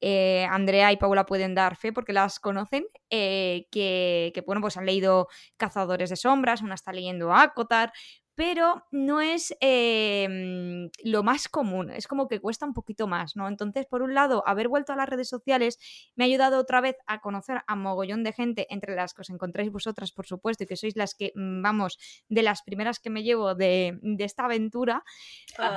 eh, 0.00 0.46
Andrea 0.50 0.92
y 0.92 0.96
Paula 0.96 1.26
pueden 1.26 1.54
dar 1.54 1.76
fe 1.76 1.92
porque 1.92 2.12
las 2.12 2.38
conocen, 2.38 2.86
que, 3.10 3.66
que, 3.70 4.42
bueno, 4.46 4.60
pues 4.60 4.76
han 4.76 4.86
leído 4.86 5.28
Cazadores 5.56 6.10
de 6.10 6.16
Sombras, 6.16 6.62
una 6.62 6.74
está 6.74 6.92
leyendo 6.92 7.34
Acotar, 7.34 7.92
pero 8.38 8.84
no 8.92 9.20
es 9.20 9.52
em, 9.58 10.90
lo 11.02 11.24
más 11.24 11.48
común, 11.48 11.90
es 11.90 12.06
como 12.06 12.28
que 12.28 12.38
cuesta 12.38 12.66
un 12.66 12.72
poquito 12.72 13.08
más, 13.08 13.34
¿no? 13.34 13.48
Entonces, 13.48 13.84
por 13.86 14.00
un 14.00 14.14
lado, 14.14 14.44
haber 14.46 14.68
vuelto 14.68 14.92
a 14.92 14.96
las 14.96 15.08
redes 15.08 15.28
sociales 15.28 15.80
me 16.14 16.22
ha 16.22 16.26
ayudado 16.26 16.60
otra 16.60 16.80
vez 16.80 16.94
a 17.08 17.20
conocer 17.20 17.62
a 17.66 17.74
mogollón 17.74 18.22
de 18.22 18.32
gente, 18.32 18.68
entre 18.70 18.94
las 18.94 19.12
que 19.12 19.22
os 19.22 19.30
encontráis 19.30 19.72
vosotras, 19.72 20.12
por 20.12 20.24
supuesto, 20.24 20.62
y 20.62 20.68
que 20.68 20.76
sois 20.76 20.94
las 20.94 21.16
que, 21.16 21.32
mm, 21.34 21.62
vamos, 21.62 21.98
de 22.28 22.42
las 22.44 22.62
primeras 22.62 23.00
que 23.00 23.10
me 23.10 23.24
llevo 23.24 23.56
de, 23.56 23.98
esta 24.20 24.44
aventura. 24.44 25.02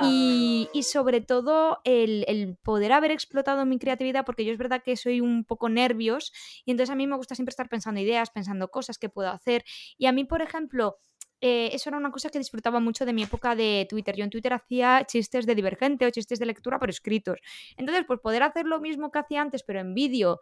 Y, 0.04 0.68
y, 0.72 0.84
sobre 0.84 1.20
todo 1.20 1.80
el, 1.82 2.24
el, 2.28 2.56
poder 2.62 2.92
haber 2.92 3.10
explotado 3.10 3.66
mi 3.66 3.80
creatividad, 3.80 4.24
porque 4.24 4.44
yo 4.44 4.52
es 4.52 4.58
verdad 4.58 4.84
que 4.84 4.96
soy 4.96 5.20
un 5.20 5.44
poco 5.44 5.68
nervios, 5.68 6.32
y 6.64 6.70
entonces 6.70 6.92
a 6.92 6.94
mí 6.94 7.08
me 7.08 7.16
gusta 7.16 7.34
siempre 7.34 7.50
estar 7.50 7.68
pensando 7.68 8.00
ideas, 8.00 8.30
pensando 8.30 8.68
cosas 8.68 8.98
que 8.98 9.08
puedo 9.08 9.30
hacer. 9.30 9.64
Y 9.98 10.06
a 10.06 10.12
mí, 10.12 10.22
por 10.22 10.42
ejemplo, 10.42 10.98
eh, 11.42 11.70
eso 11.72 11.90
era 11.90 11.98
una 11.98 12.12
cosa 12.12 12.30
que 12.30 12.38
disfrutaba 12.38 12.78
mucho 12.78 13.04
de 13.04 13.12
mi 13.12 13.24
época 13.24 13.56
de 13.56 13.86
Twitter. 13.90 14.14
Yo 14.16 14.22
en 14.22 14.30
Twitter 14.30 14.52
hacía 14.52 15.04
chistes 15.06 15.44
de 15.44 15.56
divergente 15.56 16.06
o 16.06 16.10
chistes 16.10 16.38
de 16.38 16.46
lectura, 16.46 16.78
pero 16.78 16.90
escritos. 16.90 17.40
Entonces, 17.76 18.04
pues 18.06 18.20
poder 18.20 18.44
hacer 18.44 18.64
lo 18.66 18.80
mismo 18.80 19.10
que 19.10 19.18
hacía 19.18 19.42
antes, 19.42 19.64
pero 19.64 19.80
en 19.80 19.92
vídeo, 19.92 20.40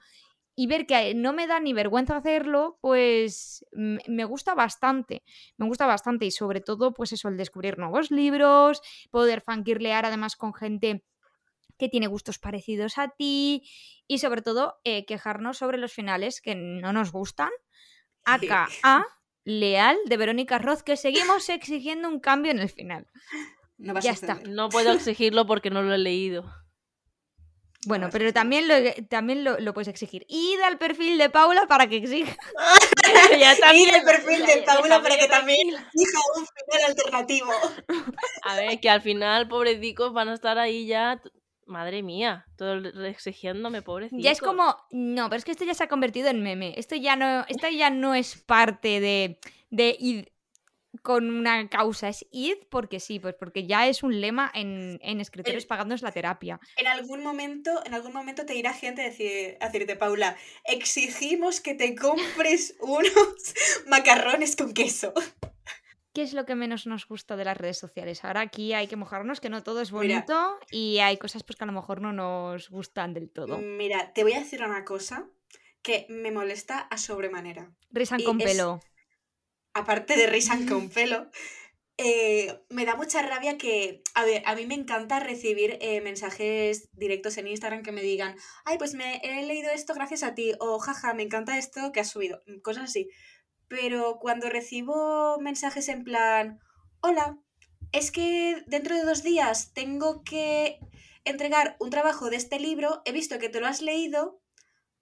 y 0.54 0.66
ver 0.66 0.86
que 0.86 1.14
no 1.14 1.32
me 1.32 1.46
da 1.46 1.58
ni 1.58 1.72
vergüenza 1.72 2.18
hacerlo, 2.18 2.78
pues 2.82 3.64
me 3.72 4.24
gusta 4.26 4.54
bastante. 4.54 5.22
Me 5.56 5.66
gusta 5.66 5.86
bastante 5.86 6.26
y 6.26 6.30
sobre 6.30 6.60
todo, 6.60 6.92
pues 6.92 7.12
eso, 7.12 7.28
el 7.28 7.38
descubrir 7.38 7.78
nuevos 7.78 8.10
libros, 8.10 8.82
poder 9.10 9.40
fangirlear 9.40 10.04
además 10.04 10.36
con 10.36 10.52
gente 10.52 11.02
que 11.78 11.88
tiene 11.88 12.08
gustos 12.08 12.38
parecidos 12.38 12.98
a 12.98 13.08
ti 13.08 13.62
y 14.06 14.18
sobre 14.18 14.42
todo 14.42 14.80
eh, 14.84 15.06
quejarnos 15.06 15.56
sobre 15.56 15.78
los 15.78 15.94
finales 15.94 16.42
que 16.42 16.54
no 16.54 16.92
nos 16.92 17.10
gustan. 17.10 17.48
Acá, 18.26 18.68
a 18.82 19.06
leal 19.44 19.96
de 20.06 20.16
Verónica 20.16 20.58
Roth 20.58 20.80
que 20.80 20.96
seguimos 20.96 21.48
exigiendo 21.48 22.08
un 22.08 22.20
cambio 22.20 22.52
en 22.52 22.58
el 22.58 22.68
final. 22.68 23.06
No 23.78 23.98
ya 24.00 24.12
está. 24.12 24.40
No 24.46 24.68
puedo 24.68 24.92
exigirlo 24.92 25.46
porque 25.46 25.70
no 25.70 25.82
lo 25.82 25.94
he 25.94 25.98
leído. 25.98 26.44
Bueno, 27.86 28.10
pero 28.12 28.30
también 28.34 28.68
lo, 28.68 28.74
también 29.08 29.42
lo, 29.42 29.72
puedes 29.72 29.88
exigir. 29.88 30.26
Id 30.28 30.60
al 30.60 30.76
perfil 30.76 31.16
de 31.16 31.30
Paula 31.30 31.66
para 31.66 31.88
que 31.88 31.96
exija. 31.96 32.36
ya 33.38 33.54
Id 33.72 33.94
al 33.94 34.04
perfil 34.04 34.44
de 34.44 34.62
Paula 34.66 35.02
para 35.02 35.16
que 35.16 35.28
también 35.28 35.68
exija 35.70 36.18
un 36.36 36.46
final 36.46 36.90
alternativo. 36.90 37.52
A 38.42 38.56
ver, 38.56 38.80
que 38.80 38.90
al 38.90 39.00
final, 39.00 39.48
pobrecicos, 39.48 40.12
van 40.12 40.28
a 40.28 40.34
estar 40.34 40.58
ahí 40.58 40.86
ya 40.86 41.22
Madre 41.70 42.02
mía, 42.02 42.46
todo 42.56 43.04
exigiéndome, 43.04 43.80
pobrecito. 43.80 44.20
Ya 44.20 44.32
es 44.32 44.40
como, 44.40 44.76
no, 44.90 45.28
pero 45.30 45.38
es 45.38 45.44
que 45.44 45.52
esto 45.52 45.64
ya 45.64 45.74
se 45.74 45.84
ha 45.84 45.88
convertido 45.88 46.28
en 46.28 46.42
meme. 46.42 46.74
Esto 46.76 46.96
ya 46.96 47.16
no, 47.16 47.44
esto 47.48 47.68
ya 47.68 47.90
no 47.90 48.14
es 48.14 48.36
parte 48.36 49.00
de, 49.00 49.38
de 49.70 49.96
id 49.98 50.24
con 51.02 51.30
una 51.30 51.68
causa, 51.68 52.08
es 52.08 52.26
id 52.32 52.56
porque 52.68 53.00
sí, 53.00 53.20
pues 53.20 53.34
porque 53.34 53.66
ya 53.66 53.86
es 53.86 54.02
un 54.02 54.20
lema 54.20 54.50
en, 54.54 54.98
en 55.02 55.20
escritores 55.20 55.64
pagándonos 55.64 56.02
la 56.02 56.12
terapia. 56.12 56.60
En 56.76 56.86
algún 56.86 57.22
momento, 57.22 57.70
en 57.86 57.94
algún 57.94 58.12
momento 58.12 58.44
te 58.44 58.56
irá 58.56 58.72
gente 58.72 59.02
a, 59.02 59.04
decir, 59.04 59.56
a 59.60 59.66
decirte, 59.66 59.96
Paula, 59.96 60.36
exigimos 60.64 61.60
que 61.60 61.74
te 61.74 61.94
compres 61.94 62.76
unos 62.80 63.54
macarrones 63.86 64.56
con 64.56 64.74
queso. 64.74 65.14
¿Qué 66.12 66.22
es 66.22 66.32
lo 66.32 66.44
que 66.44 66.56
menos 66.56 66.86
nos 66.86 67.06
gusta 67.06 67.36
de 67.36 67.44
las 67.44 67.56
redes 67.56 67.78
sociales? 67.78 68.24
Ahora 68.24 68.40
aquí 68.40 68.72
hay 68.72 68.88
que 68.88 68.96
mojarnos, 68.96 69.40
que 69.40 69.48
no 69.48 69.62
todo 69.62 69.80
es 69.80 69.92
bonito 69.92 70.58
y 70.70 70.98
hay 70.98 71.18
cosas 71.18 71.44
pues, 71.44 71.56
que 71.56 71.64
a 71.64 71.66
lo 71.66 71.72
mejor 71.72 72.00
no 72.00 72.12
nos 72.12 72.68
gustan 72.68 73.14
del 73.14 73.30
todo. 73.30 73.58
Mira, 73.58 74.12
te 74.12 74.24
voy 74.24 74.32
a 74.32 74.40
decir 74.40 74.62
una 74.62 74.84
cosa 74.84 75.28
que 75.82 76.06
me 76.08 76.32
molesta 76.32 76.80
a 76.80 76.98
sobremanera. 76.98 77.72
Risan 77.90 78.22
con 78.24 78.38
pelo. 78.38 78.80
Aparte 79.72 80.16
de 80.16 80.26
risan 80.26 80.66
con 80.66 80.90
pelo, 80.90 81.30
eh, 81.96 82.60
me 82.70 82.84
da 82.86 82.96
mucha 82.96 83.22
rabia 83.22 83.56
que, 83.56 84.02
a 84.14 84.24
ver, 84.24 84.42
a 84.46 84.56
mí 84.56 84.66
me 84.66 84.74
encanta 84.74 85.20
recibir 85.20 85.78
eh, 85.80 86.00
mensajes 86.00 86.88
directos 86.92 87.38
en 87.38 87.46
Instagram 87.46 87.82
que 87.82 87.92
me 87.92 88.02
digan, 88.02 88.34
ay, 88.64 88.78
pues 88.78 88.94
me 88.94 89.20
he 89.22 89.46
leído 89.46 89.70
esto 89.70 89.94
gracias 89.94 90.24
a 90.24 90.34
ti, 90.34 90.54
o 90.58 90.80
jaja, 90.80 91.14
me 91.14 91.22
encanta 91.22 91.56
esto 91.56 91.92
que 91.92 92.00
has 92.00 92.10
subido, 92.10 92.42
cosas 92.62 92.84
así 92.84 93.10
pero 93.70 94.18
cuando 94.18 94.50
recibo 94.50 95.38
mensajes 95.38 95.88
en 95.88 96.02
plan, 96.02 96.58
hola, 97.00 97.38
es 97.92 98.10
que 98.10 98.64
dentro 98.66 98.96
de 98.96 99.04
dos 99.04 99.22
días 99.22 99.72
tengo 99.72 100.24
que 100.24 100.80
entregar 101.24 101.76
un 101.78 101.88
trabajo 101.88 102.30
de 102.30 102.36
este 102.36 102.58
libro, 102.58 103.00
he 103.04 103.12
visto 103.12 103.38
que 103.38 103.48
te 103.48 103.60
lo 103.60 103.68
has 103.68 103.80
leído, 103.80 104.42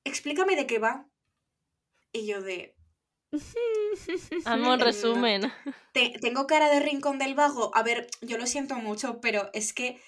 explícame 0.05 0.55
de 0.55 0.67
qué 0.67 0.79
va. 0.79 1.09
Y 2.13 2.27
yo 2.27 2.43
de... 2.43 2.77
Amo 4.45 4.75
un 4.75 4.81
resumen. 4.81 5.51
tengo 6.21 6.47
cara 6.47 6.69
de 6.69 6.81
rincón 6.81 7.19
del 7.19 7.35
vago. 7.35 7.71
A 7.75 7.83
ver, 7.83 8.07
yo 8.21 8.37
lo 8.37 8.47
siento 8.47 8.75
mucho, 8.75 9.19
pero 9.23 9.49
es 9.55 9.73
que... 9.73 9.99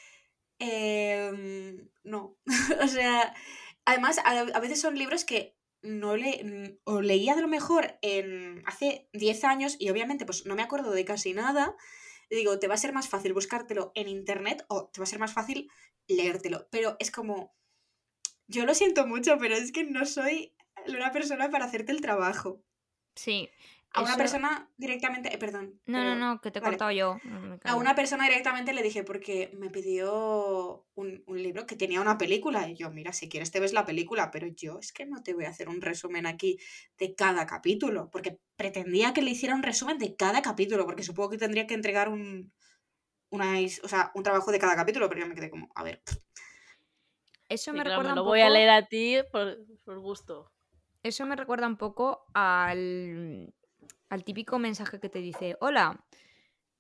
Em, 0.59 1.89
no. 2.05 2.37
o 2.83 2.87
sea, 2.89 3.35
además, 3.87 4.19
a 4.23 4.61
veces 4.61 4.83
son 4.83 4.99
libros 4.99 5.25
que 5.25 5.57
no 5.83 6.17
le 6.17 6.79
o 6.85 7.01
leía 7.01 7.35
de 7.35 7.43
lo 7.43 7.49
mejor 7.49 7.99
en 8.03 8.63
hace 8.67 9.09
10 9.13 9.45
años 9.45 9.77
y 9.79 9.91
obviamente 9.91 10.27
pues 10.27 10.47
no 10.47 10.55
me 10.55 10.63
acuerdo 10.63 10.91
de 10.93 11.05
casi 11.05 11.35
nada. 11.35 11.77
Digo, 12.29 12.59
te 12.59 12.69
va 12.69 12.75
a 12.75 12.79
ser 12.79 12.93
más 12.93 13.09
fácil 13.09 13.33
buscártelo 13.33 13.93
en 13.95 14.09
internet 14.09 14.65
o 14.69 14.89
te 14.89 15.01
va 15.01 15.05
a 15.05 15.07
ser 15.07 15.19
más 15.19 15.33
fácil 15.33 15.69
leértelo. 16.07 16.69
Pero 16.71 16.97
es 16.99 17.11
como, 17.11 17.55
yo 18.47 18.65
lo 18.65 18.75
siento 18.75 19.07
mucho, 19.07 19.39
pero 19.39 19.55
es 19.57 19.73
que 19.73 19.85
no 19.85 20.07
soy 20.07 20.55
una 20.87 21.13
persona 21.13 21.51
para 21.51 21.65
hacerte 21.65 21.93
el 21.93 22.01
trabajo. 22.01 22.63
Sí, 23.15 23.51
a 23.93 24.03
una 24.03 24.17
persona 24.17 24.71
directamente, 24.77 25.35
eh, 25.35 25.39
perdón. 25.39 25.81
No, 25.87 26.05
no, 26.05 26.15
no, 26.15 26.41
que 26.41 26.51
te 26.51 26.61
he 26.61 26.63
cortado 26.63 26.93
yo. 26.93 27.19
A 27.65 27.75
una 27.75 27.95
persona 27.97 28.25
directamente 28.25 28.73
le 28.73 28.83
dije, 28.83 29.03
porque 29.03 29.51
me 29.59 29.69
pidió 29.69 30.87
un, 30.95 31.25
libro 31.27 31.67
que 31.67 31.75
tenía 31.75 32.01
una 32.01 32.17
película. 32.17 32.69
Y 32.69 32.77
yo, 32.77 32.91
mira, 32.91 33.13
si 33.13 33.29
quieres 33.29 33.51
te 33.51 33.59
ves 33.59 33.73
la 33.73 33.85
película, 33.85 34.31
pero 34.31 34.47
yo 34.47 34.79
es 34.79 34.93
que 34.93 35.07
no 35.07 35.23
te 35.23 35.35
voy 35.35 35.45
a 35.45 35.51
hacer 35.51 35.69
un 35.69 35.81
resumen 35.81 36.27
aquí 36.27 36.59
de 36.99 37.15
cada 37.17 37.47
capítulo, 37.47 38.11
porque 38.11 38.39
pretendía 38.57 39.13
que 39.13 39.23
le 39.23 39.33
hiciera 39.33 39.57
un 39.57 39.63
resumen 39.63 39.99
de 39.99 40.15
cada 40.15 40.41
capítulo, 40.41 40.87
porque 40.87 41.03
supongo 41.03 41.31
que 41.31 41.39
tendría 41.39 41.67
que 41.67 41.75
entregar 41.75 42.09
un, 42.09 42.53
una, 43.31 43.59
o 43.83 43.89
sea, 43.89 44.13
un 44.15 44.23
trabajo 44.23 44.53
de 44.53 44.61
cada 44.61 44.77
capítulo, 44.77 45.09
pero 45.09 45.23
yo 45.23 45.27
me 45.27 45.35
quedé 45.35 45.51
como, 45.51 45.69
a 45.75 45.83
ver. 45.83 46.01
Eso 47.49 47.73
me 47.73 47.83
recuerda 47.83 48.11
un 48.11 48.17
lo 48.17 48.23
poco... 48.23 48.31
voy 48.31 48.43
a 48.43 48.51
leer 48.51 48.71
a 48.71 48.87
ti 48.87 49.17
por, 49.33 49.59
por 49.85 49.99
gusto. 49.99 50.53
Eso 51.03 51.27
me 51.27 51.35
recuerda 51.35 51.67
un 51.67 51.77
poco 51.77 52.27
al 52.35 53.53
al 54.11 54.25
típico 54.25 54.59
mensaje 54.59 55.01
que 55.01 55.09
te 55.09 55.21
dice, 55.21 55.57
hola, 55.61 56.05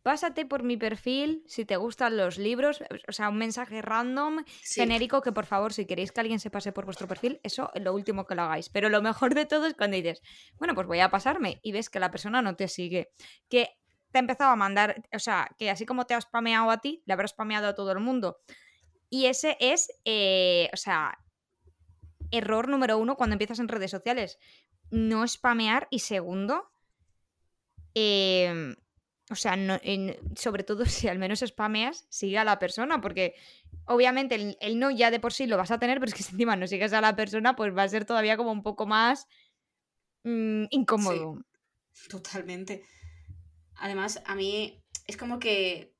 pásate 0.02 0.46
por 0.46 0.62
mi 0.62 0.76
perfil 0.76 1.42
si 1.46 1.64
te 1.64 1.76
gustan 1.76 2.16
los 2.16 2.38
libros, 2.38 2.82
o 3.08 3.12
sea, 3.12 3.28
un 3.28 3.38
mensaje 3.38 3.82
random, 3.82 4.44
genérico, 4.62 5.22
que 5.22 5.32
por 5.32 5.46
favor, 5.46 5.72
si 5.72 5.86
queréis 5.86 6.12
que 6.12 6.20
alguien 6.20 6.40
se 6.40 6.50
pase 6.50 6.72
por 6.72 6.84
vuestro 6.84 7.06
perfil, 7.06 7.40
eso 7.42 7.70
es 7.74 7.82
lo 7.82 7.94
último 7.94 8.26
que 8.26 8.34
lo 8.34 8.42
hagáis. 8.42 8.68
Pero 8.68 8.88
lo 8.88 9.00
mejor 9.00 9.34
de 9.34 9.46
todo 9.46 9.66
es 9.66 9.74
cuando 9.74 9.96
dices, 9.96 10.22
bueno, 10.58 10.74
pues 10.74 10.86
voy 10.86 11.00
a 11.00 11.10
pasarme 11.10 11.60
y 11.62 11.72
ves 11.72 11.88
que 11.88 12.00
la 12.00 12.10
persona 12.10 12.42
no 12.42 12.56
te 12.56 12.68
sigue, 12.68 13.12
que 13.48 13.70
te 14.10 14.18
ha 14.18 14.20
empezado 14.20 14.50
a 14.50 14.56
mandar, 14.56 15.02
o 15.14 15.18
sea, 15.18 15.48
que 15.56 15.70
así 15.70 15.86
como 15.86 16.06
te 16.06 16.14
has 16.14 16.24
spameado 16.24 16.70
a 16.70 16.80
ti, 16.80 17.02
le 17.06 17.12
habrás 17.12 17.30
spameado 17.30 17.68
a 17.68 17.74
todo 17.74 17.92
el 17.92 18.00
mundo. 18.00 18.38
Y 19.08 19.26
ese 19.26 19.56
es, 19.60 19.92
eh, 20.04 20.68
o 20.72 20.76
sea, 20.76 21.18
error 22.30 22.68
número 22.68 22.98
uno 22.98 23.16
cuando 23.16 23.34
empiezas 23.34 23.58
en 23.58 23.68
redes 23.68 23.90
sociales. 23.90 24.38
No 24.90 25.26
spamear 25.26 25.86
y 25.90 26.00
segundo, 26.00 26.69
Em, 27.94 28.74
o 29.30 29.36
sea, 29.36 29.56
sobre 30.36 30.64
todo 30.64 30.84
si 30.86 31.08
al 31.08 31.18
menos 31.18 31.40
spameas, 31.40 32.06
sigue 32.08 32.38
a 32.38 32.44
la 32.44 32.58
persona, 32.58 33.00
porque 33.00 33.34
obviamente 33.86 34.56
el, 34.60 34.78
no 34.78 34.90
ya 34.90 35.10
de 35.10 35.20
por 35.20 35.32
sí 35.32 35.46
lo 35.46 35.56
vas 35.56 35.70
a 35.70 35.78
tener, 35.78 35.98
pero 35.98 36.08
es 36.08 36.14
que 36.14 36.22
si 36.22 36.32
encima 36.32 36.56
no 36.56 36.66
sigues 36.66 36.92
a 36.92 37.00
la 37.00 37.16
persona, 37.16 37.56
pues 37.56 37.76
va 37.76 37.84
a 37.84 37.88
ser 37.88 38.04
todavía 38.04 38.36
como 38.36 38.52
un 38.52 38.62
poco 38.62 38.86
más 38.86 39.26
mm, 40.24 40.64
incómodo. 40.70 41.38
totalmente. 42.08 42.84
Además, 43.76 44.22
a 44.26 44.34
mí 44.34 44.82
es 45.06 45.16
como 45.16 45.38
que, 45.38 45.94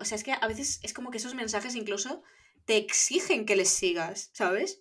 o 0.00 0.04
sea, 0.04 0.16
es 0.16 0.24
que 0.24 0.32
a 0.32 0.46
veces 0.46 0.80
es 0.82 0.94
como 0.94 1.10
que 1.10 1.18
esos 1.18 1.34
mensajes 1.34 1.74
incluso 1.74 2.22
te 2.64 2.76
exigen 2.76 3.44
que 3.44 3.56
les 3.56 3.68
sigas, 3.68 4.30
¿sabes? 4.32 4.80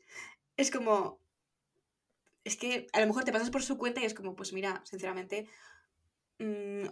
Es 0.55 0.71
como, 0.71 1.19
es 2.43 2.57
que 2.57 2.87
a 2.93 3.01
lo 3.01 3.07
mejor 3.07 3.23
te 3.23 3.31
pasas 3.31 3.49
por 3.49 3.63
su 3.63 3.77
cuenta 3.77 4.01
y 4.01 4.05
es 4.05 4.13
como, 4.13 4.35
pues 4.35 4.53
mira, 4.53 4.81
sinceramente, 4.85 5.47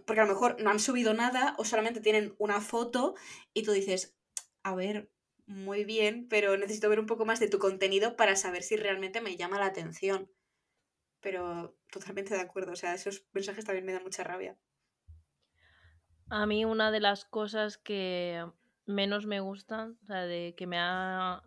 porque 0.06 0.22
a 0.22 0.26
lo 0.26 0.34
mejor 0.34 0.62
no 0.62 0.70
han 0.70 0.80
subido 0.80 1.14
nada 1.14 1.56
o 1.58 1.66
solamente 1.66 2.02
tienen 2.02 2.36
una 2.38 2.62
foto 2.62 3.16
y 3.54 3.64
tú 3.64 3.72
dices, 3.72 4.16
a 4.64 4.76
ver, 4.76 5.10
muy 5.48 5.84
bien, 5.86 6.28
pero 6.30 6.56
necesito 6.58 6.90
ver 6.90 7.00
un 7.00 7.08
poco 7.08 7.26
más 7.26 7.40
de 7.40 7.48
tu 7.48 7.58
contenido 7.58 8.16
para 8.16 8.36
saber 8.36 8.62
si 8.62 8.76
realmente 8.76 9.22
me 9.22 9.36
llama 9.36 9.58
la 9.58 9.66
atención. 9.66 10.30
Pero 11.22 11.76
totalmente 11.92 12.36
de 12.36 12.42
acuerdo, 12.42 12.74
o 12.74 12.76
sea, 12.76 12.94
esos 12.94 13.26
mensajes 13.34 13.66
también 13.66 13.86
me 13.86 13.94
dan 13.94 14.04
mucha 14.04 14.24
rabia. 14.24 14.58
A 16.30 16.46
mí 16.46 16.66
una 16.66 16.92
de 16.92 17.00
las 17.00 17.26
cosas 17.26 17.80
que 17.80 18.46
menos 18.86 19.26
me 19.26 19.40
gustan, 19.40 19.98
o 20.04 20.06
sea, 20.06 20.26
de 20.28 20.54
que 20.56 20.68
me 20.68 20.78
ha 20.80 21.42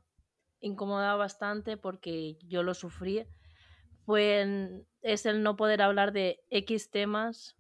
incomoda 0.58 1.14
bastante 1.14 1.76
porque 1.76 2.36
yo 2.42 2.62
lo 2.64 2.74
sufrí, 2.74 3.24
fue 4.04 4.84
es 5.02 5.26
el 5.26 5.42
no 5.42 5.56
poder 5.56 5.82
hablar 5.82 6.12
de 6.12 6.44
X 6.50 6.90
temas 6.90 7.56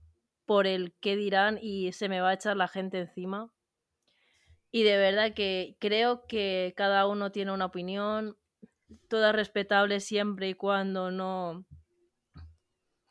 por 0.52 0.66
el 0.66 0.92
qué 1.00 1.16
dirán 1.16 1.58
y 1.62 1.92
se 1.92 2.10
me 2.10 2.20
va 2.20 2.28
a 2.28 2.34
echar 2.34 2.58
la 2.58 2.68
gente 2.68 2.98
encima. 2.98 3.50
Y 4.70 4.82
de 4.82 4.98
verdad 4.98 5.32
que 5.32 5.78
creo 5.80 6.26
que 6.26 6.74
cada 6.76 7.06
uno 7.06 7.32
tiene 7.32 7.52
una 7.52 7.64
opinión, 7.64 8.36
toda 9.08 9.32
respetable 9.32 9.98
siempre 10.00 10.50
y 10.50 10.54
cuando 10.54 11.10
no 11.10 11.64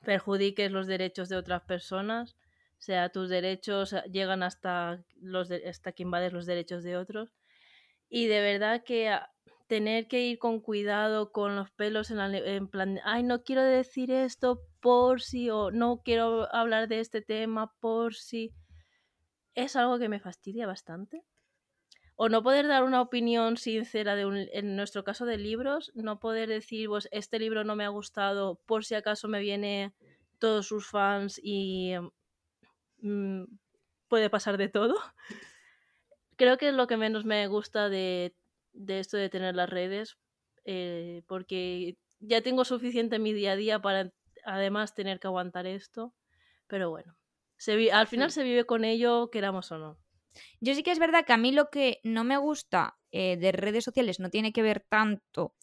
perjudiques 0.05 0.71
los 0.71 0.85
derechos 0.85 1.29
de 1.29 1.37
otras 1.37 1.63
personas. 1.63 2.35
O 2.77 2.81
sea, 2.83 3.09
tus 3.09 3.27
derechos 3.27 3.95
llegan 4.11 4.43
hasta, 4.43 5.03
los 5.19 5.49
hasta 5.49 5.93
que 5.93 6.03
invades 6.03 6.33
los 6.33 6.45
derechos 6.45 6.83
de 6.83 6.95
otros. 6.95 7.33
Y 8.07 8.27
de 8.27 8.41
verdad 8.41 8.83
que 8.83 9.17
tener 9.65 10.07
que 10.07 10.21
ir 10.21 10.37
con 10.37 10.59
cuidado 10.59 11.31
con 11.31 11.55
los 11.55 11.71
pelos 11.71 12.11
en, 12.11 12.19
en, 12.19 12.67
plan, 12.67 12.99
ay, 13.03 13.23
no 13.23 13.41
quiero 13.41 13.63
decir 13.63 14.11
esto 14.11 14.61
por 14.81 15.21
si, 15.21 15.49
o 15.49 15.71
no 15.71 16.01
quiero 16.03 16.53
hablar 16.53 16.87
de 16.87 16.99
este 16.99 17.21
tema 17.21 17.73
por 17.79 18.15
si, 18.15 18.53
es 19.55 19.75
algo 19.75 19.99
que 19.99 20.09
me 20.09 20.19
fastidia 20.19 20.67
bastante. 20.67 21.23
O 22.15 22.29
no 22.29 22.43
poder 22.43 22.67
dar 22.67 22.83
una 22.83 23.01
opinión 23.01 23.57
sincera 23.57 24.15
de 24.15 24.25
un, 24.25 24.37
en 24.51 24.75
nuestro 24.75 25.03
caso 25.03 25.25
de 25.25 25.37
libros, 25.37 25.91
no 25.95 26.19
poder 26.19 26.49
decir, 26.49 26.87
pues 26.87 27.07
este 27.11 27.39
libro 27.39 27.63
no 27.63 27.75
me 27.75 27.85
ha 27.85 27.89
gustado 27.89 28.61
por 28.65 28.85
si 28.85 28.95
acaso 28.95 29.27
me 29.27 29.39
viene 29.39 29.93
todos 30.39 30.67
sus 30.67 30.87
fans 30.87 31.39
y 31.41 31.93
mm, 32.99 33.43
puede 34.07 34.29
pasar 34.29 34.57
de 34.57 34.69
todo. 34.69 34.95
Creo 36.35 36.57
que 36.57 36.69
es 36.69 36.73
lo 36.73 36.87
que 36.87 36.97
menos 36.97 37.25
me 37.25 37.47
gusta 37.47 37.89
de 37.89 38.35
de 38.73 38.99
esto 38.99 39.17
de 39.17 39.29
tener 39.29 39.55
las 39.55 39.69
redes, 39.69 40.17
eh, 40.65 41.23
porque 41.27 41.97
ya 42.19 42.41
tengo 42.41 42.65
suficiente 42.65 43.17
en 43.17 43.23
mi 43.23 43.33
día 43.33 43.53
a 43.53 43.55
día 43.55 43.81
para 43.81 44.11
además 44.45 44.93
tener 44.93 45.19
que 45.19 45.27
aguantar 45.27 45.65
esto, 45.65 46.13
pero 46.67 46.89
bueno, 46.89 47.17
se 47.57 47.91
al 47.91 48.07
final 48.07 48.31
se 48.31 48.43
vive 48.43 48.65
con 48.65 48.85
ello, 48.85 49.29
queramos 49.31 49.71
o 49.71 49.77
no. 49.77 49.97
Yo 50.59 50.73
sí 50.75 50.83
que 50.83 50.91
es 50.91 50.99
verdad 50.99 51.25
que 51.25 51.33
a 51.33 51.37
mí 51.37 51.51
lo 51.51 51.69
que 51.69 51.99
no 52.03 52.23
me 52.23 52.37
gusta 52.37 52.97
eh, 53.11 53.37
de 53.37 53.51
redes 53.51 53.83
sociales 53.83 54.19
no 54.19 54.29
tiene 54.29 54.53
que 54.53 54.61
ver 54.61 54.79
tanto 54.87 55.53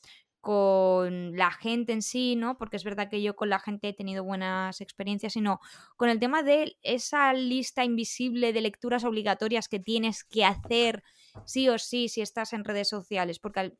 con 0.41 1.37
la 1.37 1.51
gente 1.51 1.93
en 1.93 2.03
sí, 2.03 2.37
¿no? 2.37 2.57
Porque 2.57 2.77
es 2.77 2.85
verdad 2.85 3.11
que 3.11 3.21
yo 3.21 3.35
con 3.35 3.49
la 3.49 3.59
gente 3.59 3.89
he 3.89 3.93
tenido 3.93 4.23
buenas 4.23 4.81
experiencias, 4.81 5.33
sino 5.33 5.61
con 5.97 6.09
el 6.09 6.21
tema 6.21 6.43
de 6.43 6.77
esa 6.83 7.33
lista 7.33 7.85
invisible 7.85 8.53
de 8.53 8.61
lecturas 8.61 9.05
obligatorias 9.05 9.69
que 9.69 9.81
tienes 9.81 10.25
que 10.25 10.45
hacer 10.45 11.03
sí 11.45 11.69
o 11.69 11.79
sí 11.79 12.09
si 12.09 12.21
estás 12.21 12.53
en 12.53 12.65
redes 12.65 12.89
sociales, 12.89 13.41
porque 13.41 13.77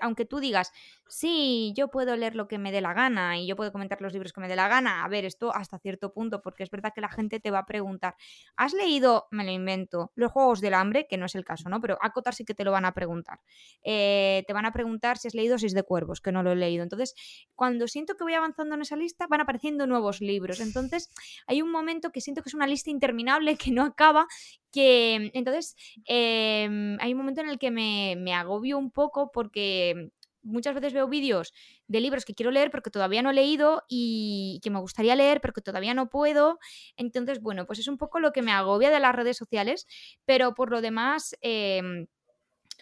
aunque 0.00 0.24
tú 0.24 0.40
digas, 0.40 0.72
sí, 1.08 1.72
yo 1.76 1.88
puedo 1.88 2.16
leer 2.16 2.34
lo 2.34 2.48
que 2.48 2.58
me 2.58 2.72
dé 2.72 2.80
la 2.80 2.92
gana 2.92 3.38
y 3.38 3.46
yo 3.46 3.56
puedo 3.56 3.72
comentar 3.72 4.00
los 4.00 4.12
libros 4.12 4.32
que 4.32 4.40
me 4.40 4.48
dé 4.48 4.56
la 4.56 4.68
gana, 4.68 5.04
a 5.04 5.08
ver, 5.08 5.24
esto 5.24 5.54
hasta 5.54 5.78
cierto 5.78 6.12
punto, 6.12 6.42
porque 6.42 6.62
es 6.62 6.70
verdad 6.70 6.92
que 6.94 7.00
la 7.00 7.08
gente 7.08 7.40
te 7.40 7.50
va 7.50 7.60
a 7.60 7.66
preguntar, 7.66 8.16
¿has 8.56 8.72
leído, 8.72 9.26
me 9.30 9.44
lo 9.44 9.50
invento, 9.50 10.12
los 10.14 10.32
Juegos 10.32 10.60
del 10.60 10.74
Hambre? 10.74 11.06
Que 11.08 11.16
no 11.16 11.26
es 11.26 11.34
el 11.34 11.44
caso, 11.44 11.68
¿no? 11.68 11.80
Pero 11.80 11.98
a 12.00 12.10
Cotar 12.10 12.34
sí 12.34 12.44
que 12.44 12.54
te 12.54 12.64
lo 12.64 12.72
van 12.72 12.84
a 12.84 12.92
preguntar. 12.92 13.40
Eh, 13.82 14.44
te 14.46 14.52
van 14.52 14.66
a 14.66 14.72
preguntar 14.72 15.18
si 15.18 15.28
has 15.28 15.34
leído 15.34 15.58
Seis 15.58 15.74
de 15.74 15.82
Cuervos, 15.82 16.20
que 16.20 16.32
no 16.32 16.42
lo 16.42 16.52
he 16.52 16.56
leído. 16.56 16.82
Entonces, 16.82 17.14
cuando 17.54 17.88
siento 17.88 18.14
que 18.14 18.24
voy 18.24 18.34
avanzando 18.34 18.74
en 18.74 18.82
esa 18.82 18.96
lista, 18.96 19.26
van 19.28 19.40
apareciendo 19.40 19.86
nuevos 19.86 20.20
libros. 20.20 20.60
Entonces, 20.60 21.10
hay 21.46 21.62
un 21.62 21.70
momento 21.70 22.10
que 22.10 22.20
siento 22.20 22.42
que 22.42 22.48
es 22.48 22.54
una 22.54 22.66
lista 22.66 22.90
interminable 22.90 23.56
que 23.64 23.70
no 23.70 23.84
acaba 23.84 24.26
que 24.74 25.30
entonces 25.34 25.76
em, 26.04 26.98
hay 27.00 27.12
un 27.12 27.18
momento 27.18 27.40
en 27.40 27.48
el 27.48 27.58
que 27.58 27.70
me, 27.70 28.34
agobio 28.34 28.76
un 28.76 28.90
poco 28.90 29.30
porque 29.32 30.10
muchas 30.42 30.74
veces 30.74 30.92
veo 30.92 31.08
vídeos 31.08 31.54
de 31.86 32.00
libros 32.00 32.24
que 32.24 32.34
quiero 32.34 32.50
leer 32.50 32.70
pero 32.70 32.82
que 32.82 32.90
todavía 32.90 33.22
no 33.22 33.30
he 33.30 33.34
leído 33.34 33.84
y 33.88 34.60
que 34.64 34.70
me 34.70 34.80
gustaría 34.80 35.14
leer 35.14 35.40
pero 35.40 35.54
que 35.54 35.62
todavía 35.62 35.94
no 35.94 36.10
puedo. 36.10 36.58
Entonces, 36.96 37.40
bueno, 37.40 37.66
pues 37.66 37.78
es 37.78 37.88
un 37.88 37.98
poco 37.98 38.18
lo 38.18 38.32
que 38.32 38.42
me 38.42 38.50
agobia 38.50 38.90
de 38.90 39.00
las 39.00 39.14
redes 39.14 39.36
sociales, 39.36 39.86
pero 40.24 40.54
por 40.54 40.70
lo 40.70 40.80
demás... 40.80 41.36
Eh, 41.40 42.06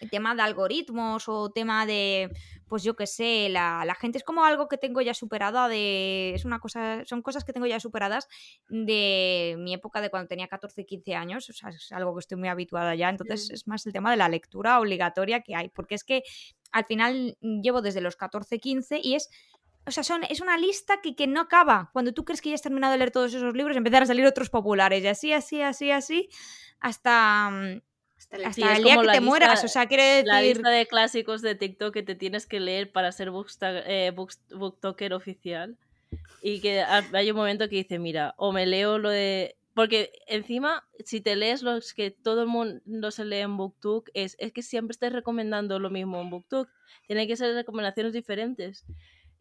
tema 0.09 0.35
de 0.35 0.41
algoritmos 0.41 1.27
o 1.27 1.51
tema 1.51 1.85
de, 1.85 2.29
pues 2.67 2.83
yo 2.83 2.95
qué 2.95 3.07
sé, 3.07 3.49
la, 3.49 3.83
la, 3.85 3.95
gente 3.95 4.17
es 4.17 4.23
como 4.23 4.43
algo 4.43 4.67
que 4.67 4.77
tengo 4.77 5.01
ya 5.01 5.13
superado 5.13 5.67
de, 5.67 6.33
es 6.33 6.45
una 6.45 6.59
cosa, 6.59 7.03
son 7.05 7.21
cosas 7.21 7.43
que 7.43 7.53
tengo 7.53 7.65
ya 7.65 7.79
superadas 7.79 8.27
de 8.69 9.55
mi 9.59 9.73
época 9.73 10.01
de 10.01 10.09
cuando 10.09 10.27
tenía 10.27 10.47
14, 10.47 10.85
15 10.85 11.15
años, 11.15 11.49
o 11.49 11.53
sea, 11.53 11.69
es 11.69 11.91
algo 11.91 12.13
que 12.15 12.19
estoy 12.19 12.37
muy 12.37 12.49
habituada 12.49 12.95
ya, 12.95 13.09
entonces 13.09 13.49
es 13.49 13.67
más 13.67 13.85
el 13.85 13.93
tema 13.93 14.11
de 14.11 14.17
la 14.17 14.29
lectura 14.29 14.79
obligatoria 14.79 15.41
que 15.41 15.55
hay, 15.55 15.69
porque 15.69 15.95
es 15.95 16.03
que 16.03 16.23
al 16.71 16.85
final 16.85 17.37
llevo 17.41 17.81
desde 17.81 18.01
los 18.01 18.15
14, 18.15 18.59
15 18.59 18.99
y 19.03 19.15
es 19.15 19.29
o 19.85 19.91
sea, 19.91 20.03
son, 20.03 20.23
es 20.29 20.39
una 20.39 20.57
lista 20.57 21.01
que, 21.01 21.13
que, 21.13 21.27
no 21.27 21.41
acaba. 21.41 21.89
Cuando 21.91 22.13
tú 22.13 22.23
crees 22.23 22.41
que 22.41 22.49
ya 22.49 22.55
has 22.55 22.61
terminado 22.61 22.93
de 22.93 22.99
leer 22.99 23.11
todos 23.11 23.33
esos 23.33 23.53
libros, 23.53 23.75
empiezan 23.75 24.03
a 24.03 24.05
salir 24.05 24.25
otros 24.25 24.49
populares. 24.49 25.03
Y 25.03 25.07
así, 25.07 25.33
así, 25.33 25.61
así, 25.61 25.91
así, 25.91 26.29
hasta, 26.79 27.51
mm, 28.37 28.45
hasta, 28.45 28.75
el 28.77 28.83
día 28.83 28.97
que 28.97 29.07
te 29.07 29.21
mueras, 29.21 29.63
o 29.63 29.67
sea, 29.67 29.87
quiere 29.87 30.03
decir... 30.03 30.27
La 30.27 30.41
lista 30.41 30.69
de 30.69 30.85
clásicos 30.85 31.41
de 31.41 31.55
TikTok 31.55 31.93
que 31.93 32.03
te 32.03 32.15
tienes 32.15 32.45
que 32.45 32.59
leer 32.59 32.91
para 32.91 33.11
ser 33.11 33.31
eh, 33.61 34.11
booktoker 34.51 35.13
oficial. 35.13 35.77
Y 36.41 36.59
que 36.59 36.81
hay 36.81 37.31
un 37.31 37.37
momento 37.37 37.69
que 37.69 37.77
dice, 37.77 37.99
mira, 37.99 38.33
o 38.37 38.51
me 38.51 38.65
leo 38.65 38.97
lo 38.97 39.09
de... 39.09 39.55
Porque 39.73 40.11
encima, 40.27 40.87
si 41.03 41.19
te 41.19 41.35
lees 41.35 41.63
los 41.63 41.95
que 41.95 42.11
todo 42.11 42.43
el 42.43 42.47
mundo 42.47 43.09
se 43.09 43.25
lee 43.25 43.37
en 43.37 43.57
BookTok, 43.57 44.09
es, 44.13 44.35
es 44.37 44.51
que 44.51 44.61
siempre 44.61 44.91
estás 44.91 45.11
recomendando 45.11 45.79
lo 45.79 45.89
mismo 45.89 46.21
en 46.21 46.29
BookTok. 46.29 46.69
Tienen 47.07 47.27
que 47.27 47.35
ser 47.35 47.55
recomendaciones 47.55 48.13
diferentes 48.13 48.85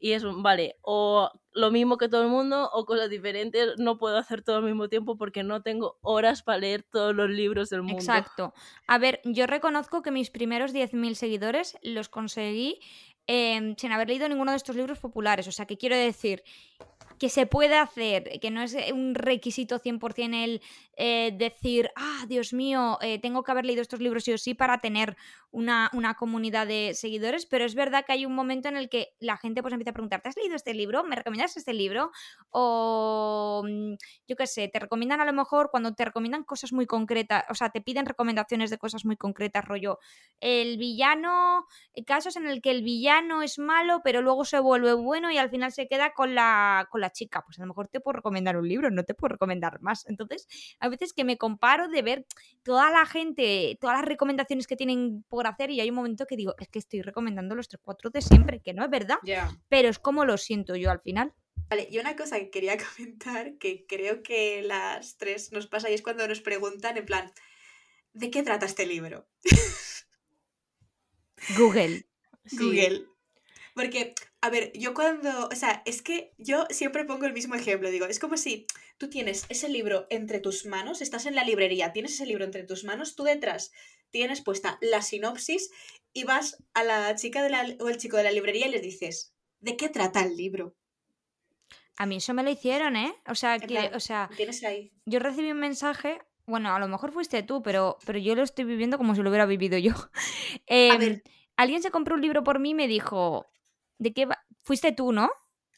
y 0.02 0.14
es 0.14 0.24
un, 0.24 0.42
vale, 0.42 0.74
o 0.82 1.30
lo 1.52 1.70
mismo 1.70 1.96
que 1.96 2.08
todo 2.08 2.24
el 2.24 2.28
mundo 2.28 2.68
o 2.72 2.84
cosas 2.84 3.08
diferentes, 3.08 3.78
no 3.78 3.98
puedo 3.98 4.18
hacer 4.18 4.42
todo 4.42 4.56
al 4.56 4.64
mismo 4.64 4.88
tiempo 4.88 5.16
porque 5.16 5.44
no 5.44 5.62
tengo 5.62 5.96
horas 6.02 6.42
para 6.42 6.58
leer 6.58 6.82
todos 6.82 7.14
los 7.14 7.30
libros 7.30 7.70
del 7.70 7.82
mundo. 7.82 7.98
Exacto. 7.98 8.52
A 8.88 8.98
ver, 8.98 9.20
yo 9.24 9.46
reconozco 9.46 10.02
que 10.02 10.10
mis 10.10 10.28
primeros 10.28 10.74
10.000 10.74 11.14
seguidores 11.14 11.78
los 11.82 12.08
conseguí 12.08 12.80
em, 13.28 13.76
sin 13.76 13.92
haber 13.92 14.08
leído 14.08 14.28
ninguno 14.28 14.50
de 14.50 14.56
estos 14.56 14.74
libros 14.74 14.98
populares, 14.98 15.46
o 15.46 15.52
sea, 15.52 15.66
que 15.66 15.78
quiero 15.78 15.94
decir 15.94 16.42
que 17.22 17.28
se 17.28 17.46
puede 17.46 17.76
hacer, 17.76 18.40
que 18.40 18.50
no 18.50 18.62
es 18.62 18.74
eh, 18.74 18.92
un 18.92 19.14
requisito 19.14 19.78
100% 19.78 20.42
el 20.42 20.60
eh, 20.96 21.32
decir, 21.38 21.88
ah, 21.94 22.24
Dios 22.26 22.52
mío, 22.52 22.98
eh, 23.00 23.20
tengo 23.20 23.44
que 23.44 23.52
haber 23.52 23.64
leído 23.64 23.80
estos 23.80 24.00
libros 24.00 24.24
sí 24.24 24.32
o 24.32 24.38
sí 24.38 24.54
para 24.54 24.78
tener 24.78 25.16
una, 25.52 25.88
una, 25.92 26.14
comunidad 26.14 26.66
de 26.66 26.94
seguidores, 26.94 27.46
pero 27.46 27.64
es 27.64 27.76
verdad 27.76 28.04
que 28.04 28.12
hay 28.12 28.26
un 28.26 28.34
momento 28.34 28.68
en 28.68 28.76
el 28.76 28.88
que 28.88 29.14
la 29.20 29.36
gente 29.36 29.62
pues 29.62 29.72
empieza 29.72 29.90
a 29.90 29.92
preguntar, 29.92 30.20
¿te 30.20 30.30
has 30.30 30.36
leído 30.36 30.56
este 30.56 30.74
libro? 30.74 31.04
¿Me 31.04 31.14
recomiendas 31.14 31.56
este 31.56 31.72
libro? 31.72 32.10
O 32.50 33.62
mm, 33.64 33.94
yo 34.26 34.34
qué 34.34 34.46
sé, 34.48 34.66
te 34.66 34.80
recomiendan 34.80 35.20
a 35.20 35.24
lo 35.24 35.32
mejor 35.32 35.70
cuando 35.70 35.94
te 35.94 36.04
recomiendan 36.04 36.42
cosas 36.42 36.72
muy 36.72 36.86
concretas, 36.86 37.44
o 37.50 37.54
sea, 37.54 37.70
te 37.70 37.80
piden 37.80 38.04
recomendaciones 38.04 38.68
de 38.70 38.78
cosas 38.78 39.04
muy 39.04 39.16
concretas, 39.16 39.64
rollo, 39.64 40.00
el 40.40 40.76
villano, 40.76 41.66
casos 42.04 42.34
en 42.34 42.48
el 42.48 42.60
que 42.60 42.72
el 42.72 42.82
villano 42.82 43.42
es 43.42 43.60
malo, 43.60 44.00
pero 44.02 44.22
luego 44.22 44.44
se 44.44 44.58
vuelve 44.58 44.94
bueno 44.94 45.30
y 45.30 45.38
al 45.38 45.50
final 45.50 45.70
se 45.70 45.86
queda 45.86 46.14
con 46.14 46.34
la, 46.34 46.88
con 46.90 47.00
la 47.00 47.11
chica, 47.12 47.42
pues 47.44 47.58
a 47.58 47.62
lo 47.62 47.68
mejor 47.68 47.88
te 47.88 48.00
puedo 48.00 48.16
recomendar 48.16 48.56
un 48.56 48.68
libro, 48.68 48.90
no 48.90 49.04
te 49.04 49.14
puedo 49.14 49.32
recomendar 49.32 49.80
más. 49.80 50.06
Entonces, 50.08 50.46
a 50.80 50.88
veces 50.88 51.12
que 51.12 51.24
me 51.24 51.38
comparo 51.38 51.88
de 51.88 52.02
ver 52.02 52.26
toda 52.62 52.90
la 52.90 53.06
gente, 53.06 53.76
todas 53.80 53.98
las 53.98 54.06
recomendaciones 54.06 54.66
que 54.66 54.76
tienen 54.76 55.24
por 55.28 55.46
hacer 55.46 55.70
y 55.70 55.80
hay 55.80 55.90
un 55.90 55.96
momento 55.96 56.26
que 56.26 56.36
digo, 56.36 56.54
es 56.58 56.68
que 56.68 56.78
estoy 56.78 57.02
recomendando 57.02 57.54
los 57.54 57.68
3-4 57.68 58.10
de 58.10 58.22
siempre, 58.22 58.60
que 58.60 58.74
no 58.74 58.84
es 58.84 58.90
verdad, 58.90 59.16
pero 59.68 59.88
es 59.88 59.98
como 59.98 60.24
lo 60.24 60.36
siento 60.38 60.76
yo 60.76 60.90
al 60.90 61.00
final. 61.00 61.32
Vale, 61.68 61.88
y 61.90 61.98
una 61.98 62.16
cosa 62.16 62.38
que 62.38 62.50
quería 62.50 62.76
comentar, 62.96 63.56
que 63.58 63.86
creo 63.86 64.22
que 64.22 64.62
las 64.62 65.16
tres 65.16 65.52
nos 65.52 65.66
pasa 65.66 65.90
y 65.90 65.94
es 65.94 66.02
cuando 66.02 66.26
nos 66.28 66.40
preguntan 66.40 66.96
en 66.96 67.06
plan, 67.06 67.32
¿de 68.12 68.30
qué 68.30 68.42
trata 68.42 68.66
este 68.66 68.86
libro? 68.86 69.26
Google. 71.56 72.06
Google. 72.52 73.06
Porque, 73.74 74.14
a 74.40 74.50
ver, 74.50 74.72
yo 74.74 74.92
cuando, 74.94 75.48
o 75.48 75.54
sea, 75.54 75.82
es 75.86 76.02
que 76.02 76.32
yo 76.38 76.66
siempre 76.70 77.04
pongo 77.04 77.26
el 77.26 77.32
mismo 77.32 77.54
ejemplo, 77.54 77.90
digo, 77.90 78.06
es 78.06 78.18
como 78.18 78.36
si 78.36 78.66
tú 78.98 79.08
tienes 79.08 79.46
ese 79.48 79.68
libro 79.68 80.06
entre 80.10 80.40
tus 80.40 80.66
manos, 80.66 81.00
estás 81.00 81.26
en 81.26 81.34
la 81.34 81.44
librería, 81.44 81.92
tienes 81.92 82.12
ese 82.12 82.26
libro 82.26 82.44
entre 82.44 82.64
tus 82.64 82.84
manos, 82.84 83.14
tú 83.14 83.24
detrás 83.24 83.72
tienes 84.10 84.42
puesta 84.42 84.78
la 84.80 85.02
sinopsis 85.02 85.70
y 86.12 86.24
vas 86.24 86.62
a 86.74 86.84
la 86.84 87.14
chica 87.16 87.42
de 87.42 87.50
la, 87.50 87.66
o 87.80 87.88
el 87.88 87.96
chico 87.96 88.16
de 88.16 88.24
la 88.24 88.30
librería 88.30 88.68
y 88.68 88.70
les 88.70 88.82
dices, 88.82 89.34
¿de 89.60 89.76
qué 89.76 89.88
trata 89.88 90.22
el 90.22 90.36
libro? 90.36 90.76
A 91.96 92.06
mí 92.06 92.16
eso 92.16 92.34
me 92.34 92.42
lo 92.42 92.50
hicieron, 92.50 92.96
¿eh? 92.96 93.14
O 93.26 93.34
sea, 93.34 93.58
que, 93.58 93.90
o 93.94 94.00
sea, 94.00 94.30
tienes 94.36 94.62
ahí. 94.64 94.92
yo 95.04 95.18
recibí 95.18 95.50
un 95.50 95.60
mensaje, 95.60 96.20
bueno, 96.46 96.74
a 96.74 96.78
lo 96.78 96.88
mejor 96.88 97.12
fuiste 97.12 97.42
tú, 97.42 97.62
pero, 97.62 97.98
pero 98.04 98.18
yo 98.18 98.34
lo 98.34 98.42
estoy 98.42 98.64
viviendo 98.64 98.98
como 98.98 99.14
si 99.14 99.22
lo 99.22 99.30
hubiera 99.30 99.46
vivido 99.46 99.78
yo. 99.78 99.92
a 100.90 100.96
ver. 100.98 101.12
Em, 101.12 101.22
alguien 101.56 101.82
se 101.82 101.90
compró 101.90 102.14
un 102.14 102.22
libro 102.22 102.44
por 102.44 102.60
mí 102.60 102.70
y 102.70 102.74
me 102.74 102.88
dijo, 102.88 103.51
¿De 103.98 104.12
qué 104.12 104.26
va? 104.26 104.38
Fuiste 104.62 104.92
tú, 104.92 105.12
¿no? 105.12 105.30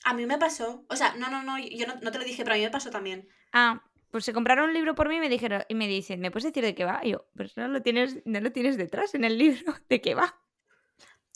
A 0.05 0.15
mí 0.15 0.27
me 0.27 0.39
pasó. 0.39 0.85
O 0.89 0.97
sea, 0.97 1.15
no, 1.17 1.31
no, 1.31 1.43
no, 1.43 1.59
yo 1.59 1.87
no, 1.87 2.11
te 2.11 2.19
lo 2.19 2.25
dije, 2.25 2.45
pero 2.45 2.55
a 2.55 2.59
mí 2.59 2.65
me 2.65 2.71
pasó 2.71 2.91
también. 2.91 3.29
Ah, 3.53 3.83
pues 4.11 4.25
se 4.25 4.33
compraron 4.33 4.69
un 4.69 4.75
libro 4.75 4.95
por 4.95 5.09
mí 5.09 5.17
y 5.17 5.21
me 5.21 5.29
dijeron, 5.29 5.65
y 5.69 5.75
me 5.75 5.89
dicen, 5.89 6.21
¿me 6.21 6.31
puedes 6.31 6.45
decir 6.45 6.63
de 6.65 6.75
qué 6.75 6.85
va? 6.85 7.01
Y 7.03 7.13
yo, 7.13 7.27
pero 7.35 7.51
no 7.57 7.69
lo 7.69 7.83
tienes, 7.83 8.23
no 8.25 8.41
lo 8.41 8.53
tienes 8.53 8.77
detrás 8.77 9.15
en 9.15 9.25
el 9.25 9.39
libro, 9.39 9.75
¿de 9.89 10.01
qué 10.01 10.15
va? 10.15 10.41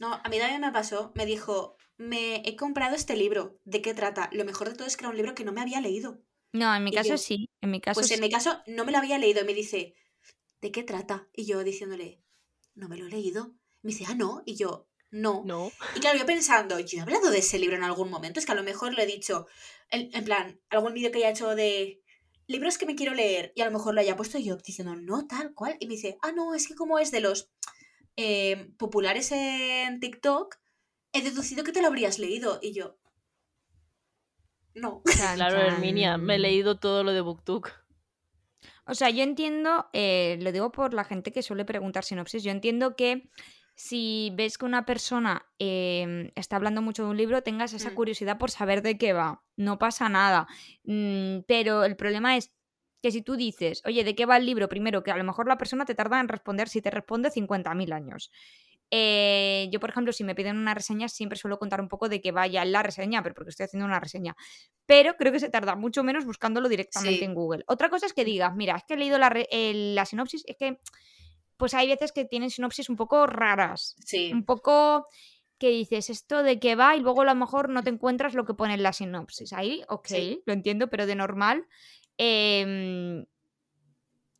No, 0.00 0.14
a 0.14 0.28
mí 0.28 0.38
también 0.38 0.60
me 0.60 0.72
pasó. 0.72 1.12
Me 1.14 1.26
dijo, 1.26 1.76
me 1.96 2.42
he 2.44 2.56
comprado 2.56 2.94
este 2.94 3.16
libro. 3.16 3.58
¿De 3.64 3.82
qué 3.82 3.94
trata? 3.94 4.28
Lo 4.32 4.44
mejor 4.44 4.68
de 4.68 4.74
todo 4.74 4.86
es 4.86 4.96
que 4.96 5.04
era 5.04 5.10
un 5.10 5.16
libro 5.16 5.34
que 5.34 5.44
no 5.44 5.52
me 5.52 5.60
había 5.60 5.80
leído. 5.80 6.20
No, 6.52 6.74
en 6.74 6.84
mi 6.84 6.90
Y 6.90 6.94
caso 6.94 7.10
yo, 7.10 7.18
sí. 7.18 7.50
En 7.60 7.70
mi 7.70 7.80
caso 7.80 8.00
Pues 8.00 8.10
en 8.12 8.20
mi 8.20 8.30
caso 8.30 8.62
no 8.66 8.84
me 8.84 8.92
lo 8.92 8.98
había 8.98 9.18
leído. 9.18 9.42
Y 9.42 9.44
me 9.44 9.54
dice, 9.54 9.94
¿de 10.60 10.70
qué 10.70 10.82
trata? 10.82 11.28
Y 11.34 11.46
yo 11.46 11.64
diciéndole, 11.64 12.22
no 12.74 12.88
me 12.88 12.96
lo 12.96 13.06
he 13.06 13.10
leído. 13.10 13.54
Me 13.82 13.90
dice, 13.90 14.04
ah, 14.08 14.14
no. 14.14 14.42
Y 14.46 14.56
yo, 14.56 14.87
no. 15.10 15.42
No. 15.44 15.72
Y 15.94 16.00
claro, 16.00 16.18
yo 16.18 16.26
pensando, 16.26 16.78
yo 16.80 16.98
he 16.98 17.02
hablado 17.02 17.30
de 17.30 17.38
ese 17.38 17.58
libro 17.58 17.76
en 17.76 17.84
algún 17.84 18.10
momento. 18.10 18.40
Es 18.40 18.46
que 18.46 18.52
a 18.52 18.56
lo 18.56 18.62
mejor 18.62 18.94
lo 18.94 19.02
he 19.02 19.06
dicho, 19.06 19.46
en, 19.90 20.10
en 20.12 20.24
plan, 20.24 20.60
algún 20.70 20.94
vídeo 20.94 21.10
que 21.10 21.18
haya 21.18 21.30
hecho 21.30 21.54
de 21.54 22.02
libros 22.46 22.78
que 22.78 22.86
me 22.86 22.94
quiero 22.94 23.14
leer. 23.14 23.52
Y 23.54 23.62
a 23.62 23.66
lo 23.66 23.72
mejor 23.72 23.94
lo 23.94 24.00
haya 24.00 24.16
puesto 24.16 24.38
yo 24.38 24.56
diciendo, 24.56 24.96
no, 24.96 25.26
tal 25.26 25.54
cual. 25.54 25.76
Y 25.80 25.86
me 25.86 25.94
dice, 25.94 26.18
ah, 26.22 26.32
no, 26.32 26.54
es 26.54 26.66
que 26.66 26.74
como 26.74 26.98
es 26.98 27.10
de 27.10 27.20
los 27.20 27.50
eh, 28.16 28.70
populares 28.78 29.32
en 29.32 30.00
TikTok, 30.00 30.56
he 31.12 31.22
deducido 31.22 31.64
que 31.64 31.72
te 31.72 31.80
lo 31.80 31.88
habrías 31.88 32.18
leído. 32.18 32.58
Y 32.60 32.72
yo, 32.72 32.98
no. 34.74 35.02
Claro. 35.36 35.58
Herminia, 35.58 36.16
me 36.16 36.36
he 36.36 36.38
leído 36.38 36.78
todo 36.78 37.04
lo 37.04 37.12
de 37.12 37.20
BookTok. 37.20 37.70
O 38.86 38.94
sea, 38.94 39.10
yo 39.10 39.22
entiendo, 39.22 39.86
eh, 39.92 40.38
lo 40.40 40.50
digo 40.50 40.72
por 40.72 40.94
la 40.94 41.04
gente 41.04 41.30
que 41.30 41.42
suele 41.42 41.64
preguntar 41.64 42.04
sinopsis, 42.04 42.42
yo 42.42 42.50
entiendo 42.50 42.96
que 42.96 43.28
si 43.80 44.32
ves 44.34 44.58
que 44.58 44.64
una 44.64 44.84
persona 44.84 45.46
eh, 45.60 46.32
está 46.34 46.56
hablando 46.56 46.82
mucho 46.82 47.04
de 47.04 47.10
un 47.10 47.16
libro, 47.16 47.44
tengas 47.44 47.72
esa 47.74 47.90
Mm. 47.90 47.94
curiosidad 47.94 48.36
por 48.36 48.50
saber 48.50 48.82
de 48.82 48.98
qué 48.98 49.12
va. 49.12 49.44
No 49.56 49.78
pasa 49.78 50.08
nada. 50.08 50.48
Mm, 50.82 51.42
pero 51.46 51.84
el 51.84 51.94
problema 51.94 52.36
es 52.36 52.52
que 53.00 53.12
si 53.12 53.22
tú 53.22 53.36
dices, 53.36 53.80
oye, 53.86 54.02
¿de 54.02 54.16
qué 54.16 54.26
va 54.26 54.36
el 54.36 54.46
libro? 54.46 54.68
Primero, 54.68 55.04
que 55.04 55.12
a 55.12 55.16
lo 55.16 55.22
mejor 55.22 55.46
la 55.46 55.58
persona 55.58 55.84
te 55.84 55.94
tarda 55.94 56.18
en 56.18 56.26
responder, 56.26 56.68
si 56.68 56.82
te 56.82 56.90
responde 56.90 57.30
50.000 57.30 57.92
años. 57.92 58.32
Eh, 58.90 59.68
yo, 59.70 59.78
por 59.78 59.90
ejemplo, 59.90 60.12
si 60.12 60.24
me 60.24 60.34
piden 60.34 60.56
una 60.56 60.74
reseña, 60.74 61.08
siempre 61.08 61.38
suelo 61.38 61.60
contar 61.60 61.80
un 61.80 61.86
poco 61.88 62.08
de 62.08 62.20
que 62.20 62.32
vaya 62.32 62.64
la 62.64 62.82
reseña, 62.82 63.22
pero 63.22 63.36
porque 63.36 63.50
estoy 63.50 63.64
haciendo 63.64 63.86
una 63.86 64.00
reseña. 64.00 64.34
Pero 64.86 65.14
creo 65.16 65.30
que 65.30 65.38
se 65.38 65.50
tarda 65.50 65.76
mucho 65.76 66.02
menos 66.02 66.24
buscándolo 66.24 66.68
directamente 66.68 67.18
Sí. 67.20 67.24
en 67.24 67.34
Google. 67.34 67.62
Otra 67.68 67.90
cosa 67.90 68.06
es 68.06 68.12
que 68.12 68.24
digas, 68.24 68.56
mira, 68.56 68.74
es 68.76 68.82
que 68.88 68.94
he 68.94 68.96
leído 68.96 69.18
la, 69.18 69.28
re- 69.28 69.46
la 69.52 70.04
sinopsis, 70.04 70.42
es 70.48 70.56
que 70.56 70.80
pues 71.58 71.74
hay 71.74 71.88
veces 71.88 72.12
que 72.12 72.24
tienen 72.24 72.50
sinopsis 72.50 72.88
un 72.88 72.96
poco 72.96 73.26
raras, 73.26 73.94
Sí. 74.04 74.32
un 74.32 74.44
poco 74.46 75.06
que 75.58 75.68
dices 75.70 76.08
esto 76.08 76.42
de 76.44 76.60
qué 76.60 76.76
va 76.76 76.94
y 76.96 77.00
luego 77.00 77.22
a 77.22 77.24
lo 77.26 77.34
mejor 77.34 77.68
no 77.68 77.82
te 77.82 77.90
encuentras 77.90 78.34
lo 78.34 78.44
que 78.46 78.54
pone 78.54 78.74
en 78.74 78.82
la 78.82 78.92
sinopsis. 78.92 79.52
Ahí, 79.52 79.82
ok, 79.88 80.06
Sí. 80.06 80.42
lo 80.46 80.52
entiendo, 80.52 80.88
pero 80.88 81.04
de 81.06 81.16
normal, 81.16 81.66
em, 82.16 83.26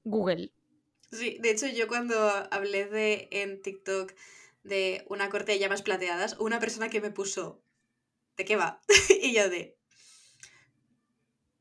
Google. 0.04 0.52
Sí, 1.10 1.38
de 1.40 1.50
hecho 1.50 1.66
yo 1.66 1.88
cuando 1.88 2.16
hablé 2.52 2.86
de 2.86 3.28
en 3.32 3.60
TikTok 3.62 4.12
de 4.62 5.04
una 5.08 5.28
corte 5.30 5.52
de 5.52 5.58
llamas 5.58 5.82
plateadas, 5.82 6.36
una 6.38 6.60
persona 6.60 6.88
que 6.88 7.00
me 7.00 7.10
puso, 7.10 7.62
¿de 8.36 8.44
qué 8.44 8.56
va? 8.56 8.80
y 9.22 9.32
yo 9.32 9.48
de, 9.48 9.76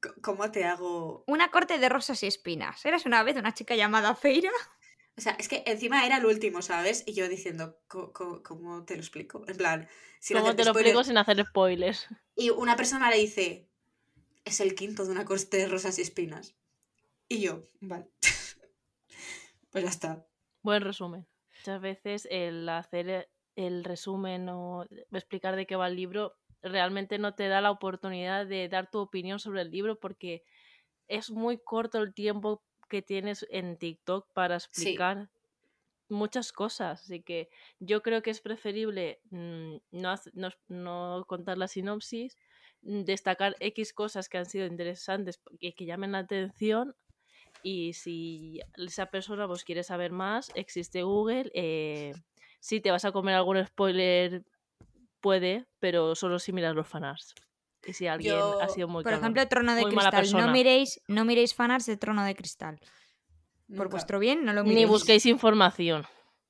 "Co- 0.02 0.14
¿cómo 0.22 0.52
te 0.52 0.66
hago? 0.66 1.24
Una 1.28 1.50
corte 1.50 1.78
de 1.80 1.90
rosas 1.90 2.22
y 2.24 2.28
espinas. 2.28 2.86
Eras 2.86 3.06
una 3.06 3.24
vez 3.24 3.38
una 3.38 3.54
chica 3.54 3.76
llamada 3.76 4.16
Feira. 4.16 4.52
O 5.18 5.22
sea, 5.22 5.34
es 5.40 5.48
que 5.48 5.64
encima 5.66 6.06
era 6.06 6.18
el 6.18 6.26
último, 6.26 6.62
¿sabes? 6.62 7.04
Y 7.08 7.14
yo 7.14 7.28
diciendo, 7.28 7.80
"Co- 7.88 8.14
co- 8.14 8.44
¿cómo, 8.44 8.86
te 8.86 8.94
lo 8.96 9.02
explico? 9.02 9.44
En 9.48 9.58
plan, 9.58 9.88
sin 10.20 10.38
¿Cómo 10.38 10.56
te 10.56 10.64
lo 10.64 10.72
spoiler. 10.72 10.88
explico 10.92 11.04
sin 11.04 11.18
hacer 11.18 11.44
spoilers? 11.44 12.08
Y 12.36 12.52
una 12.52 12.76
persona 12.76 13.10
le 13.10 13.18
dice, 13.18 13.68
es 14.46 14.60
el 14.60 14.76
quinto 14.76 15.06
de 15.06 15.12
una 15.12 15.26
corte 15.26 15.58
de 15.58 15.68
rosas 15.68 15.98
y 15.98 16.04
espinas. 16.04 16.56
Y 17.28 17.42
yo, 17.42 17.64
vale. 17.82 18.08
pues 19.72 19.84
ya 19.84 19.90
está. 19.90 20.26
Buen 20.62 20.82
resumen. 20.84 21.26
Muchas 21.60 21.82
veces 21.82 22.28
el 22.30 22.70
hacer 22.70 23.30
el 23.56 23.84
resumen 23.84 24.48
o 24.50 24.86
explicar 25.12 25.56
de 25.56 25.66
qué 25.66 25.76
va 25.76 25.88
el 25.88 25.96
libro 25.96 26.34
realmente 26.62 27.18
no 27.18 27.34
te 27.34 27.48
da 27.48 27.62
la 27.62 27.72
oportunidad 27.72 28.46
de 28.46 28.70
dar 28.70 28.90
tu 28.92 29.00
opinión 29.00 29.40
sobre 29.40 29.62
el 29.62 29.72
libro 29.72 30.00
porque 30.00 30.44
es 31.08 31.32
muy 31.32 31.58
corto 31.64 32.00
el 32.00 32.14
tiempo 32.14 32.64
que 32.88 33.02
tienes 33.02 33.46
en 33.50 33.78
TikTok 33.78 34.28
para 34.34 34.56
explicar 34.56 35.30
muchas 36.10 36.52
cosas. 36.52 37.04
Así 37.04 37.22
que 37.22 37.50
yo 37.80 38.02
creo 38.02 38.22
que 38.22 38.32
es 38.32 38.42
preferible 38.42 39.20
mm, 39.30 39.78
no, 39.92 40.16
no, 40.34 40.50
no 40.68 41.26
contar 41.28 41.58
la 41.58 41.68
sinopsis, 41.68 42.38
mm, 42.82 43.04
destacar 43.04 43.56
X 43.60 43.94
cosas 43.94 44.30
que 44.30 44.38
han 44.38 44.46
sido 44.46 44.66
interesantes 44.66 45.40
y 45.60 45.74
que 45.74 45.86
llamen 45.86 46.14
la 46.14 46.20
atención. 46.20 46.96
Y 47.64 47.94
si 47.94 48.62
esa 48.78 49.08
persona 49.08 49.48
pues, 49.48 49.64
quiere 49.64 49.84
saber 49.84 50.12
más, 50.12 50.52
existe 50.56 51.04
Google. 51.04 51.52
eh, 51.54 52.14
si 52.60 52.82
te 52.82 52.92
vas 52.92 53.06
a 53.06 53.12
comer 53.12 53.36
algún 53.36 53.64
spoiler, 53.66 54.44
puede, 55.22 55.68
pero 55.80 56.16
solo 56.16 56.40
si 56.40 56.54
miras 56.54 56.76
los 56.76 56.88
fanarts. 56.88 57.34
Y 57.88 57.94
si 57.94 58.06
alguien 58.06 58.36
ha 58.62 58.68
sido 58.68 58.90
muy 58.90 59.04
Por 59.04 59.14
ejemplo, 59.14 59.48
Trono 59.48 59.74
de 59.74 59.84
Cristal. 59.86 60.32
No 60.34 60.52
miréis, 60.52 61.02
no 61.08 61.24
miréis 61.24 61.56
fanarts 61.56 61.86
de 61.86 61.96
Trono 61.96 62.26
de 62.26 62.36
Cristal. 62.36 62.80
Por 63.76 63.90
vuestro 63.90 64.20
bien, 64.20 64.44
no 64.46 64.54
lo 64.54 64.64
Ni 64.64 64.70
miréis. 64.70 64.90
busquéis 64.90 65.26
información. 65.26 66.06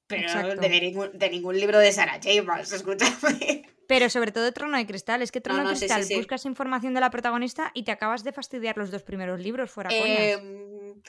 Pero 0.07 0.55
de 0.55 0.81
ningún, 0.81 1.17
de 1.17 1.29
ningún 1.29 1.59
libro 1.59 1.77
de 1.79 1.91
Sarah 1.91 2.19
Chambers, 2.19 2.71
escúchame. 2.73 3.69
Pero 3.88 4.09
sobre 4.09 4.31
todo 4.31 4.51
Trono 4.51 4.77
de 4.77 4.88
Cristal. 4.88 5.21
Es 5.21 5.31
que 5.31 5.39
Trono 5.41 5.63
no, 5.63 5.69
de 5.69 5.75
sí, 5.75 5.81
sí, 5.81 5.85
Cristal 5.85 6.03
sí. 6.05 6.15
buscas 6.15 6.45
información 6.45 6.93
de 6.93 7.01
la 7.01 7.11
protagonista 7.11 7.71
y 7.75 7.83
te 7.83 7.91
acabas 7.91 8.23
de 8.23 8.31
fastidiar 8.31 8.77
los 8.77 8.89
dos 8.89 9.03
primeros 9.03 9.39
libros 9.39 9.69
fuera 9.69 9.89
coñas. 9.89 10.19
Em, 10.19 11.01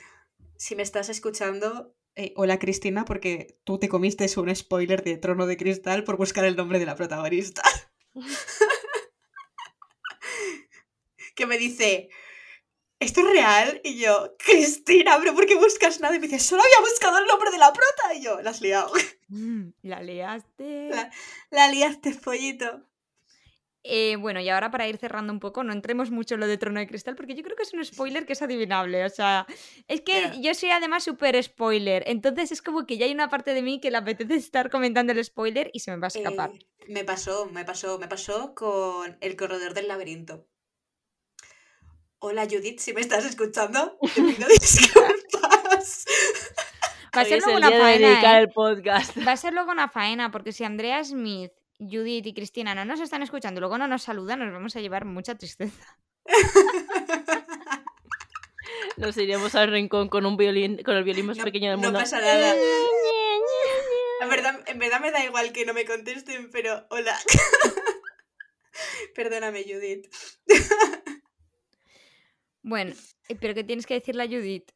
si 0.57 0.75
me 0.75 0.83
estás 0.83 1.09
escuchando, 1.09 1.95
eh, 2.15 2.33
hola 2.35 2.59
Cristina, 2.59 3.05
porque 3.05 3.57
tú 3.63 3.79
te 3.79 3.89
comiste 3.89 4.27
un 4.37 4.53
spoiler 4.55 5.03
de 5.03 5.17
Trono 5.17 5.47
de 5.47 5.57
Cristal 5.57 6.03
por 6.03 6.17
buscar 6.17 6.45
el 6.45 6.55
nombre 6.55 6.77
de 6.77 6.85
la 6.85 6.95
protagonista. 6.95 7.63
que 11.39 11.45
me 11.47 11.57
dice, 11.57 12.09
¿esto 12.99 13.21
es 13.21 13.27
real? 13.27 13.81
Y 13.83 13.97
yo, 13.97 14.35
Cristina, 14.37 15.17
¿pero 15.19 15.33
por 15.33 15.45
qué 15.47 15.55
buscas 15.55 15.99
nada? 15.99 16.15
Y 16.15 16.19
me 16.19 16.27
dice, 16.27 16.39
solo 16.39 16.61
había 16.61 16.87
buscado 16.91 17.17
el 17.17 17.25
nombre 17.25 17.49
de 17.49 17.57
la 17.57 17.73
prota. 17.73 18.13
Y 18.13 18.21
yo, 18.21 18.41
la 18.41 18.51
has 18.51 18.61
liado. 18.61 18.91
Mm, 19.31 19.73
la 19.83 20.01
liaste. 20.01 20.89
La- 20.89 21.11
La 21.51 21.67
liaste, 21.71 22.15
pollito. 22.15 22.81
Eh, 23.83 24.17
bueno, 24.17 24.41
y 24.41 24.49
ahora 24.49 24.71
para 24.71 24.87
ir 24.87 24.97
cerrando 24.97 25.31
un 25.31 25.39
poco, 25.39 25.63
no 25.63 25.71
entremos 25.71 26.09
mucho 26.11 26.33
en 26.33 26.41
lo 26.41 26.47
de 26.47 26.57
Trono 26.57 26.79
de 26.79 26.87
Cristal, 26.87 27.15
porque 27.15 27.33
yo 27.35 27.43
creo 27.43 27.55
que 27.55 27.61
es 27.63 27.73
un 27.73 27.85
spoiler 27.85 28.25
que 28.25 28.33
es 28.33 28.41
adivinable. 28.41 29.05
O 29.05 29.09
sea, 29.09 29.45
es 29.87 30.01
que 30.01 30.31
yo 30.41 30.53
soy 30.55 30.71
además 30.71 31.03
súper 31.03 31.41
spoiler. 31.43 32.03
Entonces 32.07 32.51
es 32.51 32.61
como 32.63 32.85
que 32.87 32.97
ya 32.97 33.05
hay 33.05 33.13
una 33.13 33.29
parte 33.29 33.53
de 33.53 33.61
mí 33.61 33.79
que 33.79 33.91
le 33.91 33.97
apetece 33.97 34.33
estar 34.35 34.69
comentando 34.71 35.13
el 35.13 35.23
spoiler 35.23 35.69
y 35.73 35.79
se 35.81 35.91
me 35.91 35.97
va 35.97 36.07
a 36.07 36.15
escapar. 36.17 36.49
Eh, 36.51 36.65
me 36.89 37.03
pasó, 37.05 37.45
me 37.45 37.63
pasó, 37.65 37.99
me 37.99 38.07
pasó 38.07 38.53
con 38.55 39.15
El 39.21 39.35
corredor 39.37 39.73
del 39.75 39.87
laberinto. 39.87 40.47
Hola 42.19 42.45
Judith, 42.49 42.79
si 42.79 42.93
me 42.93 43.01
estás 43.01 43.25
escuchando, 43.25 43.97
te 44.13 44.21
pido 44.21 44.47
disculpas. 44.47 46.05
Va 47.17 47.21
a 47.21 47.25
ser 47.25 47.39
luego 47.41 47.57
el 47.57 47.65
una 47.65 47.69
faena. 47.79 48.07
dedicar 48.09 48.35
¿eh? 48.35 48.41
el 48.43 48.49
podcast. 48.49 49.17
Va 49.27 49.31
a 49.31 49.37
ser 49.37 49.53
luego 49.53 49.71
una 49.71 49.87
faena, 49.87 50.29
porque 50.31 50.51
si 50.51 50.63
Andrea 50.63 51.03
Smith, 51.03 51.51
Judith 51.79 52.25
y 52.27 52.33
Cristina 52.33 52.75
no 52.75 52.85
nos 52.85 52.99
están 52.99 53.23
escuchando, 53.23 53.59
y 53.59 53.61
luego 53.61 53.77
no 53.77 53.87
nos 53.87 54.03
saludan, 54.03 54.39
nos 54.39 54.51
vamos 54.53 54.75
a 54.75 54.79
llevar 54.81 55.05
mucha 55.05 55.35
tristeza. 55.35 55.97
Nos 58.97 59.15
iremos 59.15 59.55
al 59.55 59.71
rincón 59.71 60.09
con 60.09 60.25
un 60.25 60.35
violín, 60.35 60.83
con 60.83 60.95
el 60.97 61.05
violín 61.05 61.25
más 61.27 61.37
No- 61.37 61.45
pequeño 61.45 61.71
del 61.71 61.79
no 61.79 61.87
mundo. 61.87 61.99
pasa 61.99 62.19
nada. 62.19 62.53
En 64.21 64.27
verdad, 64.29 64.59
en 64.67 64.77
verdad 64.79 64.99
me 64.99 65.11
da 65.11 65.23
igual 65.23 65.53
que 65.53 65.65
no 65.65 65.73
me 65.73 65.85
contesten, 65.85 66.49
pero 66.51 66.85
hola. 66.89 67.17
Perdóname, 69.15 69.63
Judith. 69.63 70.07
Bueno, 72.61 72.95
eh, 73.27 73.35
pero 73.35 73.53
¿qué 73.53 73.63
tienes 73.63 73.85
que 73.85 73.93
decirle 73.95 74.23
a 74.23 74.27
Judith? 74.27 74.71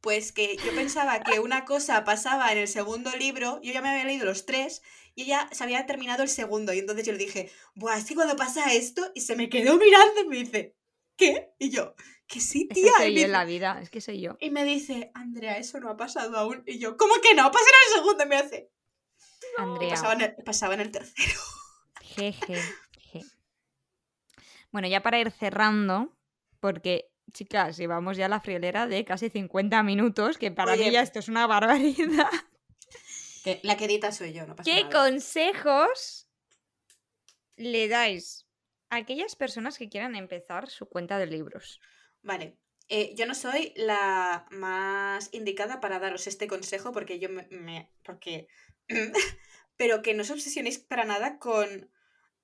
Pues 0.00 0.32
que 0.32 0.56
yo 0.56 0.74
pensaba 0.74 1.20
que 1.20 1.40
una 1.40 1.64
cosa 1.64 2.04
pasaba 2.04 2.52
en 2.52 2.58
el 2.58 2.68
segundo 2.68 3.10
libro, 3.16 3.60
yo 3.62 3.72
ya 3.72 3.82
me 3.82 3.90
había 3.90 4.04
leído 4.04 4.24
los 4.24 4.46
tres, 4.46 4.82
y 5.14 5.24
ella 5.24 5.48
se 5.52 5.64
había 5.64 5.84
terminado 5.86 6.22
el 6.22 6.28
segundo, 6.28 6.72
y 6.72 6.78
entonces 6.78 7.04
yo 7.04 7.12
le 7.12 7.18
dije, 7.18 7.50
Buah, 7.74 7.98
es 7.98 8.04
que 8.04 8.14
cuando 8.14 8.36
pasa 8.36 8.72
esto, 8.72 9.10
y 9.14 9.20
se 9.22 9.34
me 9.36 9.48
quedó 9.48 9.76
mirando 9.76 10.20
y 10.20 10.28
me 10.28 10.36
dice, 10.36 10.76
¿qué? 11.16 11.50
Y 11.58 11.70
yo, 11.70 11.94
que 12.28 12.40
sí, 12.40 12.68
tía. 12.68 12.92
soy 12.96 13.18
Y 13.18 13.22
yo 13.22 13.28
la 13.28 13.44
vida, 13.44 13.80
es 13.82 13.90
que 13.90 14.00
soy 14.00 14.20
yo. 14.20 14.36
y 14.40 14.50
me 14.50 14.64
dice, 14.64 15.10
Andrea, 15.14 15.58
eso 15.58 15.80
no 15.80 15.90
ha 15.90 15.96
pasado 15.96 16.36
aún. 16.38 16.62
Y 16.66 16.78
yo, 16.78 16.96
¿cómo 16.96 17.14
que 17.20 17.34
no? 17.34 17.50
Pasa 17.50 17.64
en 17.64 17.88
el 17.88 18.00
segundo, 18.00 18.24
y 18.24 18.28
me 18.28 18.36
hace. 18.36 18.70
Andrea. 19.56 19.90
pasaba 19.90 20.12
en 20.12 20.20
el, 20.20 20.34
pasaba 20.44 20.74
en 20.74 20.80
el 20.80 20.90
tercero. 20.92 21.40
Jeje, 22.02 22.62
je. 23.12 23.24
Bueno, 24.70 24.86
ya 24.86 25.02
para 25.02 25.18
ir 25.18 25.30
cerrando, 25.30 26.16
porque, 26.60 27.10
chicas, 27.32 27.76
llevamos 27.76 28.16
ya 28.16 28.28
la 28.28 28.40
friolera 28.40 28.86
de 28.86 29.04
casi 29.04 29.30
50 29.30 29.82
minutos, 29.82 30.38
que 30.38 30.50
para 30.50 30.76
mí 30.76 30.90
ya 30.90 31.02
esto 31.02 31.18
es 31.18 31.28
una 31.28 31.46
barbaridad. 31.46 32.30
Que 33.44 33.60
la 33.62 33.76
querida 33.76 34.10
soy 34.10 34.32
yo, 34.32 34.46
no 34.46 34.56
pasa 34.56 34.68
¿Qué 34.70 34.82
nada. 34.82 34.90
consejos 35.04 36.28
le 37.56 37.88
dais 37.88 38.46
a 38.90 38.96
aquellas 38.96 39.36
personas 39.36 39.78
que 39.78 39.88
quieran 39.88 40.16
empezar 40.16 40.68
su 40.68 40.86
cuenta 40.88 41.18
de 41.18 41.26
libros? 41.26 41.80
Vale. 42.22 42.58
eh, 42.88 43.14
yo 43.16 43.26
no 43.26 43.34
soy 43.34 43.72
la 43.76 44.46
más 44.50 45.28
indicada 45.32 45.78
para 45.80 45.98
daros 46.00 46.26
este 46.26 46.46
consejo 46.48 46.90
porque 46.92 47.18
yo 47.20 47.28
me. 47.28 47.46
me- 47.50 47.92
porque. 48.02 48.48
pero 49.76 50.02
que 50.02 50.14
no 50.14 50.22
os 50.22 50.30
obsesionéis 50.30 50.78
para 50.80 51.04
nada 51.04 51.38
con, 51.38 51.90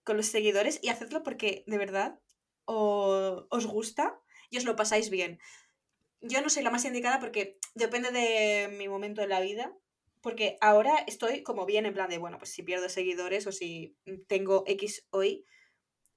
con 0.04 0.16
los 0.16 0.26
seguidores 0.26 0.78
y 0.82 0.90
hacedlo 0.90 1.22
porque 1.24 1.64
de 1.66 1.78
verdad 1.78 2.20
o, 2.64 3.46
os 3.50 3.66
gusta 3.66 4.18
y 4.50 4.58
os 4.58 4.64
lo 4.64 4.76
pasáis 4.76 5.10
bien. 5.10 5.38
Yo 6.20 6.40
no 6.40 6.48
soy 6.48 6.62
la 6.62 6.70
más 6.70 6.84
indicada 6.84 7.18
porque 7.20 7.58
depende 7.74 8.10
de 8.10 8.68
mi 8.68 8.88
momento 8.88 9.22
en 9.22 9.28
la 9.28 9.40
vida, 9.40 9.76
porque 10.20 10.56
ahora 10.60 10.96
estoy 11.06 11.42
como 11.42 11.66
bien 11.66 11.84
en 11.86 11.94
plan 11.94 12.08
de, 12.08 12.18
bueno, 12.18 12.38
pues 12.38 12.50
si 12.50 12.62
pierdo 12.62 12.88
seguidores 12.88 13.46
o 13.46 13.52
si 13.52 13.96
tengo 14.26 14.64
X 14.66 15.06
hoy, 15.10 15.44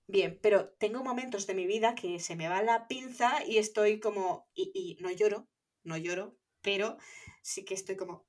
bien, 0.08 0.40
pero 0.42 0.70
tengo 0.80 1.04
momentos 1.04 1.46
de 1.46 1.54
mi 1.54 1.68
vida 1.68 1.94
que 1.94 2.20
se 2.20 2.36
me 2.36 2.48
va 2.48 2.62
la 2.62 2.88
pinza 2.88 3.44
y 3.46 3.58
estoy 3.58 4.00
como, 4.00 4.48
y, 4.54 4.98
no 5.02 5.12
lloro, 5.12 5.48
no 5.84 5.98
lloro, 5.98 6.38
pero 6.62 6.98
sí 7.42 7.66
que 7.66 7.74
estoy 7.74 7.98
como, 7.98 8.26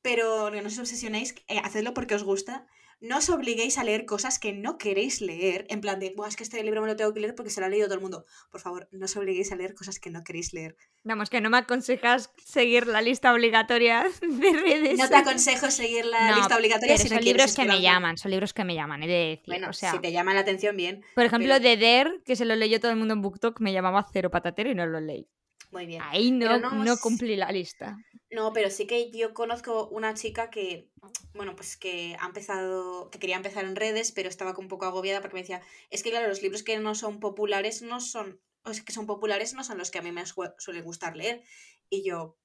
pero 0.00 0.50
no 0.50 0.66
os 0.66 0.78
obsesionéis, 0.78 1.34
eh, 1.48 1.58
hacedlo 1.62 1.92
porque 1.92 2.14
os 2.14 2.24
gusta 2.24 2.66
no 3.00 3.18
os 3.18 3.28
obliguéis 3.28 3.78
a 3.78 3.84
leer 3.84 4.06
cosas 4.06 4.38
que 4.38 4.52
no 4.52 4.78
queréis 4.78 5.20
leer, 5.20 5.66
en 5.68 5.80
plan 5.80 6.00
de, 6.00 6.12
Buah, 6.16 6.28
es 6.28 6.36
que 6.36 6.44
este 6.44 6.62
libro 6.62 6.80
me 6.80 6.88
lo 6.88 6.96
tengo 6.96 7.12
que 7.12 7.20
leer 7.20 7.34
porque 7.34 7.50
se 7.50 7.60
lo 7.60 7.66
ha 7.66 7.68
leído 7.68 7.86
todo 7.86 7.96
el 7.96 8.00
mundo. 8.00 8.24
Por 8.50 8.60
favor, 8.60 8.88
no 8.92 9.04
os 9.04 9.16
obliguéis 9.16 9.52
a 9.52 9.56
leer 9.56 9.74
cosas 9.74 9.98
que 9.98 10.10
no 10.10 10.24
queréis 10.24 10.52
leer. 10.52 10.76
Vamos, 11.04 11.30
que 11.30 11.40
no 11.40 11.50
me 11.50 11.58
aconsejas 11.58 12.30
seguir 12.44 12.86
la 12.86 13.02
lista 13.02 13.32
obligatoria 13.32 14.06
de 14.20 14.52
redes. 14.52 14.98
No 14.98 15.08
te 15.08 15.16
aconsejo 15.16 15.70
seguir 15.70 16.04
la 16.06 16.36
lista 16.36 16.56
obligatoria 16.56 16.96
si 16.96 17.08
no 17.08 17.16
son 17.16 17.24
libros 17.24 17.54
que 17.54 17.64
me 17.64 17.80
llaman, 17.80 18.16
son 18.16 18.30
libros 18.30 18.54
que 18.54 18.64
me 18.64 18.74
llaman, 18.74 19.02
he 19.02 19.06
de 19.06 19.28
decir. 19.36 19.46
Bueno, 19.46 19.70
o 19.70 19.72
sea, 19.72 19.92
si 19.92 19.98
te 19.98 20.12
llama 20.12 20.34
la 20.34 20.40
atención, 20.40 20.76
bien. 20.76 21.04
Por 21.14 21.24
ejemplo, 21.24 21.60
de 21.60 21.76
Der, 21.76 22.22
que 22.24 22.36
se 22.36 22.44
lo 22.44 22.56
leyó 22.56 22.80
todo 22.80 22.90
el 22.90 22.96
mundo 22.96 23.14
en 23.14 23.22
BookTok, 23.22 23.60
me 23.60 23.72
llamaba 23.72 24.06
cero 24.12 24.30
patatero 24.30 24.70
y 24.70 24.74
no 24.74 24.86
lo 24.86 25.00
leí. 25.00 25.28
Muy 25.70 25.86
bien. 25.86 26.02
Ahí 26.04 26.30
no, 26.30 26.58
no, 26.58 26.96
cumplí 26.98 27.36
la 27.36 27.50
lista. 27.50 27.96
No, 28.30 28.52
pero 28.52 28.70
sí 28.70 28.86
que 28.86 29.10
yo 29.10 29.34
conozco 29.34 29.88
una 29.88 30.14
chica 30.14 30.50
que, 30.50 30.90
bueno, 31.34 31.54
pues 31.54 31.76
que 31.76 32.16
ha 32.20 32.26
empezado, 32.26 33.10
que 33.10 33.18
quería 33.18 33.36
empezar 33.36 33.64
en 33.64 33.76
redes, 33.76 34.12
pero 34.12 34.28
estaba 34.28 34.54
un 34.58 34.68
poco 34.68 34.84
agobiada 34.84 35.20
porque 35.20 35.34
me 35.34 35.40
decía, 35.42 35.62
es 35.90 36.02
que 36.02 36.10
claro, 36.10 36.28
los 36.28 36.42
libros 36.42 36.62
que 36.62 36.78
no 36.78 36.94
son 36.94 37.20
populares 37.20 37.82
no 37.82 38.00
son, 38.00 38.40
o 38.64 38.74
sea, 38.74 38.84
que 38.84 38.92
son 38.92 39.06
populares 39.06 39.54
no 39.54 39.64
son 39.64 39.78
los 39.78 39.90
que 39.90 39.98
a 39.98 40.02
mí 40.02 40.12
me 40.12 40.24
suele 40.26 40.82
gustar 40.82 41.16
leer. 41.16 41.42
Y 41.88 42.02
yo, 42.02 42.36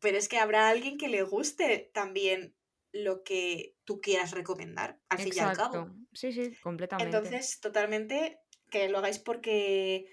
pero 0.00 0.16
es 0.16 0.28
que 0.28 0.38
habrá 0.38 0.68
alguien 0.68 0.96
que 0.96 1.08
le 1.08 1.22
guste 1.22 1.90
también 1.92 2.54
lo 2.92 3.24
que 3.24 3.76
tú 3.84 4.00
quieras 4.00 4.32
recomendar, 4.32 5.00
al 5.08 5.18
fin 5.18 5.32
y 5.34 5.38
al 5.38 5.56
cabo. 5.56 5.90
Sí, 6.12 6.32
sí, 6.32 6.52
completamente. 6.62 7.16
Entonces, 7.16 7.58
totalmente 7.60 8.38
que 8.70 8.88
lo 8.88 8.98
hagáis 8.98 9.18
porque 9.18 10.06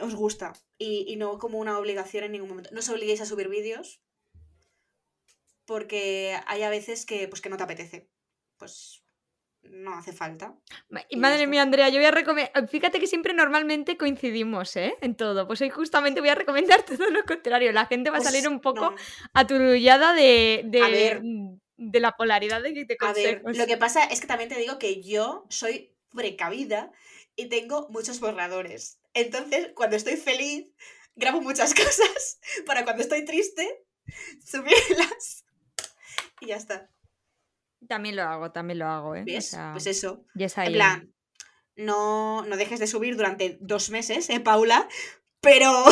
os 0.00 0.14
gusta 0.14 0.52
y, 0.78 1.16
no 1.16 1.38
como 1.38 1.58
una 1.58 1.78
obligación 1.78 2.24
en 2.24 2.32
ningún 2.32 2.48
momento. 2.48 2.70
No 2.72 2.80
os 2.80 2.88
obliguéis 2.88 3.20
a 3.20 3.26
subir 3.26 3.48
vídeos 3.48 4.02
porque 5.64 6.38
hay 6.46 6.62
a 6.62 6.70
veces 6.70 7.06
que, 7.06 7.28
pues, 7.28 7.40
que 7.40 7.48
no 7.48 7.56
te 7.56 7.64
apetece. 7.64 8.08
Pues 8.56 9.02
no 9.62 9.94
hace 9.94 10.12
falta. 10.12 10.54
Y 11.08 11.16
madre 11.16 11.46
mía, 11.46 11.62
Andrea, 11.62 11.88
yo 11.88 11.98
voy 11.98 12.06
a 12.06 12.10
recomendar. 12.10 12.68
Fíjate 12.68 13.00
que 13.00 13.06
siempre 13.06 13.34
normalmente 13.34 13.96
coincidimos, 13.96 14.76
¿eh? 14.76 14.96
En 15.00 15.16
todo. 15.16 15.46
Pues 15.46 15.60
hoy 15.60 15.70
justamente 15.70 16.20
voy 16.20 16.28
a 16.30 16.34
recomendar 16.34 16.82
todo 16.86 17.10
lo 17.10 17.24
contrario. 17.24 17.72
La 17.72 17.86
gente 17.86 18.10
va 18.10 18.18
a 18.18 18.20
salir 18.20 18.42
pues 18.42 18.52
un 18.52 18.60
poco 18.60 18.94
aturullada 19.32 20.12
de, 20.12 20.62
de, 20.66 21.58
de, 21.76 22.00
la 22.00 22.12
polaridad 22.12 22.62
de 22.62 22.74
que 22.74 22.84
te 22.84 22.96
consejos. 22.96 23.42
A 23.44 23.48
ver, 23.48 23.56
lo 23.56 23.66
que 23.66 23.76
pasa 23.76 24.04
es 24.04 24.20
que 24.20 24.26
también 24.26 24.48
te 24.48 24.58
digo 24.58 24.78
que 24.78 25.02
yo 25.02 25.46
soy 25.48 25.92
precavida 26.14 26.92
y 27.36 27.48
tengo 27.48 27.88
muchos 27.90 28.20
borradores. 28.20 28.98
Entonces, 29.14 29.70
cuando 29.74 29.96
estoy 29.96 30.16
feliz, 30.16 30.72
grabo 31.14 31.40
muchas 31.40 31.74
cosas 31.74 32.40
para 32.66 32.84
cuando 32.84 33.02
estoy 33.02 33.24
triste, 33.24 33.84
subirlas 34.44 35.44
y 36.40 36.46
ya 36.46 36.56
está. 36.56 36.90
También 37.88 38.16
lo 38.16 38.22
hago, 38.22 38.50
también 38.50 38.78
lo 38.78 38.86
hago, 38.86 39.14
¿eh? 39.14 39.24
pues 39.24 39.86
eso. 39.86 40.24
Ya 40.34 40.48
en 40.64 40.72
plan, 40.72 41.14
no, 41.76 42.42
no 42.42 42.56
dejes 42.56 42.80
de 42.80 42.86
subir 42.86 43.16
durante 43.16 43.58
dos 43.60 43.90
meses, 43.90 44.28
¿eh, 44.30 44.40
Paula? 44.40 44.88
Pero. 45.40 45.84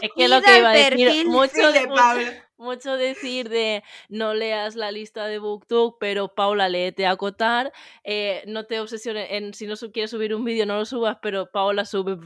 Es 0.00 0.10
que 0.16 0.28
lo 0.28 0.40
que 0.42 0.58
iba 0.58 0.70
a 0.70 0.74
decir, 0.74 1.26
mucho 1.28 1.70
de 1.70 1.86
Paula 1.86 2.47
mucho 2.58 2.96
decir 2.96 3.48
de 3.48 3.82
no 4.08 4.34
leas 4.34 4.74
la 4.74 4.90
lista 4.92 5.26
de 5.26 5.38
BookTok, 5.38 5.96
pero 5.98 6.34
Paula, 6.34 6.68
léete 6.68 7.06
a 7.06 7.12
acotar. 7.12 7.72
Eh, 8.04 8.42
no 8.46 8.66
te 8.66 8.80
obsesiones 8.80 9.28
en 9.30 9.54
si 9.54 9.66
no 9.66 9.74
quieres 9.92 10.10
subir 10.10 10.34
un 10.34 10.44
vídeo, 10.44 10.66
no 10.66 10.76
lo 10.76 10.84
subas, 10.84 11.18
pero 11.22 11.50
Paula 11.50 11.84
sube, 11.84 12.18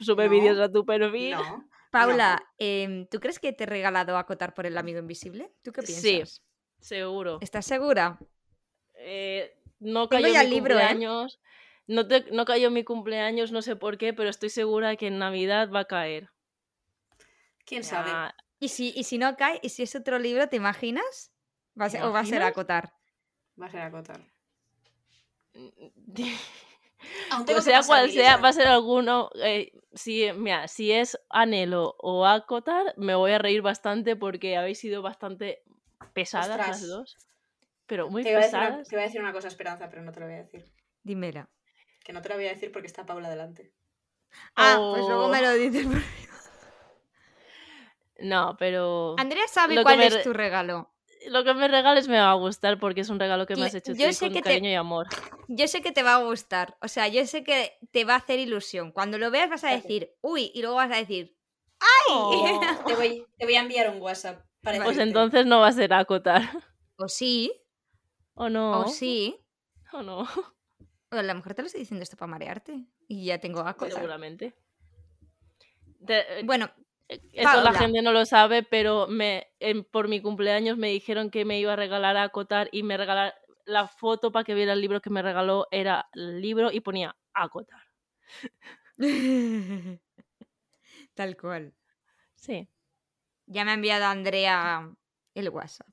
sube 0.00 0.28
vídeos 0.28 0.58
a 0.58 0.70
tu 0.70 0.84
perfil. 0.84 1.32
No. 1.32 1.68
Paula, 1.90 2.40
em, 2.58 3.06
¿tú 3.06 3.18
crees 3.18 3.40
que 3.40 3.52
te 3.52 3.64
he 3.64 3.66
regalado 3.66 4.16
acotar 4.16 4.54
por 4.54 4.66
el 4.66 4.78
amigo 4.78 5.00
invisible? 5.00 5.52
¿Tú 5.62 5.72
qué 5.72 5.82
piensas? 5.82 6.02
Sí, 6.02 6.42
seguro. 6.78 7.38
¿Estás 7.40 7.66
segura? 7.66 8.18
Eh, 8.94 9.56
no 9.80 10.08
cayó 10.08 10.28
mi 10.28 10.48
libro, 10.48 10.78
¿eh? 10.78 10.82
cumpleaños. 10.82 11.40
No, 11.86 12.02
no 12.30 12.44
cayó 12.44 12.70
mi 12.70 12.84
cumpleaños, 12.84 13.50
no 13.50 13.62
sé 13.62 13.74
por 13.74 13.98
qué, 13.98 14.12
pero 14.12 14.28
estoy 14.28 14.50
segura 14.50 14.94
que 14.94 15.08
en 15.08 15.18
Navidad 15.18 15.70
va 15.74 15.80
a 15.80 15.84
caer. 15.86 16.30
¿Quién 17.64 17.82
sabe? 17.82 18.12
¿Y 18.60 18.68
si, 18.68 18.92
y 18.94 19.04
si 19.04 19.16
no 19.16 19.36
cae, 19.36 19.58
y 19.62 19.70
si 19.70 19.82
es 19.82 19.96
otro 19.96 20.18
libro, 20.18 20.46
¿te 20.48 20.56
imaginas? 20.56 21.32
¿Va 21.80 21.86
a 21.86 22.06
¿O 22.06 22.12
va 22.12 22.20
a 22.20 22.26
ser 22.26 22.42
acotar? 22.42 22.92
Va 23.60 23.66
a 23.66 23.70
ser 23.70 23.80
acotar. 23.80 24.20
o 27.56 27.60
sea, 27.62 27.82
cual 27.82 28.10
sea, 28.10 28.36
va 28.36 28.50
a 28.50 28.52
ser 28.52 28.68
alguno. 28.68 29.30
Eh, 29.42 29.72
si, 29.94 30.30
mira, 30.34 30.68
si 30.68 30.92
es 30.92 31.18
anhelo 31.30 31.96
o 31.98 32.26
acotar, 32.26 32.92
me 32.98 33.14
voy 33.14 33.32
a 33.32 33.38
reír 33.38 33.62
bastante 33.62 34.14
porque 34.14 34.58
habéis 34.58 34.78
sido 34.78 35.00
bastante 35.00 35.62
pesadas 36.12 36.58
las 36.58 36.86
dos. 36.86 37.16
Pero 37.86 38.10
muy 38.10 38.22
pesadas. 38.22 38.88
te 38.88 38.94
voy 38.94 39.02
a 39.02 39.06
decir 39.06 39.22
una 39.22 39.32
cosa, 39.32 39.48
Esperanza, 39.48 39.88
pero 39.88 40.02
no 40.02 40.12
te 40.12 40.20
lo 40.20 40.26
voy 40.26 40.36
a 40.36 40.42
decir. 40.42 40.70
Dímela. 41.02 41.48
Que 42.04 42.12
no 42.12 42.20
te 42.20 42.28
lo 42.28 42.34
voy 42.34 42.46
a 42.46 42.50
decir 42.50 42.70
porque 42.70 42.86
está 42.86 43.06
Paula 43.06 43.30
delante. 43.30 43.72
Ah, 44.54 44.76
pues 44.92 45.06
luego 45.06 45.28
me 45.28 45.40
lo 45.40 45.54
dices. 45.54 45.86
No, 48.20 48.56
pero. 48.58 49.16
Andrea 49.18 49.46
sabe 49.48 49.82
cuál 49.82 50.00
es 50.02 50.22
tu 50.22 50.32
regalo. 50.32 50.90
Lo 51.28 51.44
que 51.44 51.52
me 51.52 51.68
regales 51.68 52.08
me 52.08 52.18
va 52.18 52.30
a 52.30 52.34
gustar 52.34 52.78
porque 52.78 53.02
es 53.02 53.10
un 53.10 53.20
regalo 53.20 53.46
que 53.46 53.54
me 53.54 53.66
has 53.66 53.74
hecho 53.74 53.92
yo 53.92 54.06
con 54.18 54.40
cariño 54.40 54.70
y 54.70 54.74
amor. 54.74 55.06
Yo 55.48 55.68
sé 55.68 55.82
que 55.82 55.92
te 55.92 56.02
va 56.02 56.14
a 56.14 56.22
gustar. 56.22 56.78
O 56.80 56.88
sea, 56.88 57.08
yo 57.08 57.26
sé 57.26 57.44
que 57.44 57.78
te 57.90 58.04
va 58.04 58.14
a 58.14 58.18
hacer 58.18 58.38
ilusión. 58.38 58.90
Cuando 58.90 59.18
lo 59.18 59.30
veas 59.30 59.50
vas 59.50 59.64
a 59.64 59.70
decir, 59.70 60.16
uy, 60.22 60.50
y 60.54 60.62
luego 60.62 60.76
vas 60.76 60.90
a 60.90 60.96
decir, 60.96 61.36
¡ay! 61.78 61.88
Oh. 62.08 62.60
te, 62.86 62.94
voy, 62.94 63.54
a 63.54 63.60
enviar 63.60 63.90
un 63.90 64.00
WhatsApp. 64.00 64.42
Para 64.62 64.82
pues 64.82 64.98
entonces 64.98 65.44
no 65.44 65.60
va 65.60 65.68
a 65.68 65.72
ser 65.72 65.92
acotar. 65.92 66.42
O 66.96 67.08
sí. 67.08 67.52
O 68.34 68.48
no. 68.48 68.80
O 68.80 68.88
sí. 68.88 69.38
O 69.92 70.02
no. 70.02 70.26
O 71.12 71.16
a 71.16 71.22
lo 71.22 71.34
mejor 71.34 71.54
te 71.54 71.62
lo 71.62 71.66
estoy 71.66 71.80
diciendo 71.80 72.02
esto 72.02 72.16
para 72.16 72.30
marearte. 72.30 72.86
Y 73.08 73.26
ya 73.26 73.38
tengo 73.38 73.60
acotar. 73.60 73.92
Seguramente. 73.92 74.54
Bueno, 76.44 76.70
eso 77.32 77.62
la 77.62 77.72
gente 77.72 78.02
no 78.02 78.12
lo 78.12 78.24
sabe, 78.24 78.62
pero 78.62 79.06
me, 79.08 79.48
por 79.90 80.08
mi 80.08 80.20
cumpleaños 80.22 80.78
me 80.78 80.88
dijeron 80.88 81.30
que 81.30 81.44
me 81.44 81.58
iba 81.58 81.72
a 81.72 81.76
regalar 81.76 82.16
a 82.16 82.24
acotar 82.24 82.68
y 82.72 82.82
me 82.82 82.96
regalar 82.96 83.34
la 83.64 83.88
foto 83.88 84.30
para 84.32 84.44
que 84.44 84.54
viera 84.54 84.72
el 84.72 84.80
libro 84.80 85.00
que 85.00 85.10
me 85.10 85.22
regaló 85.22 85.66
era 85.70 86.08
el 86.12 86.40
libro 86.40 86.70
y 86.72 86.80
ponía 86.80 87.16
acotar. 87.34 87.82
Tal 91.14 91.36
cual. 91.36 91.74
Sí. 92.34 92.68
Ya 93.46 93.64
me 93.64 93.72
ha 93.72 93.74
enviado 93.74 94.04
Andrea 94.04 94.88
el 95.34 95.48
WhatsApp. 95.48 95.88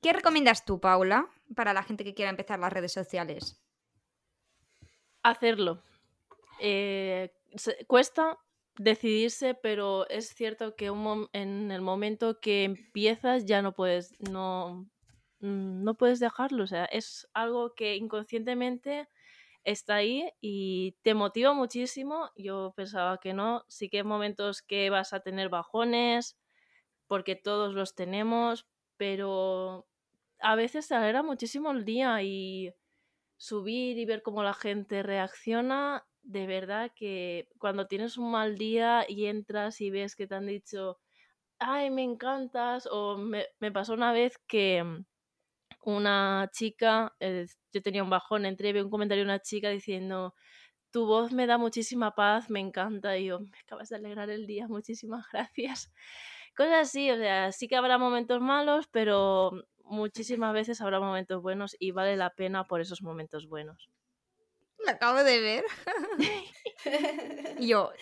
¿Qué 0.00 0.12
recomiendas 0.12 0.64
tú, 0.64 0.78
Paula, 0.78 1.28
para 1.54 1.72
la 1.72 1.82
gente 1.82 2.04
que 2.04 2.14
quiera 2.14 2.30
empezar 2.30 2.58
las 2.60 2.72
redes 2.72 2.92
sociales? 2.92 3.60
Hacerlo. 5.22 5.82
Eh, 6.60 7.34
cuesta, 7.86 8.38
decidirse, 8.78 9.54
pero 9.54 10.08
es 10.08 10.34
cierto 10.34 10.76
que 10.76 10.86
en 11.32 11.70
el 11.70 11.80
momento 11.80 12.40
que 12.40 12.64
empiezas 12.64 13.46
ya 13.46 13.62
no 13.62 13.72
puedes, 13.74 14.12
no, 14.20 14.88
mm, 15.40 15.82
no 15.84 15.94
puedes 15.94 16.20
dejarlo. 16.20 16.64
O 16.64 16.66
sea, 16.66 16.84
es 16.86 17.28
algo 17.34 17.74
que 17.74 17.96
inconscientemente 17.96 19.08
está 19.64 19.96
ahí 19.96 20.30
y 20.40 20.96
te 21.02 21.14
motiva 21.14 21.52
muchísimo. 21.54 22.30
Yo 22.36 22.72
pensaba 22.76 23.18
que 23.18 23.34
no. 23.34 23.64
Sí 23.68 23.88
que 23.90 23.98
hay 23.98 24.04
momentos 24.04 24.62
que 24.62 24.90
vas 24.90 25.12
a 25.12 25.20
tener 25.20 25.48
bajones, 25.48 26.38
porque 27.08 27.36
todos 27.36 27.74
los 27.74 27.94
tenemos, 27.94 28.66
pero 28.96 29.86
a 30.40 30.56
veces 30.56 30.88
te 30.88 30.94
alegra 30.94 31.22
muchísimo 31.22 31.70
el 31.72 31.84
día 31.84 32.22
y 32.22 32.72
subir 33.38 33.98
y 33.98 34.06
ver 34.06 34.22
cómo 34.22 34.42
la 34.42 34.54
gente 34.54 35.02
reacciona 35.02 36.06
de 36.26 36.46
verdad 36.46 36.92
que 36.94 37.48
cuando 37.58 37.86
tienes 37.86 38.18
un 38.18 38.32
mal 38.32 38.56
día 38.58 39.06
y 39.08 39.26
entras 39.26 39.80
y 39.80 39.90
ves 39.90 40.16
que 40.16 40.26
te 40.26 40.34
han 40.34 40.46
dicho, 40.46 40.98
ay, 41.58 41.90
me 41.90 42.02
encantas, 42.04 42.88
o 42.90 43.18
me, 43.18 43.46
pasó 43.72 43.94
una 43.94 44.12
vez 44.12 44.38
que 44.48 44.82
mm, 44.84 45.04
una 45.82 46.50
chica, 46.52 47.14
eh, 47.20 47.46
yo 47.72 47.82
tenía 47.82 48.02
un 48.04 48.10
bajón, 48.10 48.46
entré 48.46 48.72
vi 48.72 48.80
un 48.80 48.90
comentario 48.90 49.24
de 49.24 49.30
una 49.30 49.40
chica 49.40 49.70
diciendo, 49.70 50.34
tu 50.92 51.06
voz 51.06 51.32
me 51.32 51.46
da 51.46 51.58
muchísima 51.58 52.14
paz, 52.14 52.50
me 52.50 52.60
encanta, 52.60 53.18
y 53.18 53.26
yo, 53.26 53.40
me 53.40 53.58
acabas 53.64 53.90
de 53.90 53.96
alegrar 53.96 54.30
el 54.30 54.46
día, 54.46 54.68
muchísimas 54.68 55.26
gracias. 55.32 55.92
Cosas 56.56 56.88
así, 56.88 57.10
o 57.10 57.16
sea, 57.18 57.52
sí 57.52 57.68
que 57.68 57.76
habrá 57.76 57.98
momentos 57.98 58.40
malos, 58.40 58.88
pero 58.92 59.52
muchísimas 59.84 60.54
veces 60.54 60.80
habrá 60.80 61.00
momentos 61.00 61.42
buenos 61.42 61.76
y 61.78 61.92
vale 61.92 62.16
la 62.16 62.30
pena 62.30 62.64
por 62.64 62.80
esos 62.80 63.02
momentos 63.02 63.48
buenos. 63.48 63.90
Acabo 64.88 65.22
de 65.22 65.40
ver. 65.40 65.64
yo. 67.60 67.92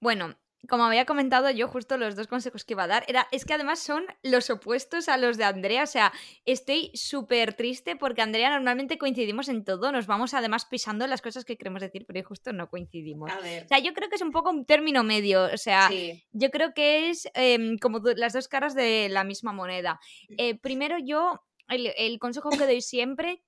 Bueno, 0.00 0.36
como 0.68 0.84
había 0.84 1.06
comentado 1.06 1.50
yo, 1.50 1.68
justo 1.68 1.96
los 1.96 2.16
dos 2.16 2.26
consejos 2.26 2.64
que 2.64 2.74
iba 2.74 2.84
a 2.84 2.86
dar, 2.86 3.04
era, 3.08 3.26
es 3.32 3.44
que 3.44 3.54
además 3.54 3.78
son 3.80 4.04
los 4.22 4.50
opuestos 4.50 5.08
a 5.08 5.16
los 5.16 5.36
de 5.36 5.44
Andrea. 5.44 5.82
O 5.82 5.86
sea, 5.86 6.12
estoy 6.44 6.90
súper 6.94 7.54
triste 7.54 7.96
porque 7.96 8.22
Andrea 8.22 8.50
normalmente 8.50 8.98
coincidimos 8.98 9.48
en 9.48 9.64
todo, 9.64 9.90
nos 9.90 10.06
vamos 10.06 10.34
además 10.34 10.66
pisando 10.66 11.06
las 11.06 11.22
cosas 11.22 11.44
que 11.44 11.56
queremos 11.56 11.80
decir, 11.80 12.04
pero 12.06 12.26
justo 12.26 12.52
no 12.52 12.68
coincidimos. 12.68 13.32
O 13.32 13.68
sea, 13.68 13.78
yo 13.78 13.94
creo 13.94 14.08
que 14.08 14.16
es 14.16 14.22
un 14.22 14.32
poco 14.32 14.50
un 14.50 14.64
término 14.66 15.02
medio. 15.02 15.44
O 15.44 15.58
sea, 15.58 15.90
yo 16.32 16.50
creo 16.50 16.74
que 16.74 17.10
es 17.10 17.28
em, 17.34 17.78
como 17.78 18.00
las 18.16 18.32
dos 18.32 18.48
caras 18.48 18.74
de 18.74 19.08
la 19.08 19.24
misma 19.24 19.52
moneda. 19.52 19.98
Eh, 20.36 20.58
primero, 20.58 20.98
yo, 20.98 21.42
el, 21.68 21.92
el 21.96 22.18
consejo 22.18 22.50
que 22.50 22.66
doy 22.66 22.82
siempre 22.82 23.42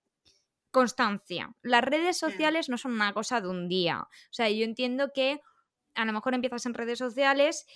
constancia. 0.73 1.55
Las 1.62 1.85
redes 1.85 2.18
sociales 2.18 2.68
no 2.68 2.79
son 2.79 2.93
una 2.93 3.12
cosa 3.12 3.41
de 3.41 3.49
un 3.49 3.68
día. 3.68 4.01
O 4.01 4.33
sea, 4.33 4.51
yo 4.51 4.64
entiendo 4.64 5.12
que 5.14 5.41
a 5.95 6.05
lo 6.05 6.12
mejor 6.12 6.35
empiezas 6.35 6.66
en 6.66 6.75
redes 6.75 6.99
sociales 6.99 7.66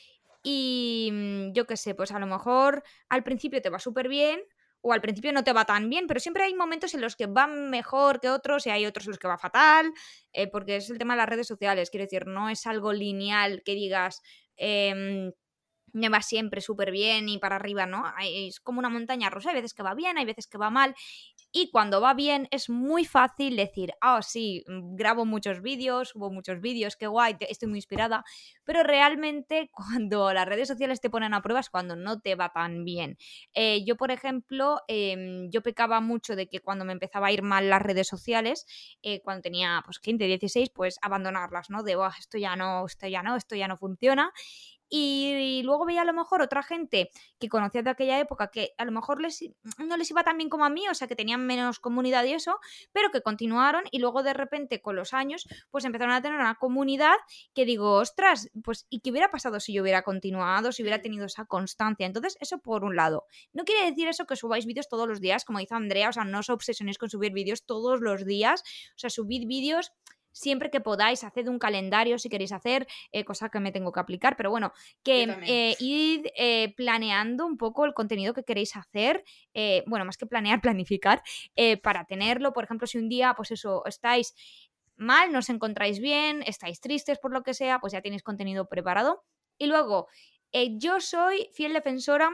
y 0.42 1.10
mm, 1.12 1.52
yo 1.52 1.66
qué 1.66 1.76
sé, 1.76 1.94
pues 1.94 2.10
a 2.10 2.18
lo 2.18 2.26
mejor 2.26 2.82
al 3.08 3.22
principio 3.22 3.62
te 3.62 3.70
va 3.70 3.78
súper 3.78 4.08
bien 4.08 4.40
o 4.80 4.92
al 4.92 5.00
principio 5.00 5.32
no 5.32 5.44
te 5.44 5.52
va 5.52 5.64
tan 5.64 5.90
bien, 5.90 6.06
pero 6.06 6.20
siempre 6.20 6.44
hay 6.44 6.54
momentos 6.54 6.94
en 6.94 7.00
los 7.00 7.16
que 7.16 7.26
van 7.26 7.70
mejor 7.70 8.20
que 8.20 8.30
otros 8.30 8.66
y 8.66 8.70
hay 8.70 8.86
otros 8.86 9.06
en 9.06 9.10
los 9.10 9.18
que 9.18 9.28
va 9.28 9.38
fatal, 9.38 9.92
eh, 10.32 10.48
porque 10.48 10.76
es 10.76 10.90
el 10.90 10.98
tema 10.98 11.14
de 11.14 11.18
las 11.18 11.28
redes 11.28 11.46
sociales, 11.46 11.90
quiero 11.90 12.04
decir, 12.04 12.26
no 12.26 12.48
es 12.48 12.66
algo 12.66 12.92
lineal 12.92 13.62
que 13.64 13.74
digas... 13.74 14.22
Eh, 14.56 15.32
me 15.96 16.08
va 16.08 16.20
siempre 16.20 16.60
súper 16.60 16.90
bien 16.90 17.28
y 17.28 17.38
para 17.38 17.56
arriba, 17.56 17.86
¿no? 17.86 18.04
Es 18.22 18.60
como 18.60 18.78
una 18.78 18.90
montaña 18.90 19.30
rusa, 19.30 19.50
hay 19.50 19.56
veces 19.56 19.74
que 19.74 19.82
va 19.82 19.94
bien, 19.94 20.18
hay 20.18 20.26
veces 20.26 20.46
que 20.46 20.58
va 20.58 20.70
mal 20.70 20.94
y 21.52 21.70
cuando 21.70 22.02
va 22.02 22.12
bien 22.12 22.48
es 22.50 22.68
muy 22.68 23.06
fácil 23.06 23.56
decir, 23.56 23.94
ah, 24.02 24.20
sí, 24.20 24.62
mm, 24.66 24.94
grabo 24.96 25.24
muchos 25.24 25.62
vídeos, 25.62 26.14
hubo 26.14 26.30
muchos 26.30 26.60
vídeos, 26.60 26.96
qué 26.96 27.06
guay, 27.06 27.36
estoy 27.40 27.68
muy 27.68 27.78
inspirada. 27.78 28.24
Pero 28.64 28.82
realmente 28.82 29.70
cuando 30.10 30.34
las 30.34 30.46
redes 30.46 30.68
sociales 30.68 31.00
te 31.00 31.08
ponen 31.08 31.32
a 31.32 31.40
prueba 31.40 31.60
es 31.60 31.70
cuando 31.70 31.96
no 31.96 32.20
te 32.20 32.34
va 32.34 32.50
tan 32.52 32.84
bien. 32.84 33.16
Eh, 33.54 33.84
yo, 33.86 33.96
por 33.96 34.10
ejemplo, 34.10 34.82
em, 34.86 35.48
yo 35.50 35.62
pecaba 35.62 36.00
mucho 36.00 36.36
de 36.36 36.46
que 36.46 36.60
cuando 36.60 36.84
me 36.84 36.92
empezaba 36.92 37.28
a 37.28 37.32
ir 37.32 37.42
mal 37.42 37.70
las 37.70 37.80
redes 37.80 38.06
sociales, 38.06 38.66
eh, 39.02 39.22
cuando 39.22 39.40
tenía 39.42 39.80
pues 39.84 39.98
15, 39.98 40.26
16, 40.26 40.70
pues 40.74 40.98
abandonarlas, 41.00 41.70
¿no? 41.70 41.82
De, 41.82 41.96
esto 42.18 42.36
ya 42.36 42.54
no, 42.56 42.84
esto 42.84 43.06
ya 43.06 43.22
no, 43.22 43.34
esto 43.34 43.56
ya 43.56 43.66
no 43.66 43.78
funciona. 43.78 44.30
Y, 44.88 45.62
luego 45.64 45.84
veía 45.84 46.02
a 46.02 46.04
lo 46.04 46.12
mejor 46.12 46.42
otra 46.42 46.62
gente 46.62 47.10
que 47.38 47.48
conocía 47.48 47.82
de 47.82 47.90
aquella 47.90 48.20
época 48.20 48.48
que 48.48 48.72
a 48.78 48.84
lo 48.84 48.92
mejor 48.92 49.20
les, 49.20 49.44
no 49.78 49.96
les 49.96 50.10
iba 50.10 50.22
tan 50.22 50.36
bien 50.36 50.48
como 50.48 50.64
a 50.64 50.70
mí, 50.70 50.86
o 50.88 50.94
sea, 50.94 51.08
que 51.08 51.16
tenían 51.16 51.44
menos 51.44 51.80
comunidad 51.80 52.24
y 52.24 52.32
eso, 52.32 52.58
pero 52.92 53.10
que 53.10 53.20
continuaron 53.22 53.84
y 53.90 53.98
luego 53.98 54.22
de 54.22 54.32
repente 54.32 54.80
con 54.80 54.96
los 54.96 55.12
años 55.12 55.46
pues 55.70 55.84
empezaron 55.84 56.14
a 56.14 56.22
tener 56.22 56.38
una 56.38 56.54
comunidad 56.56 57.16
que 57.54 57.64
digo, 57.64 57.94
ostras, 57.94 58.50
pues 58.62 58.86
¿y 58.88 59.00
qué 59.00 59.10
hubiera 59.10 59.30
pasado 59.30 59.60
si 59.60 59.72
yo 59.72 59.82
hubiera 59.82 60.02
continuado, 60.02 60.72
si 60.72 60.82
hubiera 60.82 61.02
tenido 61.02 61.26
esa 61.26 61.46
constancia? 61.46 62.06
Entonces, 62.06 62.36
eso 62.40 62.58
por 62.58 62.84
un 62.84 62.96
lado. 62.96 63.24
No 63.52 63.64
quiere 63.64 63.88
decir 63.88 64.08
eso 64.08 64.26
que 64.26 64.36
subáis 64.36 64.66
vídeos 64.66 64.88
todos 64.88 65.08
los 65.08 65.20
días, 65.20 65.44
como 65.44 65.58
dice 65.58 65.74
Andrea, 65.74 66.08
o 66.08 66.12
sea, 66.12 66.24
no 66.24 66.40
os 66.40 66.50
obsesionéis 66.50 66.98
con 66.98 67.10
subir 67.10 67.32
vídeos 67.32 67.64
todos 67.64 68.00
los 68.00 68.24
días, 68.24 68.62
o 68.90 68.98
sea, 68.98 69.10
subid 69.10 69.46
vídeos 69.46 69.92
siempre 70.36 70.70
que 70.70 70.82
podáis, 70.82 71.24
haced 71.24 71.48
un 71.48 71.58
calendario 71.58 72.18
si 72.18 72.28
queréis 72.28 72.52
hacer, 72.52 72.86
eh, 73.10 73.24
cosa 73.24 73.48
que 73.48 73.58
me 73.58 73.72
tengo 73.72 73.90
que 73.90 74.00
aplicar, 74.00 74.36
pero 74.36 74.50
bueno, 74.50 74.72
que 75.02 75.22
eh, 75.46 75.76
id 75.80 76.26
eh, 76.36 76.74
planeando 76.76 77.46
un 77.46 77.56
poco 77.56 77.86
el 77.86 77.94
contenido 77.94 78.34
que 78.34 78.44
queréis 78.44 78.76
hacer, 78.76 79.24
bueno, 79.86 80.04
más 80.04 80.18
que 80.18 80.26
planear, 80.26 80.60
planificar, 80.66 81.22
para 81.82 82.04
tenerlo, 82.04 82.52
por 82.52 82.64
ejemplo, 82.64 82.86
si 82.86 82.98
un 82.98 83.08
día, 83.08 83.32
pues 83.34 83.50
eso, 83.50 83.82
estáis 83.86 84.34
mal, 84.96 85.32
no 85.32 85.38
os 85.38 85.48
encontráis 85.48 86.00
bien, 86.00 86.42
estáis 86.46 86.80
tristes 86.80 87.18
por 87.18 87.32
lo 87.32 87.42
que 87.42 87.54
sea, 87.54 87.78
pues 87.80 87.94
ya 87.94 88.02
tenéis 88.02 88.22
contenido 88.22 88.68
preparado. 88.68 89.24
Y 89.58 89.66
luego, 89.66 90.08
yo 90.52 91.00
soy 91.00 91.48
fiel 91.54 91.72
defensora 91.72 92.30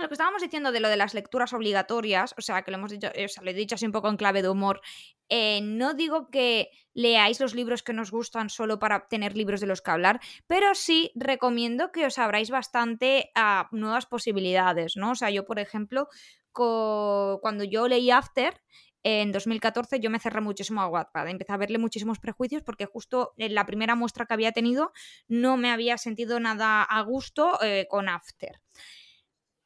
lo 0.00 0.08
que 0.08 0.14
estábamos 0.14 0.42
diciendo 0.42 0.72
de 0.72 0.80
lo 0.80 0.88
de 0.88 0.96
las 0.96 1.14
lecturas 1.14 1.52
obligatorias, 1.52 2.34
o 2.36 2.40
sea, 2.40 2.62
que 2.62 2.70
lo 2.70 2.78
hemos 2.78 2.90
dicho, 2.90 3.08
o 3.08 3.44
lo 3.44 3.50
he 3.50 3.54
dicho 3.54 3.74
así 3.74 3.86
un 3.86 3.92
poco 3.92 4.08
en 4.08 4.16
clave 4.16 4.42
de 4.42 4.48
humor, 4.48 4.80
eh, 5.28 5.60
no 5.62 5.94
digo 5.94 6.30
que 6.30 6.70
leáis 6.92 7.40
los 7.40 7.54
libros 7.54 7.82
que 7.82 7.92
nos 7.92 8.10
gustan 8.10 8.50
solo 8.50 8.78
para 8.78 9.06
tener 9.08 9.36
libros 9.36 9.60
de 9.60 9.66
los 9.66 9.80
que 9.80 9.90
hablar, 9.90 10.20
pero 10.46 10.74
sí 10.74 11.12
recomiendo 11.14 11.92
que 11.92 12.06
os 12.06 12.18
abráis 12.18 12.50
bastante 12.50 13.30
a 13.34 13.68
nuevas 13.70 14.06
posibilidades, 14.06 14.96
¿no? 14.96 15.12
O 15.12 15.14
sea, 15.14 15.30
yo, 15.30 15.44
por 15.44 15.58
ejemplo, 15.58 16.08
cuando 16.52 17.64
yo 17.64 17.86
leí 17.86 18.10
After, 18.10 18.60
en 19.02 19.32
2014 19.32 19.98
yo 20.00 20.10
me 20.10 20.18
cerré 20.18 20.40
muchísimo 20.40 20.82
a 20.82 20.88
Wattpad, 20.88 21.28
empecé 21.28 21.52
a 21.52 21.56
verle 21.56 21.78
muchísimos 21.78 22.18
prejuicios 22.18 22.62
porque 22.62 22.84
justo 22.84 23.32
en 23.38 23.54
la 23.54 23.64
primera 23.64 23.94
muestra 23.94 24.26
que 24.26 24.34
había 24.34 24.52
tenido 24.52 24.92
no 25.26 25.56
me 25.56 25.70
había 25.70 25.96
sentido 25.96 26.38
nada 26.38 26.82
a 26.82 27.00
gusto 27.02 27.58
eh, 27.62 27.86
con 27.88 28.08
After. 28.08 28.60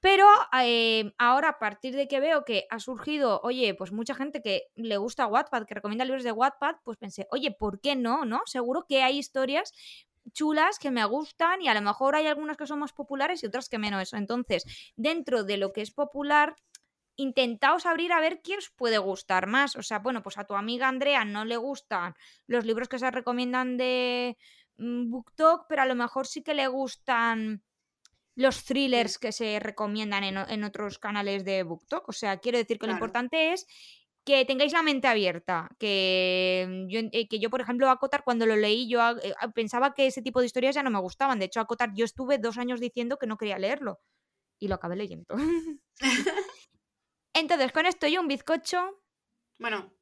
Pero 0.04 0.26
eh, 0.60 1.14
ahora, 1.16 1.48
a 1.48 1.58
partir 1.58 1.96
de 1.96 2.06
que 2.06 2.20
veo 2.20 2.44
que 2.44 2.66
ha 2.68 2.78
surgido, 2.78 3.40
oye, 3.42 3.74
pues 3.74 3.90
mucha 3.90 4.14
gente 4.14 4.42
que 4.42 4.64
le 4.74 4.98
gusta 4.98 5.26
Wattpad, 5.26 5.64
que 5.64 5.72
recomienda 5.72 6.04
libros 6.04 6.24
de 6.24 6.30
Wattpad, 6.30 6.74
pues 6.84 6.98
pensé, 6.98 7.26
oye, 7.30 7.52
¿por 7.52 7.80
qué 7.80 7.96
no? 7.96 8.26
¿No? 8.26 8.42
Seguro 8.44 8.84
que 8.86 9.02
hay 9.02 9.16
historias 9.16 9.72
chulas 10.34 10.78
que 10.78 10.90
me 10.90 11.06
gustan 11.06 11.62
y 11.62 11.68
a 11.68 11.74
lo 11.74 11.80
mejor 11.80 12.16
hay 12.16 12.26
algunas 12.26 12.58
que 12.58 12.66
son 12.66 12.80
más 12.80 12.92
populares 12.92 13.42
y 13.42 13.46
otras 13.46 13.70
que 13.70 13.78
menos. 13.78 14.12
Entonces, 14.12 14.92
dentro 14.94 15.42
de 15.42 15.56
lo 15.56 15.72
que 15.72 15.80
es 15.80 15.90
popular, 15.90 16.54
intentaos 17.16 17.86
abrir 17.86 18.12
a 18.12 18.20
ver 18.20 18.42
quién 18.42 18.58
os 18.58 18.68
puede 18.76 18.98
gustar 18.98 19.46
más. 19.46 19.74
O 19.74 19.82
sea, 19.82 20.00
bueno, 20.00 20.22
pues 20.22 20.36
a 20.36 20.44
tu 20.44 20.54
amiga 20.54 20.86
Andrea 20.86 21.24
no 21.24 21.46
le 21.46 21.56
gustan 21.56 22.14
los 22.46 22.66
libros 22.66 22.90
que 22.90 22.98
se 22.98 23.10
recomiendan 23.10 23.78
de 23.78 24.36
mm, 24.76 25.10
BookTok, 25.10 25.64
pero 25.66 25.80
a 25.80 25.86
lo 25.86 25.94
mejor 25.94 26.26
sí 26.26 26.42
que 26.42 26.52
le 26.52 26.68
gustan 26.68 27.62
los 28.36 28.64
thrillers 28.64 29.18
que 29.18 29.32
se 29.32 29.60
recomiendan 29.60 30.24
en, 30.24 30.64
otros 30.64 30.98
canales 30.98 31.44
de 31.44 31.62
BookTok. 31.62 32.08
O 32.08 32.12
sea, 32.12 32.38
quiero 32.38 32.58
decir 32.58 32.78
que 32.78 32.86
lo 32.86 32.92
importante 32.92 33.52
es 33.52 33.66
que 34.24 34.44
tengáis 34.44 34.72
la 34.72 34.82
mente 34.82 35.06
abierta. 35.06 35.68
Que 35.78 36.86
yo, 36.88 37.00
eh, 37.12 37.28
que 37.28 37.38
yo, 37.38 37.50
por 37.50 37.60
ejemplo, 37.60 37.88
Acotar, 37.90 38.24
cuando 38.24 38.46
lo 38.46 38.56
leí, 38.56 38.88
yo 38.88 39.00
eh, 39.10 39.34
pensaba 39.54 39.94
que 39.94 40.06
ese 40.06 40.22
tipo 40.22 40.40
de 40.40 40.46
historias 40.46 40.74
ya 40.74 40.82
no 40.82 40.90
me 40.90 41.00
gustaban. 41.00 41.38
De 41.38 41.44
hecho, 41.44 41.60
Acotar, 41.60 41.92
yo 41.94 42.04
estuve 42.04 42.38
dos 42.38 42.58
años 42.58 42.80
diciendo 42.80 43.18
que 43.18 43.26
no 43.26 43.36
quería 43.36 43.58
leerlo. 43.58 44.00
Y 44.58 44.68
lo 44.68 44.76
acabé 44.76 44.96
leyendo. 44.96 45.34
Entonces, 47.34 47.72
con 47.72 47.86
esto 47.86 48.06
yo 48.06 48.20
un 48.20 48.28
bizcocho. 48.28 49.02
Bueno. 49.58 49.92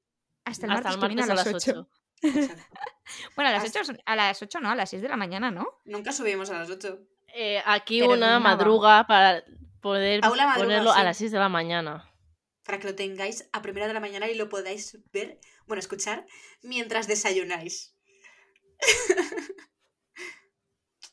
Hasta 0.44 0.66
el 0.66 0.72
martes, 0.72 1.30
a 1.30 1.34
las 1.34 1.46
8. 1.46 1.88
bueno, 3.36 3.50
a 3.50 3.52
las, 3.52 3.64
8, 3.64 3.92
a 4.04 4.16
las 4.16 4.42
8 4.42 4.60
no, 4.60 4.70
a 4.70 4.74
las 4.74 4.90
6 4.90 5.02
de 5.02 5.08
la 5.08 5.16
mañana, 5.16 5.50
¿no? 5.50 5.66
Nunca 5.84 6.12
subimos 6.12 6.50
a 6.50 6.58
las 6.58 6.70
8. 6.70 7.00
Eh, 7.34 7.62
aquí 7.64 8.02
una 8.02 8.38
madruga 8.40 9.06
para 9.06 9.44
poder 9.80 10.20
ponerlo 10.20 10.92
a 10.92 11.02
las 11.02 11.16
6 11.16 11.32
de 11.32 11.38
la 11.38 11.48
mañana. 11.48 12.08
Para 12.64 12.78
que 12.78 12.86
lo 12.86 12.94
tengáis 12.94 13.48
a 13.52 13.62
primera 13.62 13.88
de 13.88 13.94
la 13.94 14.00
mañana 14.00 14.28
y 14.28 14.34
lo 14.34 14.48
podáis 14.48 14.98
ver, 15.12 15.40
bueno, 15.66 15.80
escuchar, 15.80 16.26
mientras 16.62 17.08
desayunáis. 17.08 17.96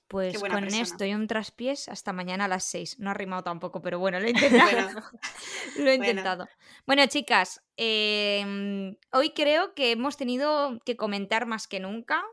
Pues 0.09 0.39
con 0.39 0.63
esto 0.63 1.05
y 1.05 1.13
un 1.13 1.27
traspiés 1.27 1.87
hasta 1.87 2.13
mañana 2.13 2.45
a 2.45 2.47
las 2.47 2.63
6. 2.63 2.97
No 2.97 3.11
ha 3.11 3.13
rimado 3.13 3.43
tampoco, 3.43 3.79
pero 3.83 3.99
bueno, 3.99 4.19
lo 4.19 4.25
he 4.25 4.29
intentado. 4.31 5.03
lo 5.77 5.89
he 5.91 5.93
intentado. 5.93 6.49
Bueno, 6.87 7.05
chicas, 7.05 7.61
em, 7.77 8.95
hoy 9.11 9.33
creo 9.35 9.75
que 9.75 9.91
hemos 9.91 10.17
tenido 10.17 10.79
que 10.83 10.97
comentar 10.97 11.45
más 11.45 11.67
que 11.67 11.79
nunca 11.79 12.25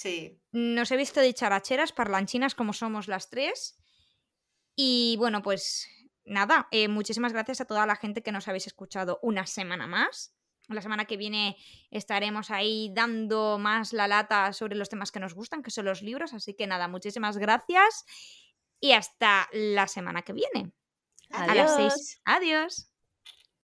Sí. 0.00 0.40
Nos 0.52 0.90
he 0.90 0.96
visto 0.96 1.20
dicharacheras, 1.20 1.92
parlanchinas 1.92 2.54
como 2.54 2.72
somos 2.72 3.06
las 3.06 3.28
tres. 3.28 3.78
Y 4.74 5.16
bueno, 5.18 5.42
pues 5.42 5.88
nada, 6.24 6.68
eh, 6.70 6.88
muchísimas 6.88 7.34
gracias 7.34 7.60
a 7.60 7.66
toda 7.66 7.84
la 7.84 7.96
gente 7.96 8.22
que 8.22 8.32
nos 8.32 8.48
habéis 8.48 8.66
escuchado 8.66 9.18
una 9.22 9.46
semana 9.46 9.86
más. 9.86 10.34
La 10.68 10.80
semana 10.80 11.04
que 11.04 11.18
viene 11.18 11.58
estaremos 11.90 12.50
ahí 12.50 12.90
dando 12.94 13.58
más 13.58 13.92
la 13.92 14.08
lata 14.08 14.54
sobre 14.54 14.74
los 14.74 14.88
temas 14.88 15.12
que 15.12 15.20
nos 15.20 15.34
gustan, 15.34 15.62
que 15.62 15.70
son 15.70 15.84
los 15.84 16.00
libros. 16.00 16.32
Así 16.32 16.54
que 16.54 16.66
nada, 16.66 16.88
muchísimas 16.88 17.36
gracias 17.36 18.06
y 18.80 18.92
hasta 18.92 19.50
la 19.52 19.86
semana 19.86 20.22
que 20.22 20.32
viene. 20.32 20.72
A 21.28 21.54
las 21.54 21.76
seis. 21.76 22.22
Adiós. 22.24 22.89